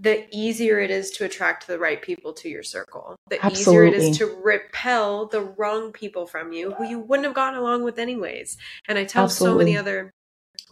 the 0.00 0.26
easier 0.34 0.80
it 0.80 0.90
is 0.90 1.10
to 1.12 1.24
attract 1.24 1.66
the 1.66 1.78
right 1.78 2.00
people 2.00 2.32
to 2.32 2.48
your 2.48 2.62
circle. 2.62 3.14
The 3.28 3.46
easier 3.46 3.84
it 3.84 3.94
is 3.94 4.16
to 4.18 4.26
repel 4.42 5.26
the 5.26 5.42
wrong 5.42 5.92
people 5.92 6.26
from 6.26 6.52
you 6.52 6.72
who 6.72 6.84
you 6.84 6.98
wouldn't 6.98 7.26
have 7.26 7.34
gotten 7.34 7.58
along 7.58 7.84
with 7.84 7.98
anyways. 7.98 8.56
And 8.88 8.98
I 8.98 9.04
tell 9.04 9.28
so 9.28 9.54
many 9.54 9.76
other 9.76 10.10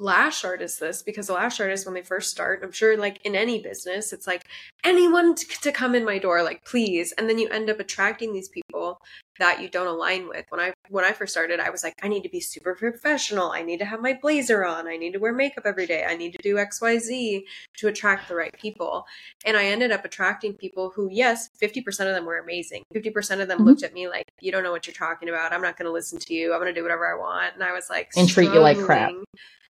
lash 0.00 0.44
artists 0.44 0.78
this 0.78 1.02
because 1.02 1.26
the 1.26 1.34
lash 1.34 1.60
artists 1.60 1.84
when 1.84 1.94
they 1.94 2.00
first 2.02 2.30
start 2.30 2.60
i'm 2.64 2.72
sure 2.72 2.96
like 2.96 3.20
in 3.24 3.36
any 3.36 3.60
business 3.62 4.12
it's 4.14 4.26
like 4.26 4.46
anyone 4.82 5.34
to, 5.34 5.46
to 5.60 5.70
come 5.70 5.94
in 5.94 6.04
my 6.04 6.18
door 6.18 6.42
like 6.42 6.64
please. 6.64 7.12
And 7.12 7.28
then 7.28 7.38
you 7.38 7.48
end 7.48 7.68
up 7.68 7.80
attracting 7.80 8.32
these 8.32 8.48
people 8.48 9.00
that 9.38 9.60
you 9.60 9.68
don't 9.68 9.86
align 9.86 10.28
with. 10.28 10.44
When 10.50 10.60
i 10.60 10.72
when 10.88 11.04
i 11.04 11.12
first 11.12 11.32
started 11.32 11.60
i 11.60 11.70
was 11.70 11.82
like 11.82 11.94
i 12.02 12.08
need 12.08 12.22
to 12.22 12.28
be 12.28 12.40
super 12.40 12.74
professional. 12.74 13.50
I 13.50 13.62
need 13.62 13.78
to 13.78 13.84
have 13.84 14.00
my 14.00 14.18
blazer 14.20 14.64
on. 14.64 14.86
I 14.88 14.96
need 14.96 15.12
to 15.12 15.18
wear 15.18 15.32
makeup 15.32 15.64
every 15.66 15.86
day. 15.86 16.04
I 16.08 16.16
need 16.16 16.32
to 16.32 16.38
do 16.42 16.56
xyz 16.56 17.42
to 17.78 17.88
attract 17.88 18.28
the 18.28 18.34
right 18.36 18.54
people. 18.58 19.06
And 19.44 19.56
i 19.56 19.64
ended 19.66 19.92
up 19.92 20.04
attracting 20.04 20.54
people 20.54 20.92
who 20.94 21.08
yes 21.10 21.50
50% 21.60 21.86
of 22.08 22.14
them 22.14 22.24
were 22.24 22.38
amazing. 22.38 22.84
50% 22.94 23.40
of 23.40 23.48
them 23.48 23.60
Mhm. 23.60 23.64
looked 23.66 23.82
at 23.82 23.92
me 23.92 24.08
like 24.08 24.24
you 24.40 24.50
don't 24.52 24.62
know 24.62 24.72
what 24.72 24.86
you're 24.86 24.94
talking 24.94 25.28
about. 25.28 25.52
I'm 25.52 25.62
not 25.62 25.76
going 25.76 25.86
to 25.86 25.92
listen 25.92 26.18
to 26.18 26.34
you. 26.34 26.52
I'm 26.54 26.60
going 26.60 26.72
to 26.74 26.78
do 26.78 26.82
whatever 26.82 27.06
i 27.06 27.18
want. 27.18 27.54
And 27.54 27.62
i 27.64 27.72
was 27.72 27.90
like 27.90 28.10
and 28.16 28.28
treat 28.28 28.52
you 28.52 28.60
like 28.60 28.78
crap 28.78 29.12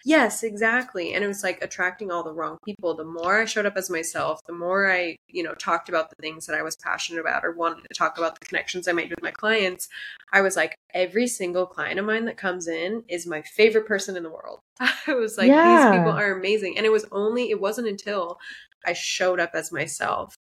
Yes, 0.05 0.43
exactly. 0.43 1.13
And 1.13 1.23
it 1.23 1.27
was 1.29 1.43
like 1.43 1.63
attracting 1.63 2.11
all 2.11 2.23
the 2.23 2.33
wrong 2.33 2.59
people. 2.65 2.95
The 2.95 3.05
more 3.05 3.43
I 3.43 3.45
showed 3.45 3.67
up 3.67 3.77
as 3.77 3.91
myself, 3.91 4.41
the 4.47 4.53
more 4.53 4.91
I, 4.91 5.17
you 5.29 5.43
know, 5.43 5.55
talked 5.55 5.89
about 5.89 6.09
the 6.09 6.17
things 6.21 6.47
that 6.47 6.57
I 6.57 6.63
was 6.63 6.77
passionate 6.77 7.21
about 7.21 7.45
or 7.45 7.53
wanted 7.53 7.83
to 7.83 7.95
talk 7.95 8.17
about 8.17 8.39
the 8.39 8.47
connections 8.47 8.89
I 8.89 8.93
made 8.93 9.11
with 9.11 9.23
my 9.23 9.31
clients, 9.31 9.89
I 10.33 10.41
was 10.41 10.57
like, 10.57 10.75
every 10.95 11.27
single 11.27 11.67
client 11.67 11.99
of 11.99 12.07
mine 12.07 12.25
that 12.27 12.39
comes 12.39 12.67
in 12.67 13.05
is 13.09 13.27
my 13.27 13.43
favorite 13.43 13.87
person 13.87 14.17
in 14.17 14.23
the 14.23 14.31
world. 14.31 14.61
I 14.81 15.13
was 15.13 15.37
like, 15.37 15.49
these 15.49 15.99
people 16.01 16.13
are 16.13 16.33
amazing. 16.39 16.79
And 16.79 16.87
it 16.87 16.93
was 16.93 17.07
only, 17.13 17.51
it 17.51 17.61
wasn't 17.61 17.89
until 17.89 18.39
I 18.87 18.95
showed 18.95 19.39
up 19.39 19.51
as 19.55 19.71
myself. 19.71 20.35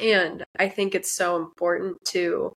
And 0.00 0.44
I 0.58 0.68
think 0.68 0.94
it's 0.94 1.12
so 1.12 1.36
important 1.36 1.96
to 2.06 2.52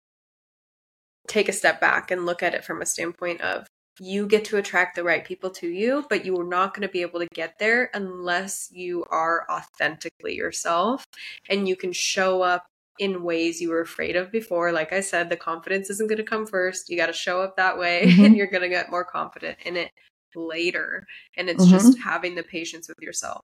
take 1.28 1.47
a 1.47 1.54
step 1.54 1.80
back 1.80 2.12
and 2.12 2.25
look 2.25 2.41
at 2.43 2.54
it 2.54 2.65
from 2.65 2.82
a 2.82 2.86
standpoint 2.86 3.41
of 3.41 3.67
you 3.99 4.27
get 4.27 4.45
to 4.45 4.57
attract 4.57 4.95
the 4.95 5.03
right 5.03 5.25
people 5.25 5.49
to 5.51 5.67
you, 5.67 6.05
but 6.09 6.25
you 6.25 6.38
are 6.39 6.43
not 6.45 6.73
going 6.73 6.88
to 6.88 6.91
be 6.91 7.01
able 7.01 7.19
to 7.19 7.27
get 7.33 7.59
there 7.59 7.89
unless 7.93 8.69
you 8.71 9.05
are 9.09 9.45
authentically 9.49 10.35
yourself 10.35 11.05
and 11.49 11.67
you 11.67 11.75
can 11.75 11.91
show 11.93 12.41
up 12.41 12.65
in 12.97 13.23
ways 13.23 13.62
you 13.62 13.69
were 13.69 13.81
afraid 13.81 14.15
of 14.15 14.31
before. 14.31 14.71
Like 14.71 14.91
I 14.93 14.99
said, 15.01 15.29
the 15.29 15.38
confidence 15.38 15.89
isn't 15.89 16.09
going 16.09 16.17
to 16.17 16.23
come 16.23 16.45
first. 16.45 16.89
You 16.89 16.97
got 16.97 17.07
to 17.07 17.13
show 17.13 17.41
up 17.41 17.55
that 17.57 17.77
way 17.77 18.03
and 18.21 18.35
hmm 18.35 18.35
you're 18.35 18.47
going 18.47 18.63
to 18.63 18.69
get 18.69 18.91
more 18.91 19.05
confident 19.05 19.57
in 19.65 19.77
it 19.77 19.91
later. 20.35 21.05
And 21.38 21.49
it's 21.49 21.65
hmm 21.65 21.65
just 21.67 21.97
having 21.99 22.35
the 22.35 22.43
patience 22.43 22.88
with 22.88 22.97
yourself 23.01 23.43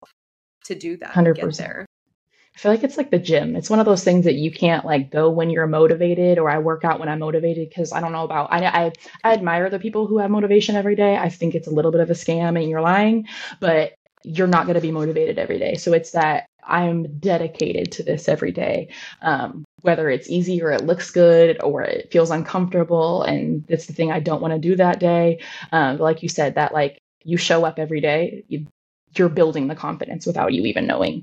to 0.65 0.75
do 0.75 0.97
that 0.97 1.21
and 1.23 1.33
get 1.35 1.45
100% 1.45 1.57
there. 1.57 1.85
I 2.55 2.59
feel 2.59 2.71
like 2.71 2.83
it's 2.83 2.97
like 2.97 3.11
the 3.11 3.19
gym. 3.19 3.55
It's 3.55 3.69
one 3.69 3.79
of 3.79 3.85
those 3.85 4.03
things 4.03 4.23
that 4.25 4.35
you 4.35 4.49
can't 4.49 4.85
like 4.85 5.11
go 5.11 5.29
when 5.29 5.49
you're 5.49 5.67
motivated, 5.67 6.39
or 6.39 6.49
I 6.49 6.59
work 6.59 6.85
out 6.85 6.99
when 6.99 7.09
I'm 7.09 7.19
motivated 7.19 7.67
because 7.69 7.91
I 7.91 7.99
don't 7.99 8.13
know 8.13 8.23
about. 8.23 8.51
I, 8.51 8.65
I 8.65 8.91
I 9.25 9.33
admire 9.33 9.69
the 9.69 9.79
people 9.79 10.07
who 10.07 10.19
have 10.19 10.31
motivation 10.31 10.75
every 10.75 10.95
day. 10.95 11.17
I 11.17 11.29
think 11.29 11.53
it's 11.53 11.67
a 11.67 11.71
little 11.71 11.91
bit 11.91 11.99
of 12.01 12.09
a 12.09 12.13
scam 12.13 12.59
and 12.59 12.69
you're 12.69 12.81
lying, 12.81 13.27
but 13.59 13.93
you're 14.23 14.47
not 14.47 14.65
going 14.65 14.75
to 14.75 14.81
be 14.81 14.91
motivated 14.91 15.37
every 15.37 15.59
day. 15.59 15.75
So 15.75 15.91
it's 15.93 16.11
that 16.11 16.45
I'm 16.63 17.19
dedicated 17.19 17.91
to 17.93 18.03
this 18.03 18.27
every 18.29 18.51
day, 18.51 18.87
um, 19.21 19.65
whether 19.81 20.09
it's 20.09 20.29
easy 20.29 20.61
or 20.63 20.71
it 20.71 20.85
looks 20.85 21.11
good 21.11 21.61
or 21.61 21.83
it 21.83 22.09
feels 22.11 22.31
uncomfortable, 22.31 23.23
and 23.23 23.65
it's 23.67 23.85
the 23.85 23.93
thing 23.93 24.11
I 24.11 24.21
don't 24.21 24.41
want 24.41 24.53
to 24.53 24.59
do 24.59 24.77
that 24.77 24.99
day. 24.99 25.41
Um, 25.73 25.97
like 25.97 26.23
you 26.23 26.29
said, 26.29 26.55
that 26.55 26.73
like 26.73 26.97
you 27.23 27.35
show 27.37 27.65
up 27.65 27.79
every 27.79 27.99
day, 27.99 28.45
you, 28.47 28.65
you're 29.17 29.29
building 29.29 29.67
the 29.67 29.75
confidence 29.75 30.25
without 30.25 30.53
you 30.53 30.63
even 30.65 30.87
knowing. 30.87 31.21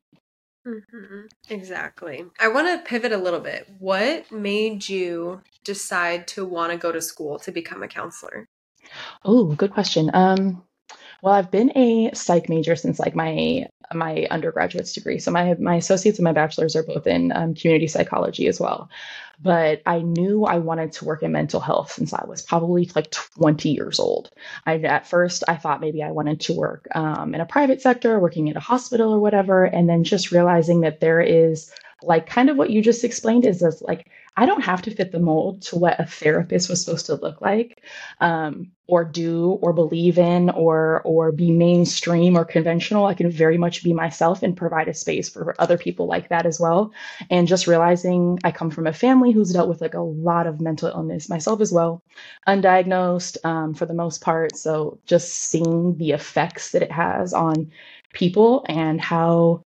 Hmm 0.65 1.27
Exactly. 1.51 2.25
I 2.41 2.49
want 2.49 2.69
to 2.69 2.89
pivot 2.89 3.13
a 3.13 3.17
little 3.17 3.41
bit. 3.41 3.69
What 3.79 4.31
made 4.31 4.89
you 4.89 5.43
decide 5.65 6.29
to 6.29 6.45
want 6.45 6.73
to 6.73 6.79
go 6.79 6.93
to 6.93 7.01
school 7.03 7.39
to 7.41 7.53
become 7.53 7.83
a 7.83 7.89
counselor? 7.89 8.47
Oh, 9.25 9.55
good 9.55 9.73
question. 9.73 10.11
Um, 10.15 10.63
well, 11.23 11.33
I've 11.33 11.53
been 11.53 11.77
a 11.79 12.11
psych 12.15 12.49
major 12.49 12.77
since 12.77 12.99
like 12.99 13.15
my 13.15 13.69
my 13.95 14.27
undergraduate's 14.31 14.93
degree. 14.93 15.19
So 15.21 15.31
my 15.31 15.55
my 15.55 15.77
associates 15.77 16.19
and 16.19 16.25
my 16.25 16.33
bachelor's 16.33 16.75
are 16.75 16.83
both 16.83 17.07
in 17.07 17.31
um, 17.33 17.55
community 17.55 17.87
psychology 17.87 18.49
as 18.49 18.59
well. 18.59 18.91
But 19.41 19.83
I 19.87 20.01
knew 20.01 20.45
I 20.45 20.59
wanted 20.59 20.93
to 20.93 21.05
work 21.05 21.23
in 21.23 21.33
mental 21.33 21.61
health 21.61 21.93
since 21.93 22.13
I 22.13 22.25
was 22.27 22.43
probably 22.43 22.91
like 22.95 23.11
20 23.11 23.71
years 23.71 24.01
old. 24.01 24.31
I 24.67 24.79
at 24.79 25.07
first 25.07 25.45
I 25.47 25.57
thought 25.57 25.81
maybe 25.81 26.03
I 26.03 26.11
wanted 26.11 26.41
to 26.41 26.55
work 26.55 26.89
um, 26.95 27.35
in 27.35 27.41
a 27.41 27.47
private 27.47 27.81
sector, 27.81 28.19
working 28.19 28.51
at 28.51 28.57
a 28.57 28.61
hospital 28.61 29.13
or 29.13 29.21
whatever, 29.21 29.65
and 29.65 29.89
then 29.89 30.05
just 30.05 30.33
realizing 30.33 30.81
that 30.81 31.01
there 31.01 31.21
is 31.21 31.73
like 32.03 32.27
kind 32.27 32.51
of 32.51 32.57
what 32.57 32.71
you 32.71 32.83
just 32.83 33.05
explained 33.05 33.47
is 33.47 33.61
this 33.61 33.81
like 33.81 34.09
I 34.37 34.47
don't 34.47 34.63
have 34.65 34.83
to 34.83 34.91
fit 34.91 35.13
the 35.13 35.19
mold 35.19 35.63
to 35.63 35.77
what 35.77 36.01
a 36.01 36.07
therapist 36.07 36.71
was 36.71 36.85
supposed 36.85 37.07
to 37.07 37.17
look 37.17 37.41
like 37.43 37.83
um, 38.21 38.73
or 38.87 39.05
do 39.05 39.59
or 39.63 39.73
believe 39.73 40.19
in 40.19 40.49
or 40.51 41.03
or 41.05 41.33
be 41.33 41.51
mainstream 41.51 42.37
or 42.37 42.45
conventional. 42.45 43.07
I 43.07 43.15
can 43.15 43.31
very 43.31 43.59
much 43.59 43.85
be 43.85 43.93
myself 43.93 44.43
and 44.43 44.57
provide 44.57 44.89
a 44.89 44.95
space 44.95 45.29
for 45.29 45.55
other 45.59 45.77
people 45.77 46.07
like 46.07 46.31
that 46.31 46.47
as 46.47 46.59
well. 46.59 46.93
And 47.31 47.47
just 47.47 47.67
realizing 47.67 48.39
i 48.45 48.51
come 48.51 48.71
from 48.71 48.87
a 48.87 48.93
family 48.93 49.33
who's 49.33 49.53
dealt 49.53 49.69
with 49.69 49.81
like 49.81 49.95
a 49.95 50.01
lot 50.01 50.47
of 50.47 50.61
mental 50.61 50.89
illness 50.89 51.29
myself 51.29 51.61
as 51.61 51.73
well 51.73 52.03
undiagnosed 52.47 53.45
um, 53.45 53.75
for 53.75 53.87
the 53.87 53.95
most 53.95 54.21
part. 54.21 54.57
So 54.57 54.99
just 55.07 55.33
seeing 55.35 55.97
the 55.99 56.13
effects 56.13 56.73
that 56.73 56.83
it 56.83 56.93
has 56.93 57.33
on 57.35 57.71
people 58.13 58.65
and 58.69 59.01
how 59.01 59.62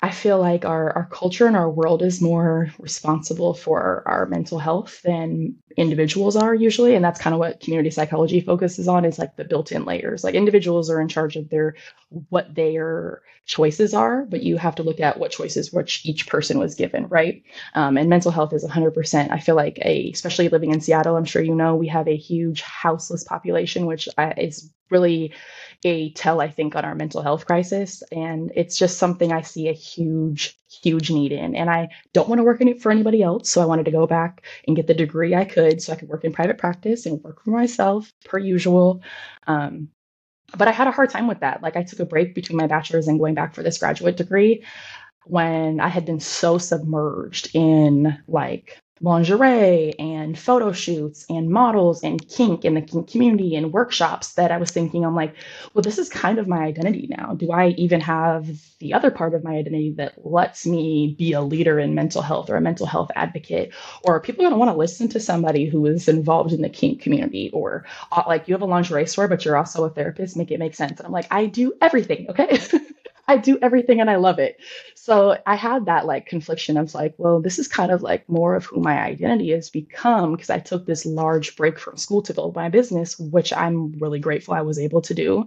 I 0.00 0.10
feel 0.10 0.38
like 0.38 0.64
our, 0.64 0.92
our 0.92 1.08
culture 1.10 1.46
and 1.46 1.56
our 1.56 1.68
world 1.68 2.02
is 2.02 2.20
more 2.20 2.70
responsible 2.78 3.52
for 3.52 4.04
our 4.06 4.26
mental 4.26 4.60
health 4.60 5.02
than 5.02 5.56
individuals 5.76 6.36
are 6.36 6.54
usually. 6.54 6.94
And 6.94 7.04
that's 7.04 7.20
kind 7.20 7.34
of 7.34 7.40
what 7.40 7.60
community 7.60 7.90
psychology 7.90 8.40
focuses 8.40 8.86
on 8.86 9.04
is 9.04 9.18
like 9.18 9.34
the 9.34 9.44
built-in 9.44 9.84
layers. 9.84 10.22
Like 10.22 10.36
individuals 10.36 10.88
are 10.88 11.00
in 11.00 11.08
charge 11.08 11.34
of 11.34 11.48
their 11.48 11.74
what 12.10 12.54
their 12.54 13.22
choices 13.44 13.94
are, 13.94 14.24
but 14.26 14.42
you 14.42 14.56
have 14.56 14.74
to 14.76 14.82
look 14.82 15.00
at 15.00 15.18
what 15.18 15.30
choices 15.30 15.72
which 15.72 16.04
each 16.04 16.26
person 16.26 16.58
was 16.58 16.74
given, 16.74 17.06
right? 17.08 17.42
Um, 17.74 17.96
and 17.96 18.08
mental 18.08 18.30
health 18.30 18.52
is 18.52 18.64
100%. 18.64 19.30
I 19.30 19.40
feel 19.40 19.56
like 19.56 19.78
a, 19.82 20.10
especially 20.10 20.48
living 20.48 20.72
in 20.72 20.80
Seattle, 20.80 21.16
I'm 21.16 21.24
sure 21.24 21.42
you 21.42 21.54
know, 21.54 21.74
we 21.76 21.88
have 21.88 22.08
a 22.08 22.16
huge 22.16 22.62
houseless 22.62 23.24
population, 23.24 23.86
which 23.86 24.08
I, 24.16 24.32
is 24.32 24.70
really 24.90 25.34
a 25.84 26.10
tell, 26.12 26.40
I 26.40 26.48
think, 26.48 26.76
on 26.76 26.84
our 26.84 26.94
mental 26.94 27.22
health 27.22 27.46
crisis. 27.46 28.02
And 28.10 28.52
it's 28.54 28.78
just 28.78 28.98
something 28.98 29.32
I 29.32 29.42
see 29.42 29.68
a 29.68 29.72
huge, 29.72 30.58
huge 30.82 31.10
need 31.10 31.32
in. 31.32 31.54
And 31.54 31.70
I 31.70 31.88
don't 32.12 32.28
want 32.28 32.38
to 32.38 32.44
work 32.44 32.60
in 32.60 32.68
it 32.68 32.82
for 32.82 32.90
anybody 32.90 33.22
else. 33.22 33.50
So 33.50 33.62
I 33.62 33.66
wanted 33.66 33.84
to 33.84 33.90
go 33.92 34.06
back 34.06 34.44
and 34.66 34.76
get 34.76 34.86
the 34.86 34.94
degree 34.94 35.34
I 35.34 35.44
could 35.44 35.82
so 35.82 35.92
I 35.92 35.96
could 35.96 36.08
work 36.08 36.24
in 36.24 36.32
private 36.32 36.58
practice 36.58 37.06
and 37.06 37.22
work 37.22 37.44
for 37.44 37.50
myself 37.50 38.12
per 38.24 38.38
usual. 38.38 39.02
Um, 39.46 39.88
but 40.56 40.68
I 40.68 40.72
had 40.72 40.86
a 40.88 40.92
hard 40.92 41.10
time 41.10 41.26
with 41.26 41.40
that. 41.40 41.62
Like 41.62 41.76
I 41.76 41.82
took 41.82 42.00
a 42.00 42.06
break 42.06 42.34
between 42.34 42.56
my 42.56 42.66
bachelor's 42.66 43.08
and 43.08 43.18
going 43.18 43.34
back 43.34 43.54
for 43.54 43.62
this 43.62 43.78
graduate 43.78 44.16
degree 44.16 44.64
when 45.26 45.78
I 45.80 45.88
had 45.88 46.06
been 46.06 46.20
so 46.20 46.58
submerged 46.58 47.50
in 47.54 48.18
like 48.26 48.80
lingerie 49.00 49.94
and 49.98 50.38
photo 50.38 50.72
shoots 50.72 51.26
and 51.28 51.50
models 51.50 52.02
and 52.02 52.26
kink 52.28 52.64
in 52.64 52.74
the 52.74 52.82
kink 52.82 53.10
community 53.10 53.56
and 53.56 53.72
workshops 53.72 54.34
that 54.34 54.50
I 54.52 54.58
was 54.58 54.70
thinking, 54.70 55.04
I'm 55.04 55.14
like, 55.16 55.34
well, 55.74 55.82
this 55.82 55.98
is 55.98 56.08
kind 56.08 56.38
of 56.38 56.48
my 56.48 56.58
identity 56.64 57.08
now. 57.10 57.34
Do 57.34 57.52
I 57.52 57.68
even 57.70 58.00
have 58.02 58.48
the 58.80 58.94
other 58.94 59.10
part 59.10 59.34
of 59.34 59.44
my 59.44 59.52
identity 59.56 59.94
that 59.98 60.24
lets 60.26 60.66
me 60.66 61.14
be 61.18 61.32
a 61.32 61.40
leader 61.42 61.78
in 61.78 61.94
mental 61.94 62.22
health 62.22 62.50
or 62.50 62.56
a 62.56 62.60
mental 62.60 62.86
health 62.86 63.10
advocate? 63.16 63.74
Or 64.04 64.16
are 64.16 64.20
people 64.20 64.42
going 64.44 64.52
to 64.52 64.58
want 64.58 64.70
to 64.72 64.76
listen 64.78 65.08
to 65.10 65.20
somebody 65.20 65.66
who 65.68 65.86
is 65.86 66.08
involved 66.08 66.52
in 66.52 66.62
the 66.62 66.68
kink 66.70 67.02
community? 67.02 67.50
Or 67.52 67.86
uh, 68.12 68.24
like 68.26 68.48
you 68.48 68.54
have 68.54 68.62
a 68.62 68.66
lingerie 68.66 69.06
store, 69.06 69.28
but 69.28 69.44
you're 69.44 69.56
also 69.56 69.84
a 69.84 69.90
therapist, 69.90 70.36
make 70.36 70.50
it 70.50 70.58
make 70.58 70.74
sense. 70.74 70.98
And 70.98 71.06
I'm 71.06 71.12
like, 71.12 71.28
I 71.30 71.46
do 71.46 71.74
everything, 71.80 72.28
okay? 72.30 72.60
I 73.28 73.36
do 73.36 73.58
everything 73.62 74.00
and 74.00 74.10
I 74.10 74.16
love 74.16 74.38
it. 74.40 74.58
So 74.96 75.38
I 75.46 75.54
had 75.56 75.86
that 75.86 76.06
like 76.06 76.26
confliction 76.26 76.78
of 76.78 76.94
like, 76.94 77.14
well, 77.18 77.40
this 77.42 77.58
is 77.58 77.68
kind 77.68 77.92
of 77.92 78.02
like 78.02 78.28
more 78.28 78.56
of 78.56 78.64
who 78.66 78.80
my 78.80 78.98
identity 78.98 79.50
has 79.52 79.70
become 79.70 80.32
because 80.32 80.50
I 80.50 80.58
took 80.60 80.86
this 80.86 81.06
large 81.06 81.54
break 81.56 81.78
from 81.78 81.98
school 81.98 82.22
to 82.22 82.34
build 82.34 82.56
my 82.56 82.70
business, 82.70 83.18
which 83.18 83.52
I'm 83.52 83.92
really 83.98 84.18
grateful 84.20 84.54
I 84.54 84.62
was 84.62 84.78
able 84.78 85.02
to 85.02 85.14
do. 85.14 85.46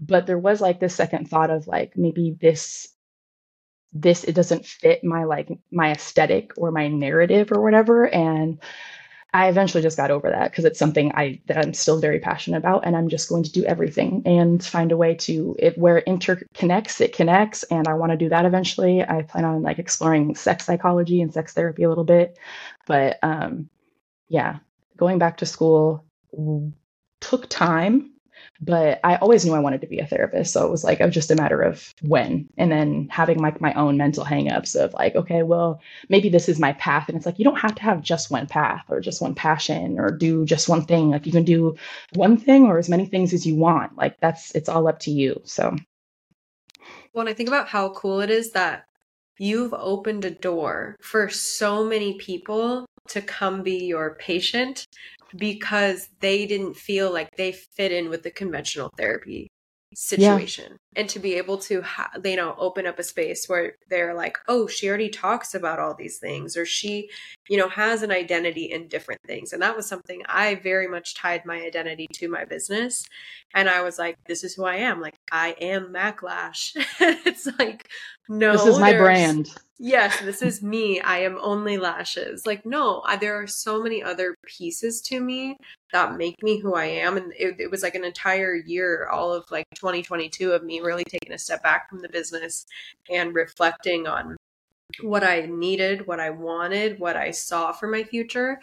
but 0.00 0.26
there 0.26 0.38
was 0.38 0.60
like 0.60 0.80
this 0.80 0.94
second 0.94 1.28
thought 1.30 1.50
of 1.50 1.66
like 1.68 1.96
maybe 1.96 2.36
this 2.40 2.88
this 3.92 4.24
it 4.24 4.34
doesn't 4.34 4.66
fit 4.66 5.04
my 5.04 5.24
like 5.24 5.48
my 5.70 5.92
aesthetic 5.92 6.52
or 6.56 6.70
my 6.70 6.88
narrative 6.88 7.52
or 7.52 7.62
whatever 7.62 8.06
and 8.08 8.58
I 9.34 9.48
eventually 9.48 9.82
just 9.82 9.96
got 9.96 10.12
over 10.12 10.30
that 10.30 10.52
because 10.52 10.64
it's 10.64 10.78
something 10.78 11.10
I 11.12 11.40
that 11.46 11.58
I'm 11.58 11.74
still 11.74 11.98
very 12.00 12.20
passionate 12.20 12.58
about, 12.58 12.86
and 12.86 12.96
I'm 12.96 13.08
just 13.08 13.28
going 13.28 13.42
to 13.42 13.50
do 13.50 13.64
everything 13.64 14.22
and 14.24 14.64
find 14.64 14.92
a 14.92 14.96
way 14.96 15.16
to 15.16 15.56
it 15.58 15.76
where 15.76 15.98
it 15.98 16.06
interconnects, 16.06 17.00
it 17.00 17.16
connects, 17.16 17.64
and 17.64 17.88
I 17.88 17.94
want 17.94 18.12
to 18.12 18.16
do 18.16 18.28
that 18.28 18.46
eventually. 18.46 19.02
I 19.02 19.22
plan 19.22 19.44
on 19.44 19.62
like 19.62 19.80
exploring 19.80 20.36
sex 20.36 20.64
psychology 20.64 21.20
and 21.20 21.34
sex 21.34 21.52
therapy 21.52 21.82
a 21.82 21.88
little 21.88 22.04
bit, 22.04 22.38
but 22.86 23.18
um, 23.24 23.68
yeah, 24.28 24.58
going 24.96 25.18
back 25.18 25.38
to 25.38 25.46
school 25.46 26.04
took 27.20 27.48
time 27.48 28.13
but 28.64 28.98
I 29.04 29.16
always 29.16 29.44
knew 29.44 29.52
I 29.52 29.58
wanted 29.58 29.82
to 29.82 29.86
be 29.86 29.98
a 29.98 30.06
therapist. 30.06 30.52
So 30.52 30.64
it 30.64 30.70
was 30.70 30.84
like, 30.84 31.00
it 31.00 31.04
was 31.04 31.14
just 31.14 31.30
a 31.30 31.36
matter 31.36 31.60
of 31.60 31.92
when. 32.02 32.48
And 32.56 32.72
then 32.72 33.08
having 33.10 33.38
like 33.38 33.60
my 33.60 33.74
own 33.74 33.96
mental 33.96 34.24
hangups 34.24 34.74
of 34.74 34.94
like, 34.94 35.14
okay, 35.14 35.42
well, 35.42 35.80
maybe 36.08 36.28
this 36.30 36.48
is 36.48 36.58
my 36.58 36.72
path. 36.74 37.08
And 37.08 37.16
it's 37.16 37.26
like, 37.26 37.38
you 37.38 37.44
don't 37.44 37.60
have 37.60 37.74
to 37.74 37.82
have 37.82 38.00
just 38.00 38.30
one 38.30 38.46
path 38.46 38.84
or 38.88 39.00
just 39.00 39.20
one 39.20 39.34
passion 39.34 39.98
or 39.98 40.10
do 40.10 40.46
just 40.46 40.68
one 40.68 40.84
thing. 40.84 41.10
Like 41.10 41.26
you 41.26 41.32
can 41.32 41.44
do 41.44 41.76
one 42.14 42.36
thing 42.36 42.64
or 42.64 42.78
as 42.78 42.88
many 42.88 43.04
things 43.04 43.34
as 43.34 43.46
you 43.46 43.56
want. 43.56 43.96
Like 43.96 44.18
that's, 44.20 44.54
it's 44.54 44.68
all 44.68 44.88
up 44.88 45.00
to 45.00 45.10
you. 45.10 45.40
So. 45.44 45.76
When 47.12 47.28
I 47.28 47.34
think 47.34 47.48
about 47.48 47.68
how 47.68 47.90
cool 47.90 48.20
it 48.20 48.30
is 48.30 48.52
that 48.52 48.86
you've 49.38 49.74
opened 49.74 50.24
a 50.24 50.30
door 50.30 50.96
for 51.00 51.28
so 51.28 51.84
many 51.84 52.14
people 52.18 52.86
to 53.08 53.20
come 53.20 53.62
be 53.62 53.84
your 53.84 54.16
patient 54.16 54.86
because 55.36 56.08
they 56.20 56.46
didn't 56.46 56.74
feel 56.74 57.12
like 57.12 57.36
they 57.36 57.52
fit 57.52 57.92
in 57.92 58.08
with 58.08 58.22
the 58.22 58.30
conventional 58.30 58.90
therapy 58.96 59.48
situation 59.94 60.72
yeah. 60.72 61.00
and 61.00 61.08
to 61.08 61.18
be 61.18 61.34
able 61.34 61.56
to 61.56 61.80
ha- 61.82 62.10
you 62.24 62.36
know 62.36 62.54
open 62.58 62.86
up 62.86 62.98
a 62.98 63.02
space 63.02 63.48
where 63.48 63.76
they're 63.88 64.14
like 64.14 64.36
oh 64.48 64.66
she 64.66 64.88
already 64.88 65.08
talks 65.08 65.54
about 65.54 65.78
all 65.78 65.94
these 65.94 66.18
things 66.18 66.56
or 66.56 66.66
she 66.66 67.08
you 67.48 67.58
know 67.58 67.68
has 67.68 68.02
an 68.02 68.10
identity 68.10 68.64
in 68.64 68.88
different 68.88 69.20
things 69.26 69.52
and 69.52 69.60
that 69.62 69.76
was 69.76 69.86
something 69.86 70.22
i 70.28 70.54
very 70.56 70.88
much 70.88 71.14
tied 71.14 71.44
my 71.44 71.60
identity 71.60 72.06
to 72.12 72.28
my 72.28 72.44
business 72.44 73.04
and 73.54 73.68
i 73.68 73.82
was 73.82 73.98
like 73.98 74.16
this 74.26 74.44
is 74.44 74.54
who 74.54 74.64
i 74.64 74.76
am 74.76 75.00
like 75.00 75.14
i 75.30 75.54
am 75.60 75.92
maclash. 75.92 76.74
It's 77.26 77.46
like 77.58 77.88
no 78.28 78.52
this 78.52 78.66
is 78.66 78.78
my 78.78 78.96
brand. 78.96 79.48
Yes 79.78 80.18
this 80.20 80.42
is 80.42 80.62
me 80.74 81.00
i 81.00 81.18
am 81.18 81.38
only 81.40 81.76
lashes. 81.76 82.46
Like 82.46 82.64
no 82.64 83.02
I, 83.06 83.16
there 83.16 83.40
are 83.40 83.46
so 83.46 83.82
many 83.82 84.02
other 84.02 84.36
pieces 84.46 85.00
to 85.02 85.20
me 85.20 85.56
that 85.92 86.16
make 86.16 86.42
me 86.42 86.58
who 86.58 86.74
i 86.74 86.86
am 86.86 87.16
and 87.16 87.32
it, 87.38 87.56
it 87.60 87.70
was 87.70 87.82
like 87.82 87.94
an 87.94 88.04
entire 88.04 88.54
year 88.54 89.08
all 89.12 89.32
of 89.32 89.44
like 89.50 89.66
2022 89.74 90.52
of 90.52 90.64
me 90.64 90.80
really 90.80 91.04
taking 91.04 91.32
a 91.32 91.38
step 91.38 91.62
back 91.62 91.88
from 91.88 92.00
the 92.00 92.08
business 92.08 92.66
and 93.10 93.34
reflecting 93.34 94.06
on 94.06 94.36
what 95.02 95.24
I 95.24 95.46
needed, 95.46 96.06
what 96.06 96.20
I 96.20 96.30
wanted, 96.30 96.98
what 96.98 97.16
I 97.16 97.30
saw 97.30 97.72
for 97.72 97.88
my 97.88 98.04
future. 98.04 98.60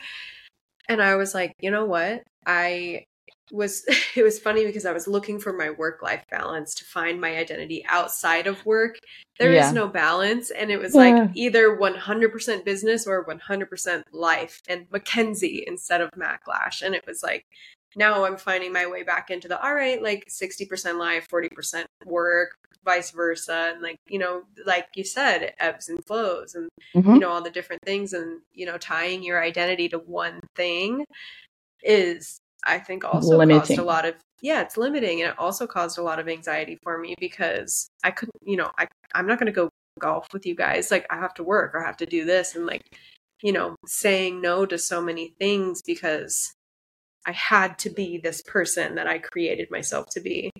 And 0.88 1.02
I 1.02 1.16
was 1.16 1.34
like, 1.34 1.54
you 1.60 1.72
know 1.72 1.86
what? 1.86 2.24
I 2.46 3.06
was 3.52 3.84
it 4.16 4.24
was 4.24 4.40
funny 4.40 4.66
because 4.66 4.86
I 4.86 4.94
was 4.94 5.08
looking 5.08 5.40
for 5.40 5.54
my 5.54 5.70
work 5.70 6.02
life 6.02 6.24
balance 6.30 6.74
to 6.76 6.86
find 6.86 7.20
my 7.20 7.36
identity 7.38 7.86
outside 7.88 8.48
of 8.48 8.66
work. 8.66 8.98
There 9.40 9.54
yeah. 9.54 9.68
is 9.68 9.74
no 9.74 9.88
balance 9.88 10.52
and 10.52 10.72
it 10.72 10.80
was 10.80 10.96
yeah. 10.96 11.02
like 11.02 11.32
either 11.34 11.78
100% 11.78 12.66
business 12.66 13.08
or 13.08 13.26
100% 13.26 14.04
life 14.12 14.62
and 14.68 14.86
Mackenzie 14.92 15.64
instead 15.68 16.02
of 16.02 16.12
Maclash 16.12 16.82
and 16.82 16.96
it 16.96 17.06
was 17.08 17.24
like 17.24 17.46
now 17.96 18.26
I'm 18.26 18.38
finding 18.38 18.72
my 18.72 18.88
way 18.88 19.04
back 19.04 19.30
into 19.30 19.48
the 19.48 19.62
all 19.62 19.76
right, 19.76 20.02
like 20.02 20.28
60% 20.30 20.98
life, 20.98 21.28
40% 21.30 21.86
work, 22.06 22.56
vice 22.84 23.12
versa. 23.12 23.72
And 23.74 23.82
like, 23.82 23.98
you 24.08 24.20
know, 24.20 24.44
like 24.66 24.88
you 24.96 25.04
said, 25.04 25.54
ebbs 25.60 25.90
and 25.90 26.04
flows 26.06 26.56
and, 26.56 26.70
mm-hmm. 26.96 27.14
you 27.14 27.20
know, 27.20 27.30
all 27.30 27.42
the 27.42 27.50
different 27.50 27.82
things. 27.86 28.14
And, 28.14 28.42
you 28.54 28.66
know, 28.66 28.78
tying 28.78 29.24
your 29.24 29.44
identity 29.44 29.90
to 29.90 30.00
one 30.00 30.40
thing 30.56 31.06
is, 31.84 32.40
I 32.66 32.80
think, 32.80 33.04
also 33.04 33.38
limiting. 33.38 33.60
caused 33.60 33.80
a 33.80 33.84
lot 33.84 34.06
of, 34.06 34.16
yeah, 34.42 34.62
it's 34.62 34.78
limiting. 34.78 35.22
And 35.22 35.32
it 35.32 35.40
also 35.40 35.68
caused 35.68 35.98
a 35.98 36.04
lot 36.04 36.20
of 36.20 36.28
anxiety 36.28 36.78
for 36.84 36.98
me 36.98 37.16
because 37.20 37.90
I 38.04 38.12
couldn't, 38.12 38.36
you 38.44 38.58
know, 38.58 38.72
I, 38.78 38.88
I'm 39.14 39.28
not 39.28 39.40
going 39.40 39.48
to 39.48 39.52
go 39.52 39.70
golf 40.00 40.28
with 40.34 40.46
you 40.46 40.56
guys. 40.56 40.92
Like, 40.92 41.06
I 41.10 41.18
have 41.18 41.34
to 41.36 41.44
work 41.44 41.76
or 41.76 41.84
I 41.84 41.88
have 41.88 41.98
to 41.98 42.06
do 42.06 42.26
this. 42.26 42.56
And 42.56 42.66
like, 42.66 42.84
you 43.42 43.52
know, 43.52 43.76
saying 43.86 44.42
no 44.42 44.66
to 44.66 44.78
so 44.78 45.02
many 45.02 45.34
things 45.40 45.82
because 45.82 46.54
I 47.26 47.32
had 47.32 47.78
to 47.80 47.90
be 47.90 48.18
this 48.18 48.42
person 48.42 48.96
that 48.96 49.08
I 49.08 49.20
created 49.20 49.70
myself 49.70 50.08
to 50.12 50.22
be 50.22 50.52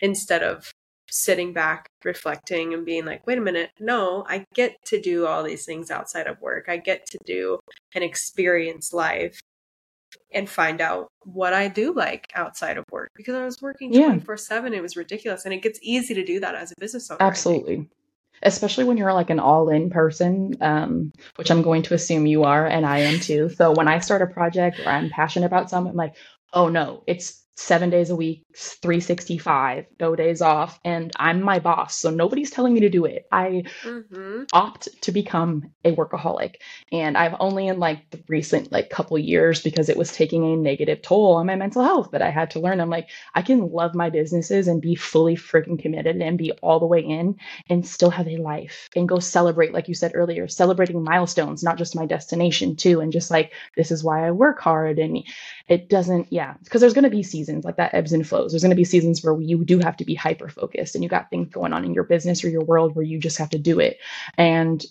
instead 0.00 0.42
of 0.42 0.70
sitting 1.10 1.52
back, 1.52 1.88
reflecting, 2.04 2.74
and 2.74 2.84
being 2.84 3.04
like, 3.04 3.26
wait 3.26 3.38
a 3.38 3.40
minute, 3.40 3.70
no, 3.80 4.24
I 4.28 4.44
get 4.54 4.76
to 4.86 5.00
do 5.00 5.26
all 5.26 5.42
these 5.42 5.64
things 5.64 5.90
outside 5.90 6.26
of 6.26 6.40
work. 6.40 6.66
I 6.68 6.76
get 6.76 7.06
to 7.06 7.18
do 7.24 7.58
and 7.94 8.04
experience 8.04 8.92
life 8.92 9.40
and 10.32 10.48
find 10.48 10.80
out 10.80 11.08
what 11.24 11.54
I 11.54 11.68
do 11.68 11.94
like 11.94 12.26
outside 12.34 12.76
of 12.76 12.84
work 12.90 13.10
because 13.14 13.34
I 13.34 13.44
was 13.44 13.62
working 13.62 13.92
24 13.92 14.34
yeah. 14.34 14.38
7. 14.38 14.74
It 14.74 14.82
was 14.82 14.96
ridiculous. 14.96 15.44
And 15.44 15.54
it 15.54 15.62
gets 15.62 15.78
easy 15.82 16.14
to 16.14 16.24
do 16.24 16.40
that 16.40 16.54
as 16.54 16.72
a 16.72 16.74
business 16.78 17.10
owner. 17.10 17.22
Absolutely 17.22 17.88
especially 18.42 18.84
when 18.84 18.96
you're 18.96 19.12
like 19.12 19.30
an 19.30 19.40
all-in 19.40 19.90
person 19.90 20.54
um, 20.60 21.12
which 21.36 21.50
i'm 21.50 21.62
going 21.62 21.82
to 21.82 21.94
assume 21.94 22.26
you 22.26 22.44
are 22.44 22.66
and 22.66 22.86
i 22.86 22.98
am 23.00 23.20
too. 23.20 23.48
So 23.48 23.72
when 23.72 23.88
i 23.88 23.98
start 23.98 24.22
a 24.22 24.26
project 24.26 24.80
or 24.80 24.88
i'm 24.88 25.10
passionate 25.10 25.46
about 25.46 25.70
something 25.70 25.90
i'm 25.90 25.96
like 25.96 26.16
oh 26.52 26.68
no 26.68 27.02
it's 27.06 27.42
seven 27.58 27.90
days 27.90 28.08
a 28.08 28.16
week, 28.16 28.44
365, 28.56 29.86
no 29.98 30.14
days 30.14 30.40
off, 30.40 30.78
and 30.84 31.10
I'm 31.16 31.42
my 31.42 31.58
boss. 31.58 31.96
So 31.96 32.10
nobody's 32.10 32.52
telling 32.52 32.72
me 32.72 32.80
to 32.80 32.88
do 32.88 33.04
it. 33.04 33.26
I 33.32 33.64
mm-hmm. 33.82 34.44
opt 34.52 34.88
to 35.02 35.12
become 35.12 35.72
a 35.84 35.94
workaholic. 35.94 36.54
And 36.92 37.18
I've 37.18 37.34
only 37.40 37.66
in 37.66 37.80
like 37.80 38.10
the 38.10 38.22
recent 38.28 38.70
like 38.70 38.90
couple 38.90 39.18
years 39.18 39.60
because 39.60 39.88
it 39.88 39.96
was 39.96 40.12
taking 40.12 40.44
a 40.44 40.56
negative 40.56 41.02
toll 41.02 41.34
on 41.34 41.46
my 41.46 41.56
mental 41.56 41.82
health 41.82 42.12
that 42.12 42.22
I 42.22 42.30
had 42.30 42.52
to 42.52 42.60
learn. 42.60 42.80
I'm 42.80 42.90
like, 42.90 43.08
I 43.34 43.42
can 43.42 43.72
love 43.72 43.94
my 43.94 44.08
businesses 44.08 44.68
and 44.68 44.80
be 44.80 44.94
fully 44.94 45.34
freaking 45.34 45.80
committed 45.80 46.16
and 46.22 46.38
be 46.38 46.52
all 46.62 46.78
the 46.78 46.86
way 46.86 47.00
in 47.00 47.36
and 47.68 47.84
still 47.84 48.10
have 48.10 48.28
a 48.28 48.36
life 48.36 48.88
and 48.94 49.08
go 49.08 49.18
celebrate, 49.18 49.74
like 49.74 49.88
you 49.88 49.94
said 49.94 50.12
earlier, 50.14 50.46
celebrating 50.46 51.02
milestones, 51.02 51.64
not 51.64 51.76
just 51.76 51.96
my 51.96 52.06
destination 52.06 52.76
too. 52.76 53.00
And 53.00 53.12
just 53.12 53.32
like, 53.32 53.52
this 53.76 53.90
is 53.90 54.04
why 54.04 54.26
I 54.26 54.30
work 54.30 54.60
hard. 54.60 55.00
And 55.00 55.24
it 55.68 55.88
doesn't, 55.88 56.28
yeah, 56.30 56.54
because 56.64 56.80
there's 56.80 56.94
going 56.94 57.04
to 57.04 57.10
be 57.10 57.22
seasons 57.22 57.64
like 57.64 57.76
that 57.76 57.94
ebbs 57.94 58.12
and 58.12 58.26
flows. 58.26 58.52
There's 58.52 58.62
going 58.62 58.70
to 58.70 58.76
be 58.76 58.84
seasons 58.84 59.22
where 59.22 59.38
you 59.40 59.64
do 59.64 59.78
have 59.78 59.96
to 59.98 60.04
be 60.04 60.14
hyper 60.14 60.48
focused 60.48 60.94
and 60.94 61.04
you 61.04 61.10
got 61.10 61.30
things 61.30 61.50
going 61.50 61.72
on 61.72 61.84
in 61.84 61.94
your 61.94 62.04
business 62.04 62.42
or 62.42 62.48
your 62.48 62.64
world 62.64 62.94
where 62.94 63.04
you 63.04 63.18
just 63.18 63.38
have 63.38 63.50
to 63.50 63.58
do 63.58 63.78
it. 63.78 63.98
And, 64.36 64.84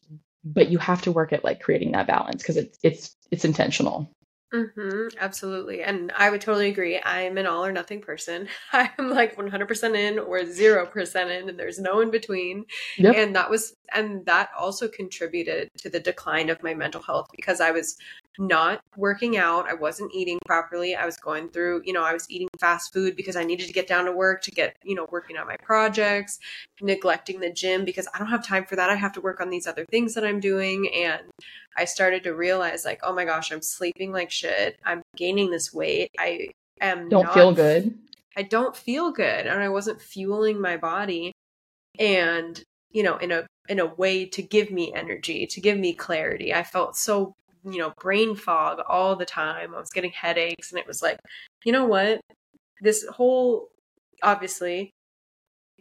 but 0.45 0.69
you 0.69 0.77
have 0.77 1.01
to 1.03 1.11
work 1.11 1.33
at 1.33 1.43
like 1.43 1.61
creating 1.61 1.93
that 1.93 2.07
balance 2.07 2.43
because 2.43 2.57
it's, 2.57 2.77
it's, 2.83 3.15
it's 3.31 3.43
intentional. 3.43 4.09
Mm-hmm, 4.53 5.17
absolutely. 5.19 5.83
And 5.83 6.11
I 6.15 6.29
would 6.29 6.39
totally 6.39 6.69
agree. 6.69 7.01
I'm 7.03 7.37
an 7.37 7.45
all 7.45 7.65
or 7.65 7.71
nothing 7.71 7.99
person. 7.99 8.47
I'm 8.71 9.09
like 9.09 9.35
100% 9.35 9.97
in 9.97 10.19
or 10.19 10.39
0% 10.39 11.41
in, 11.41 11.49
and 11.49 11.59
there's 11.59 11.79
no 11.79 11.99
in 11.99 12.11
between. 12.11 12.65
Yep. 12.97 13.15
And 13.15 13.35
that 13.35 13.49
was, 13.49 13.73
and 13.93 14.25
that 14.25 14.49
also 14.57 14.87
contributed 14.87 15.69
to 15.79 15.89
the 15.89 15.99
decline 15.99 16.49
of 16.49 16.63
my 16.63 16.73
mental 16.73 17.01
health 17.01 17.27
because 17.35 17.59
I 17.59 17.71
was 17.71 17.97
not 18.39 18.81
working 18.95 19.37
out. 19.37 19.69
I 19.69 19.73
wasn't 19.73 20.13
eating 20.13 20.39
properly. 20.45 20.95
I 20.95 21.05
was 21.05 21.17
going 21.17 21.49
through, 21.49 21.81
you 21.85 21.93
know, 21.93 22.03
I 22.03 22.13
was 22.13 22.29
eating 22.29 22.47
fast 22.59 22.93
food 22.93 23.15
because 23.15 23.35
I 23.35 23.43
needed 23.43 23.67
to 23.67 23.73
get 23.73 23.87
down 23.87 24.05
to 24.05 24.11
work 24.11 24.41
to 24.43 24.51
get, 24.51 24.75
you 24.83 24.95
know, 24.95 25.07
working 25.11 25.37
on 25.37 25.47
my 25.47 25.57
projects, 25.57 26.39
neglecting 26.81 27.39
the 27.39 27.51
gym 27.51 27.85
because 27.85 28.07
I 28.13 28.19
don't 28.19 28.27
have 28.27 28.45
time 28.45 28.65
for 28.65 28.75
that. 28.75 28.89
I 28.89 28.95
have 28.95 29.13
to 29.13 29.21
work 29.21 29.41
on 29.41 29.49
these 29.49 29.67
other 29.67 29.85
things 29.85 30.13
that 30.13 30.25
I'm 30.25 30.39
doing. 30.39 30.91
And 30.93 31.21
I 31.75 31.85
started 31.85 32.23
to 32.23 32.33
realize, 32.33 32.85
like, 32.85 32.99
oh 33.03 33.13
my 33.13 33.25
gosh, 33.25 33.51
I'm 33.51 33.61
sleeping 33.61 34.11
like 34.11 34.31
shit. 34.31 34.77
I'm 34.85 35.01
gaining 35.15 35.51
this 35.51 35.73
weight. 35.73 36.11
I 36.19 36.49
am 36.81 37.09
don't 37.09 37.33
feel 37.33 37.53
good. 37.53 37.97
I 38.35 38.43
don't 38.43 38.75
feel 38.75 39.11
good. 39.11 39.47
And 39.47 39.61
I 39.61 39.69
wasn't 39.69 40.01
fueling 40.01 40.61
my 40.61 40.77
body. 40.77 41.33
And 41.99 42.63
you 42.91 43.03
know 43.03 43.17
in 43.17 43.31
a 43.31 43.45
in 43.69 43.79
a 43.79 43.85
way 43.85 44.25
to 44.25 44.41
give 44.41 44.71
me 44.71 44.93
energy 44.93 45.45
to 45.45 45.61
give 45.61 45.77
me 45.77 45.93
clarity 45.93 46.53
i 46.53 46.63
felt 46.63 46.95
so 46.95 47.33
you 47.73 47.79
know, 47.79 47.93
brain 47.99 48.35
fog 48.35 48.79
all 48.87 49.15
the 49.15 49.25
time. 49.25 49.73
I 49.75 49.79
was 49.79 49.91
getting 49.91 50.11
headaches, 50.11 50.71
and 50.71 50.79
it 50.79 50.87
was 50.87 51.01
like, 51.01 51.19
you 51.65 51.71
know 51.71 51.85
what? 51.85 52.21
This 52.81 53.05
whole, 53.07 53.69
obviously, 54.23 54.91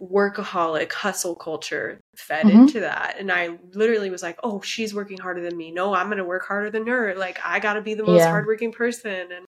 workaholic 0.00 0.92
hustle 0.92 1.34
culture 1.34 2.00
fed 2.16 2.46
mm-hmm. 2.46 2.60
into 2.60 2.80
that. 2.80 3.16
And 3.18 3.32
I 3.32 3.58
literally 3.72 4.10
was 4.10 4.22
like, 4.22 4.38
oh, 4.42 4.60
she's 4.60 4.94
working 4.94 5.18
harder 5.18 5.42
than 5.42 5.56
me. 5.56 5.70
No, 5.70 5.94
I'm 5.94 6.06
going 6.06 6.18
to 6.18 6.24
work 6.24 6.46
harder 6.46 6.70
than 6.70 6.86
her. 6.86 7.14
Like, 7.14 7.38
I 7.44 7.60
got 7.60 7.74
to 7.74 7.82
be 7.82 7.94
the 7.94 8.04
most 8.04 8.20
yeah. 8.20 8.28
hardworking 8.28 8.72
person. 8.72 9.32
And 9.32 9.46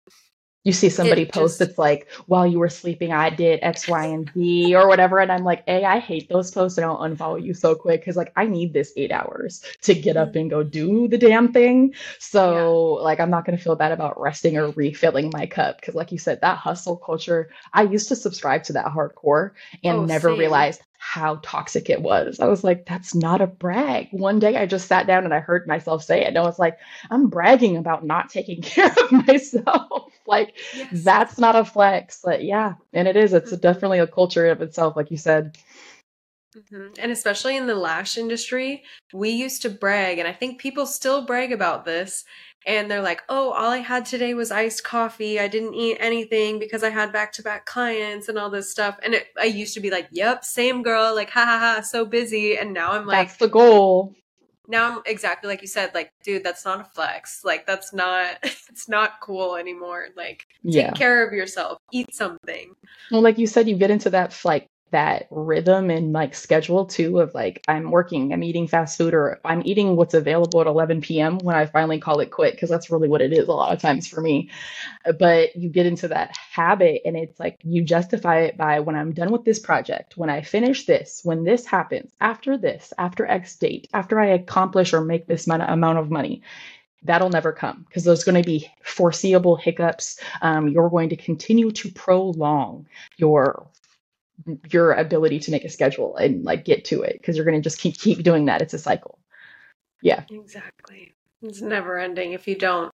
You 0.65 0.73
see 0.73 0.89
somebody 0.89 1.21
it 1.21 1.31
post 1.31 1.59
just, 1.59 1.69
it's 1.69 1.77
like, 1.77 2.11
while 2.25 2.45
you 2.45 2.57
were 2.59 2.69
sleeping, 2.69 3.13
I 3.13 3.29
did 3.29 3.59
X, 3.61 3.87
Y, 3.87 4.05
and 4.05 4.29
Z 4.33 4.75
or 4.75 4.87
whatever. 4.87 5.19
And 5.19 5.31
I'm 5.31 5.43
like, 5.43 5.63
hey 5.67 5.85
i 5.85 5.99
hate 5.99 6.27
those 6.27 6.49
posts 6.51 6.77
and 6.77 6.85
I'll 6.85 6.97
unfollow 6.97 7.41
you 7.41 7.53
so 7.53 7.75
quick 7.75 8.01
because 8.01 8.17
like 8.17 8.33
I 8.35 8.47
need 8.47 8.73
this 8.73 8.91
eight 8.97 9.11
hours 9.11 9.63
to 9.83 9.93
get 9.93 10.17
up 10.17 10.29
mm-hmm. 10.29 10.37
and 10.39 10.49
go 10.49 10.63
do 10.63 11.07
the 11.07 11.19
damn 11.19 11.53
thing. 11.53 11.93
So 12.19 12.97
yeah. 12.97 13.03
like 13.03 13.19
I'm 13.19 13.29
not 13.29 13.45
gonna 13.45 13.59
feel 13.59 13.75
bad 13.75 13.91
about 13.91 14.19
resting 14.19 14.57
or 14.57 14.71
refilling 14.71 15.29
my 15.31 15.45
cup. 15.45 15.81
Cause 15.81 15.95
like 15.95 16.11
you 16.11 16.17
said, 16.17 16.41
that 16.41 16.57
hustle 16.57 16.97
culture, 16.97 17.51
I 17.71 17.83
used 17.83 18.09
to 18.09 18.15
subscribe 18.15 18.63
to 18.63 18.73
that 18.73 18.87
hardcore 18.87 19.51
and 19.83 19.97
oh, 19.97 20.05
never 20.05 20.29
same. 20.29 20.39
realized 20.39 20.81
how 21.05 21.39
toxic 21.43 21.87
it 21.87 22.01
was. 22.01 22.39
I 22.39 22.47
was 22.47 22.63
like, 22.63 22.87
that's 22.87 23.13
not 23.13 23.39
a 23.39 23.45
brag. 23.45 24.07
One 24.09 24.39
day 24.39 24.57
I 24.57 24.65
just 24.65 24.87
sat 24.87 25.05
down 25.05 25.23
and 25.23 25.35
I 25.35 25.39
heard 25.39 25.67
myself 25.67 26.03
say 26.03 26.23
it. 26.23 26.27
And 26.29 26.37
I 26.37 26.41
was 26.41 26.57
like, 26.57 26.79
I'm 27.11 27.29
bragging 27.29 27.77
about 27.77 28.03
not 28.03 28.31
taking 28.31 28.61
care 28.63 28.91
of 28.91 29.11
myself. 29.11 30.11
like, 30.27 30.55
yes. 30.75 31.03
that's 31.03 31.37
not 31.37 31.55
a 31.55 31.63
flex. 31.63 32.21
But 32.23 32.43
yeah, 32.43 32.73
and 32.91 33.07
it 33.07 33.15
is. 33.15 33.33
It's 33.33 33.51
mm-hmm. 33.51 33.61
definitely 33.61 33.99
a 33.99 34.07
culture 34.07 34.47
of 34.47 34.63
itself, 34.63 34.95
like 34.97 35.11
you 35.11 35.17
said. 35.17 35.55
Mm-hmm. 36.57 36.93
And 36.99 37.11
especially 37.11 37.55
in 37.55 37.67
the 37.67 37.75
lash 37.75 38.17
industry, 38.17 38.83
we 39.13 39.29
used 39.29 39.61
to 39.61 39.69
brag, 39.69 40.17
and 40.17 40.27
I 40.27 40.33
think 40.33 40.59
people 40.59 40.87
still 40.87 41.25
brag 41.25 41.51
about 41.51 41.85
this. 41.85 42.25
And 42.65 42.89
they're 42.89 43.01
like, 43.01 43.21
oh, 43.29 43.51
all 43.51 43.69
I 43.69 43.77
had 43.77 44.05
today 44.05 44.33
was 44.33 44.51
iced 44.51 44.83
coffee. 44.83 45.39
I 45.39 45.47
didn't 45.47 45.75
eat 45.75 45.97
anything 45.99 46.57
because 46.57 46.83
I 46.83 46.89
had 46.89 47.13
back 47.13 47.31
to 47.33 47.43
back 47.43 47.65
clients 47.65 48.27
and 48.27 48.39
all 48.39 48.49
this 48.49 48.71
stuff. 48.71 48.97
And 49.03 49.13
it, 49.13 49.27
I 49.39 49.45
used 49.45 49.75
to 49.75 49.79
be 49.79 49.91
like, 49.91 50.07
yep, 50.11 50.43
same 50.43 50.81
girl, 50.81 51.13
like, 51.13 51.29
ha 51.29 51.45
ha 51.45 51.59
ha, 51.59 51.81
so 51.81 52.05
busy. 52.05 52.57
And 52.57 52.73
now 52.73 52.93
I'm 52.93 53.05
like, 53.05 53.27
that's 53.27 53.37
the 53.37 53.47
goal. 53.47 54.15
Now 54.67 54.97
I'm 54.97 55.03
exactly 55.05 55.47
like 55.47 55.61
you 55.61 55.67
said, 55.67 55.93
like, 55.93 56.11
dude, 56.23 56.43
that's 56.43 56.65
not 56.65 56.81
a 56.81 56.85
flex. 56.85 57.41
Like, 57.43 57.67
that's 57.67 57.93
not, 57.93 58.37
it's 58.43 58.89
not 58.89 59.19
cool 59.21 59.55
anymore. 59.57 60.07
Like, 60.17 60.47
take 60.69 60.95
care 60.95 61.25
of 61.25 61.33
yourself, 61.33 61.77
eat 61.91 62.15
something. 62.15 62.73
Well, 63.11 63.21
like 63.21 63.37
you 63.37 63.45
said, 63.45 63.67
you 63.67 63.75
get 63.75 63.91
into 63.91 64.09
that 64.09 64.39
like 64.43 64.67
that 64.91 65.27
rhythm 65.31 65.89
and 65.89 66.13
like 66.13 66.35
schedule 66.35 66.85
too 66.85 67.19
of 67.19 67.33
like 67.33 67.63
I'm 67.67 67.91
working, 67.91 68.31
I'm 68.31 68.43
eating 68.43 68.67
fast 68.67 68.97
food, 68.97 69.13
or 69.13 69.39
I'm 69.43 69.61
eating 69.65 69.95
what's 69.95 70.13
available 70.13 70.61
at 70.61 70.67
11 70.67 71.01
p.m. 71.01 71.39
when 71.39 71.55
I 71.55 71.65
finally 71.65 71.99
call 71.99 72.19
it 72.19 72.31
quit 72.31 72.53
because 72.53 72.69
that's 72.69 72.89
really 72.89 73.09
what 73.09 73.21
it 73.21 73.33
is 73.33 73.47
a 73.47 73.51
lot 73.51 73.73
of 73.73 73.81
times 73.81 74.07
for 74.07 74.21
me. 74.21 74.51
But 75.19 75.55
you 75.55 75.69
get 75.69 75.85
into 75.85 76.09
that 76.09 76.35
habit 76.51 77.01
and 77.05 77.17
it's 77.17 77.39
like 77.39 77.57
you 77.63 77.83
justify 77.83 78.41
it 78.41 78.57
by 78.57 78.79
when 78.79 78.95
I'm 78.95 79.13
done 79.13 79.31
with 79.31 79.43
this 79.43 79.59
project, 79.59 80.17
when 80.17 80.29
I 80.29 80.41
finish 80.41 80.85
this, 80.85 81.21
when 81.23 81.43
this 81.43 81.65
happens, 81.65 82.11
after 82.21 82.57
this, 82.57 82.93
after 82.97 83.25
X 83.25 83.55
date, 83.57 83.87
after 83.93 84.19
I 84.19 84.27
accomplish 84.27 84.93
or 84.93 85.01
make 85.01 85.27
this 85.27 85.47
amount 85.47 85.99
of 85.99 86.11
money 86.11 86.41
that'll 87.05 87.29
never 87.29 87.53
come 87.53 87.85
because 87.87 88.03
there's 88.03 88.23
going 88.23 88.41
to 88.41 88.45
be 88.45 88.67
foreseeable 88.83 89.55
hiccups. 89.55 90.19
Um, 90.41 90.67
you're 90.69 90.89
going 90.89 91.09
to 91.09 91.15
continue 91.15 91.71
to 91.71 91.91
prolong 91.91 92.87
your 93.17 93.67
your 94.69 94.93
ability 94.93 95.39
to 95.39 95.51
make 95.51 95.63
a 95.63 95.69
schedule 95.69 96.15
and 96.17 96.43
like 96.43 96.65
get 96.65 96.85
to 96.85 97.01
it 97.01 97.13
because 97.13 97.35
you're 97.35 97.45
going 97.45 97.61
to 97.61 97.63
just 97.63 97.79
keep 97.79 97.97
keep 97.97 98.23
doing 98.23 98.45
that. 98.45 98.61
It's 98.61 98.73
a 98.73 98.79
cycle. 98.79 99.19
Yeah. 100.01 100.23
Exactly. 100.29 101.15
It's 101.41 101.61
never 101.61 101.97
ending 101.97 102.33
if 102.33 102.47
you 102.47 102.55
don't 102.55 102.91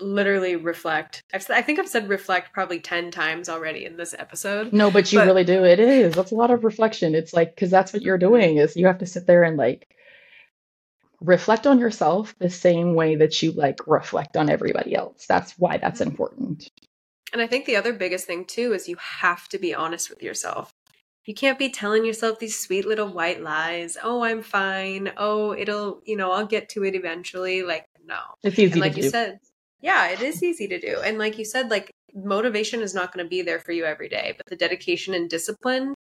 literally 0.00 0.56
reflect. 0.56 1.22
I've, 1.32 1.46
i 1.50 1.62
think 1.62 1.78
i've 1.78 1.88
said 1.88 2.08
reflect 2.08 2.52
probably 2.52 2.80
10 2.80 3.10
times 3.10 3.48
already 3.48 3.86
in 3.86 3.96
this 3.96 4.14
episode 4.18 4.74
no 4.74 4.90
but 4.90 5.10
you 5.10 5.20
but, 5.20 5.26
really 5.26 5.44
do. 5.44 5.64
It 5.64 5.80
is. 5.80 6.14
That's 6.14 6.32
a 6.32 6.34
lot 6.36 6.50
of 6.50 6.64
reflection. 6.64 7.14
It's 7.14 7.32
like 7.32 7.54
because 7.54 7.70
that's 7.70 7.92
what 7.92 8.02
you're 8.02 8.18
doing 8.18 8.58
is 8.58 8.76
you 8.76 8.86
have 8.86 8.98
to 8.98 9.06
sit 9.06 9.26
there 9.26 9.42
and 9.42 9.56
like 9.56 9.88
reflect 11.20 11.66
on 11.66 11.78
yourself 11.78 12.34
the 12.38 12.50
same 12.50 12.94
way 12.94 13.16
that 13.16 13.42
you 13.42 13.52
like 13.52 13.86
reflect 13.86 14.36
on 14.36 14.50
everybody 14.50 14.94
else. 14.94 15.26
That's 15.26 15.52
why 15.52 15.78
that's 15.78 16.00
mm-hmm. 16.00 16.10
important 16.10 16.70
and 17.36 17.42
I 17.42 17.46
think 17.46 17.66
the 17.66 17.76
other 17.76 17.92
biggest 17.92 18.26
thing 18.26 18.46
too 18.46 18.72
is 18.72 18.88
you 18.88 18.96
have 18.96 19.46
to 19.48 19.58
be 19.58 19.74
honest 19.74 20.08
with 20.08 20.22
yourself. 20.22 20.72
You 21.26 21.34
can't 21.34 21.58
be 21.58 21.68
telling 21.68 22.06
yourself 22.06 22.38
these 22.38 22.58
sweet 22.58 22.86
little 22.86 23.08
white 23.08 23.42
lies. 23.42 23.98
Oh, 24.02 24.22
I'm 24.22 24.40
fine. 24.40 25.12
Oh, 25.18 25.52
it'll, 25.52 26.00
you 26.06 26.16
know, 26.16 26.32
I'll 26.32 26.46
get 26.46 26.70
to 26.70 26.84
it 26.84 26.94
eventually. 26.94 27.62
Like, 27.62 27.84
no. 28.06 28.20
It's 28.42 28.58
easy 28.58 28.72
and 28.72 28.80
like 28.80 28.96
you 28.96 29.02
do. 29.02 29.10
said, 29.10 29.38
yeah, 29.82 30.08
it 30.08 30.22
is 30.22 30.42
easy 30.42 30.66
to 30.68 30.80
do. 30.80 31.00
And 31.04 31.18
like 31.18 31.36
you 31.36 31.44
said, 31.44 31.68
like 31.70 31.90
motivation 32.14 32.80
is 32.80 32.94
not 32.94 33.12
going 33.12 33.26
to 33.26 33.28
be 33.28 33.42
there 33.42 33.58
for 33.58 33.72
you 33.72 33.84
every 33.84 34.08
day, 34.08 34.32
but 34.34 34.46
the 34.46 34.56
dedication 34.56 35.12
and 35.12 35.28
discipline 35.28 35.92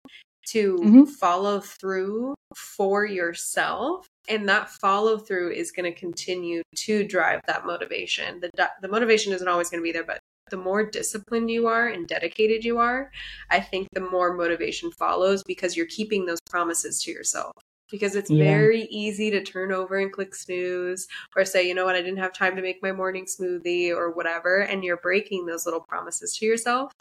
to 0.51 0.77
mm-hmm. 0.77 1.05
follow 1.05 1.59
through 1.59 2.37
for 2.55 3.05
yourself 3.05 4.07
and 4.29 4.49
that 4.49 4.71
follow 4.71 5.19
through 5.19 5.51
is 5.51 5.73
going 5.73 5.91
to 5.91 5.99
continue 5.99 6.63
to 6.77 7.03
drive 7.03 7.41
that 7.47 7.67
motivation 7.67 8.41
the 8.41 8.71
the 8.83 8.89
motivation 8.89 9.33
isn't 9.33 9.49
always 9.49 9.71
going 9.71 9.81
to 9.81 9.85
be 9.85 9.93
there 9.93 10.05
but 10.05 10.19
the 10.51 10.57
more 10.57 10.85
disciplined 10.85 11.51
you 11.51 11.67
are 11.67 11.89
and 11.89 12.07
dedicated 12.07 12.65
you 12.65 12.79
are, 12.79 13.11
I 13.51 13.61
think 13.61 13.89
the 13.93 14.01
more 14.01 14.35
motivation 14.35 14.91
follows 14.93 15.43
because 15.43 15.77
you're 15.77 15.87
keeping 15.87 16.27
those 16.27 16.41
promises 16.49 17.03
to 17.03 17.11
yourself. 17.11 17.53
Because 17.91 18.17
it's 18.17 18.31
yeah. 18.31 18.43
very 18.43 18.85
easy 18.85 19.31
to 19.31 19.45
turn 19.45 19.71
over 19.71 19.99
and 19.99 20.11
click 20.11 20.35
snooze 20.35 21.07
or 21.37 21.45
say, 21.45 21.69
you 21.69 21.75
know 21.75 21.85
what, 21.85 21.95
I 21.95 22.01
didn't 22.01 22.17
have 22.17 22.33
time 22.33 22.57
to 22.57 22.63
make 22.63 22.83
my 22.83 22.93
morning 22.93 23.27
smoothie 23.27 23.91
or 23.91 24.11
whatever. 24.11 24.61
And 24.61 24.83
you're 24.83 24.97
breaking 24.97 25.47
those 25.47 25.65
little 25.65 25.83
promises 25.83 26.35
to 26.39 26.47
yourself. 26.47 26.93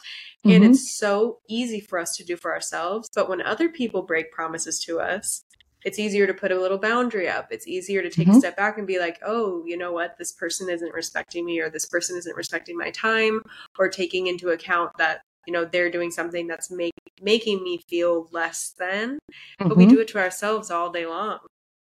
Mm-hmm. 0.44 0.50
And 0.50 0.64
it's 0.66 0.96
so 0.98 1.38
easy 1.48 1.80
for 1.80 1.98
us 1.98 2.14
to 2.16 2.24
do 2.24 2.36
for 2.36 2.52
ourselves. 2.52 3.08
But 3.14 3.28
when 3.28 3.40
other 3.40 3.70
people 3.70 4.02
break 4.02 4.30
promises 4.30 4.78
to 4.84 5.00
us, 5.00 5.42
it's 5.84 5.98
easier 5.98 6.26
to 6.26 6.34
put 6.34 6.50
a 6.50 6.60
little 6.60 6.78
boundary 6.78 7.28
up. 7.28 7.48
It's 7.50 7.68
easier 7.68 8.02
to 8.02 8.10
take 8.10 8.26
mm-hmm. 8.26 8.36
a 8.36 8.40
step 8.40 8.56
back 8.56 8.78
and 8.78 8.86
be 8.86 8.98
like, 8.98 9.20
oh, 9.24 9.62
you 9.66 9.76
know 9.76 9.92
what? 9.92 10.16
This 10.18 10.32
person 10.32 10.68
isn't 10.70 10.94
respecting 10.94 11.44
me, 11.44 11.60
or 11.60 11.70
this 11.70 11.86
person 11.86 12.16
isn't 12.16 12.36
respecting 12.36 12.76
my 12.76 12.90
time, 12.90 13.42
or 13.78 13.88
taking 13.88 14.26
into 14.26 14.48
account 14.48 14.92
that, 14.98 15.20
you 15.46 15.52
know, 15.52 15.64
they're 15.64 15.90
doing 15.90 16.10
something 16.10 16.46
that's 16.46 16.70
make, 16.70 16.94
making 17.20 17.62
me 17.62 17.80
feel 17.88 18.28
less 18.32 18.74
than. 18.78 19.18
Mm-hmm. 19.60 19.68
But 19.68 19.76
we 19.76 19.84
mm-hmm. 19.84 19.94
do 19.94 20.00
it 20.00 20.08
to 20.08 20.18
ourselves 20.18 20.70
all 20.70 20.90
day 20.90 21.06
long. 21.06 21.38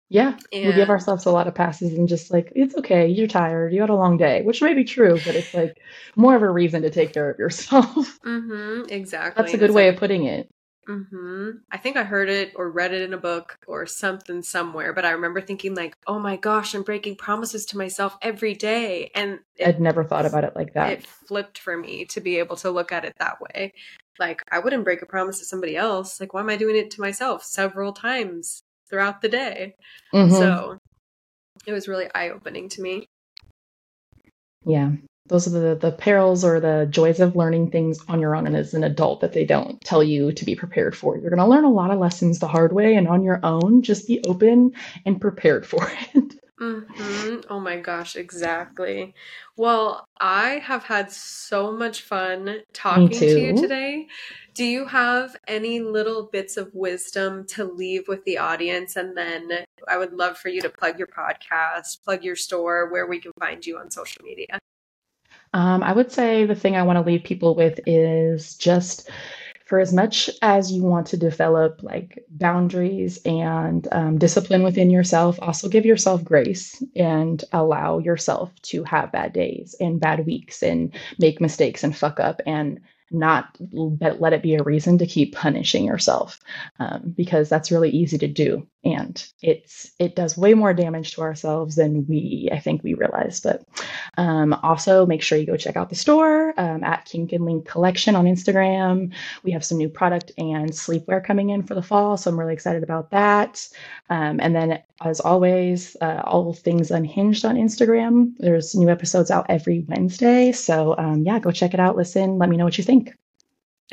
Yeah. 0.10 0.38
And 0.52 0.68
we 0.68 0.74
give 0.74 0.92
ourselves 0.92 1.26
a 1.26 1.32
lot 1.32 1.48
of 1.48 1.56
passes 1.56 1.98
and 1.98 2.08
just 2.08 2.32
like, 2.32 2.52
it's 2.56 2.76
okay. 2.76 3.08
You're 3.08 3.26
tired. 3.26 3.74
You 3.74 3.82
had 3.82 3.90
a 3.90 3.96
long 3.96 4.18
day, 4.18 4.44
which 4.44 4.62
may 4.62 4.76
be 4.76 4.84
true, 4.84 5.18
but 5.26 5.34
it's 5.34 5.56
like 5.56 5.80
more 6.16 6.36
of 6.36 6.44
a 6.44 6.50
reason 6.52 6.84
to 6.84 6.92
take 6.92 7.14
care 7.14 7.32
of 7.32 7.40
yourself. 7.40 8.20
Mm-hmm, 8.20 8.84
exactly. 8.90 9.42
That's 9.42 9.56
a 9.56 9.58
good 9.58 9.72
way 9.72 9.88
of 9.88 9.96
putting 9.96 10.26
it. 10.26 10.50
Hmm 10.86 11.50
I 11.72 11.78
think 11.78 11.98
I 11.98 12.04
heard 12.04 12.30
it 12.30 12.54
or 12.56 12.70
read 12.70 12.94
it 12.94 13.02
in 13.02 13.14
a 13.14 13.18
book 13.18 13.58
or 13.68 13.86
something 13.86 14.42
somewhere, 14.42 14.94
but 14.94 15.06
I 15.06 15.12
remember 15.12 15.42
thinking 15.42 15.76
like, 15.76 15.96
"Oh 16.08 16.20
my 16.20 16.36
gosh, 16.36 16.74
I'm 16.74 16.84
breaking 16.84 17.16
promises 17.16 17.66
to 17.68 17.78
myself 17.78 18.18
every 18.22 18.54
day." 18.54 19.12
And 19.16 19.40
it, 19.56 19.68
I'd 19.68 19.82
never 19.82 20.04
thought 20.04 20.26
about 20.26 20.44
it 20.44 20.56
like 20.56 20.74
that. 20.74 20.92
It 20.92 21.08
flipped 21.08 21.58
for 21.58 21.78
me 21.78 22.06
to 22.06 22.22
be 22.22 22.40
able 22.40 22.56
to 22.58 22.72
look 22.72 22.92
at 22.92 23.06
it 23.06 23.16
that 23.20 23.40
way. 23.42 23.74
Like, 24.20 24.42
I 24.52 24.60
wouldn't 24.60 24.84
break 24.84 25.02
a 25.02 25.08
promise 25.08 25.40
to 25.40 25.46
somebody 25.46 25.76
else. 25.76 26.20
Like, 26.20 26.34
why 26.34 26.42
am 26.42 26.50
I 26.50 26.58
doing 26.58 26.76
it 26.76 26.92
to 26.92 27.02
myself 27.02 27.44
several 27.44 27.94
times 27.94 28.62
throughout 28.90 29.22
the 29.22 29.30
day? 29.30 29.76
Mm-hmm. 30.14 30.36
So, 30.36 30.78
it 31.66 31.74
was 31.74 31.88
really 31.88 32.08
eye-opening 32.14 32.70
to 32.70 32.82
me. 32.82 33.08
Yeah 34.66 34.92
those 35.28 35.48
are 35.48 35.52
the, 35.52 35.76
the 35.76 35.92
perils 35.92 36.44
or 36.44 36.60
the 36.60 36.88
joys 36.90 37.20
of 37.20 37.36
learning 37.36 37.72
things 37.72 38.00
on 38.08 38.20
your 38.20 38.36
own 38.36 38.46
and 38.46 38.56
as 38.56 38.74
an 38.74 38.84
adult 38.84 39.22
that 39.22 39.34
they 39.34 39.46
don't 39.46 39.80
tell 39.82 40.04
you 40.04 40.32
to 40.34 40.46
be 40.46 40.56
prepared 40.56 40.96
for. 40.96 41.18
You're 41.18 41.30
going 41.30 41.40
to 41.40 41.46
learn 41.46 41.64
a 41.64 41.72
lot 41.72 41.92
of 41.92 42.00
lessons 42.00 42.40
the 42.40 42.48
hard 42.48 42.74
way 42.74 42.96
and 42.96 43.08
on 43.08 43.24
your 43.24 43.40
own. 43.44 43.82
Just 43.82 44.08
be 44.08 44.24
open 44.26 44.74
and 45.06 45.22
prepared 45.22 45.66
for 45.66 45.90
it. 46.14 46.36
Mm-hmm. 46.60 47.42
Oh 47.50 47.60
my 47.60 47.78
gosh, 47.78 48.16
exactly. 48.16 49.16
Well, 49.58 50.08
I 50.20 50.62
have 50.64 50.84
had 50.84 51.12
so 51.12 51.72
much 51.72 52.02
fun 52.02 52.60
talking 52.74 53.10
to 53.10 53.40
you 53.40 53.58
today. 53.58 54.08
Do 54.54 54.64
you 54.64 54.86
have 54.86 55.36
any 55.48 55.80
little 55.80 56.30
bits 56.32 56.58
of 56.58 56.70
wisdom 56.74 57.46
to 57.48 57.66
leave 57.66 58.08
with 58.08 58.24
the 58.24 58.38
audience? 58.38 58.96
And 58.96 59.18
then 59.18 59.66
I 59.88 59.98
would 59.98 60.14
love 60.14 60.38
for 60.38 60.50
you 60.50 60.62
to 60.62 60.70
plug 60.70 61.00
your 61.00 61.08
podcast, 61.08 62.04
plug 62.04 62.24
your 62.24 62.36
store, 62.36 62.92
where 62.92 63.08
we 63.08 63.20
can 63.20 63.32
find 63.40 63.66
you 63.66 63.78
on 63.78 63.90
social 63.90 64.24
media. 64.24 64.60
Um, 65.54 65.84
I 65.84 65.94
would 65.94 66.12
say 66.12 66.46
the 66.46 66.56
thing 66.56 66.76
I 66.76 66.84
want 66.84 66.98
to 66.98 67.04
leave 67.10 67.24
people 67.24 67.56
with 67.56 67.80
is 67.86 68.56
just 68.56 69.10
for 69.66 69.80
as 69.80 69.94
much 69.94 70.30
as 70.42 70.72
you 70.72 70.84
want 70.84 71.08
to 71.08 71.18
develop 71.18 71.82
like 71.84 72.24
boundaries 72.30 73.20
and 73.26 73.88
um, 73.92 74.18
discipline 74.18 74.64
within 74.64 74.90
yourself, 74.90 75.40
also 75.42 75.70
give 75.70 75.86
yourself 75.86 76.24
grace 76.24 76.84
and 76.96 77.44
allow 77.54 77.98
yourself 78.00 78.52
to 78.64 78.84
have 78.84 79.12
bad 79.12 79.32
days 79.34 79.76
and 79.80 80.00
bad 80.00 80.26
weeks 80.26 80.62
and 80.64 80.94
make 81.18 81.40
mistakes 81.40 81.84
and 81.84 81.96
fuck 81.96 82.20
up 82.20 82.42
and 82.46 82.80
not 83.14 83.58
let 83.72 84.34
it 84.34 84.42
be 84.42 84.56
a 84.56 84.64
reason 84.64 84.98
to 84.98 85.06
keep 85.06 85.36
punishing 85.36 85.86
yourself 85.86 86.40
um, 86.80 87.14
because 87.16 87.50
that's 87.50 87.72
really 87.72 87.90
easy 87.90 88.18
to 88.18 88.28
do. 88.28 88.68
And 88.84 89.26
it's 89.42 89.92
it 89.98 90.16
does 90.16 90.38
way 90.38 90.54
more 90.56 90.74
damage 90.74 91.14
to 91.14 91.22
ourselves 91.22 91.76
than 91.76 92.06
we 92.06 92.50
i 92.52 92.60
think 92.60 92.84
we 92.84 92.96
realize. 92.96 93.40
But 93.40 93.64
um, 94.18 94.54
also 94.62 95.06
make 95.06 95.22
sure 95.22 95.38
you 95.38 95.46
go 95.46 95.56
check 95.56 95.78
out 95.78 95.90
the 95.90 95.96
store 95.96 96.54
um, 96.60 96.84
at 96.84 97.06
kink 97.06 97.32
and 97.32 97.46
link 97.46 97.66
collection 97.66 98.16
on 98.16 98.26
instagram. 98.26 99.14
We 99.44 99.52
have 99.52 99.64
some 99.64 99.78
new 99.78 99.90
product 99.90 100.32
and 100.38 100.70
sleepwear 100.72 101.24
coming 101.24 101.50
in 101.50 101.64
for 101.64 101.76
the 101.76 101.82
fall 101.82 102.18
so 102.18 102.30
i'm 102.30 102.40
really 102.40 102.54
excited 102.54 102.84
about 102.84 103.12
that. 103.12 103.68
Um, 104.10 104.40
and 104.42 104.54
then 104.56 104.82
as 105.02 105.20
always 105.20 105.96
uh, 106.02 106.22
all 106.26 106.54
things 106.54 106.92
unhinged 106.92 107.46
on 107.46 107.56
instagram. 107.56 108.34
There's 108.38 108.76
new 108.76 108.90
episodes 108.90 109.32
out 109.32 109.46
every 109.48 109.86
wednesday. 109.88 110.52
So 110.52 110.96
um, 110.98 111.24
yeah 111.24 111.40
go 111.40 111.52
check 111.52 111.74
it 111.74 111.80
out 111.80 111.96
listen 111.96 112.38
let 112.38 112.50
me 112.50 112.58
know 112.58 112.66
what 112.66 112.78
you 112.78 112.84
think 113.04 113.18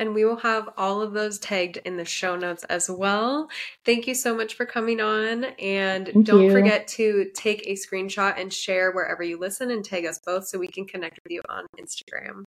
and 0.01 0.15
we 0.15 0.25
will 0.25 0.37
have 0.37 0.67
all 0.77 0.99
of 0.99 1.13
those 1.13 1.37
tagged 1.37 1.77
in 1.85 1.95
the 1.95 2.03
show 2.03 2.35
notes 2.35 2.63
as 2.65 2.89
well. 2.89 3.47
Thank 3.85 4.07
you 4.07 4.15
so 4.15 4.35
much 4.35 4.55
for 4.55 4.65
coming 4.65 4.99
on. 4.99 5.43
And 5.59 6.07
Thank 6.07 6.25
don't 6.25 6.45
you. 6.45 6.51
forget 6.51 6.87
to 6.89 7.29
take 7.35 7.61
a 7.67 7.75
screenshot 7.75 8.39
and 8.39 8.51
share 8.51 8.91
wherever 8.91 9.21
you 9.21 9.37
listen 9.37 9.69
and 9.69 9.85
tag 9.85 10.07
us 10.07 10.19
both 10.25 10.47
so 10.47 10.57
we 10.57 10.67
can 10.67 10.87
connect 10.87 11.19
with 11.23 11.31
you 11.31 11.43
on 11.49 11.65
Instagram. 11.79 12.45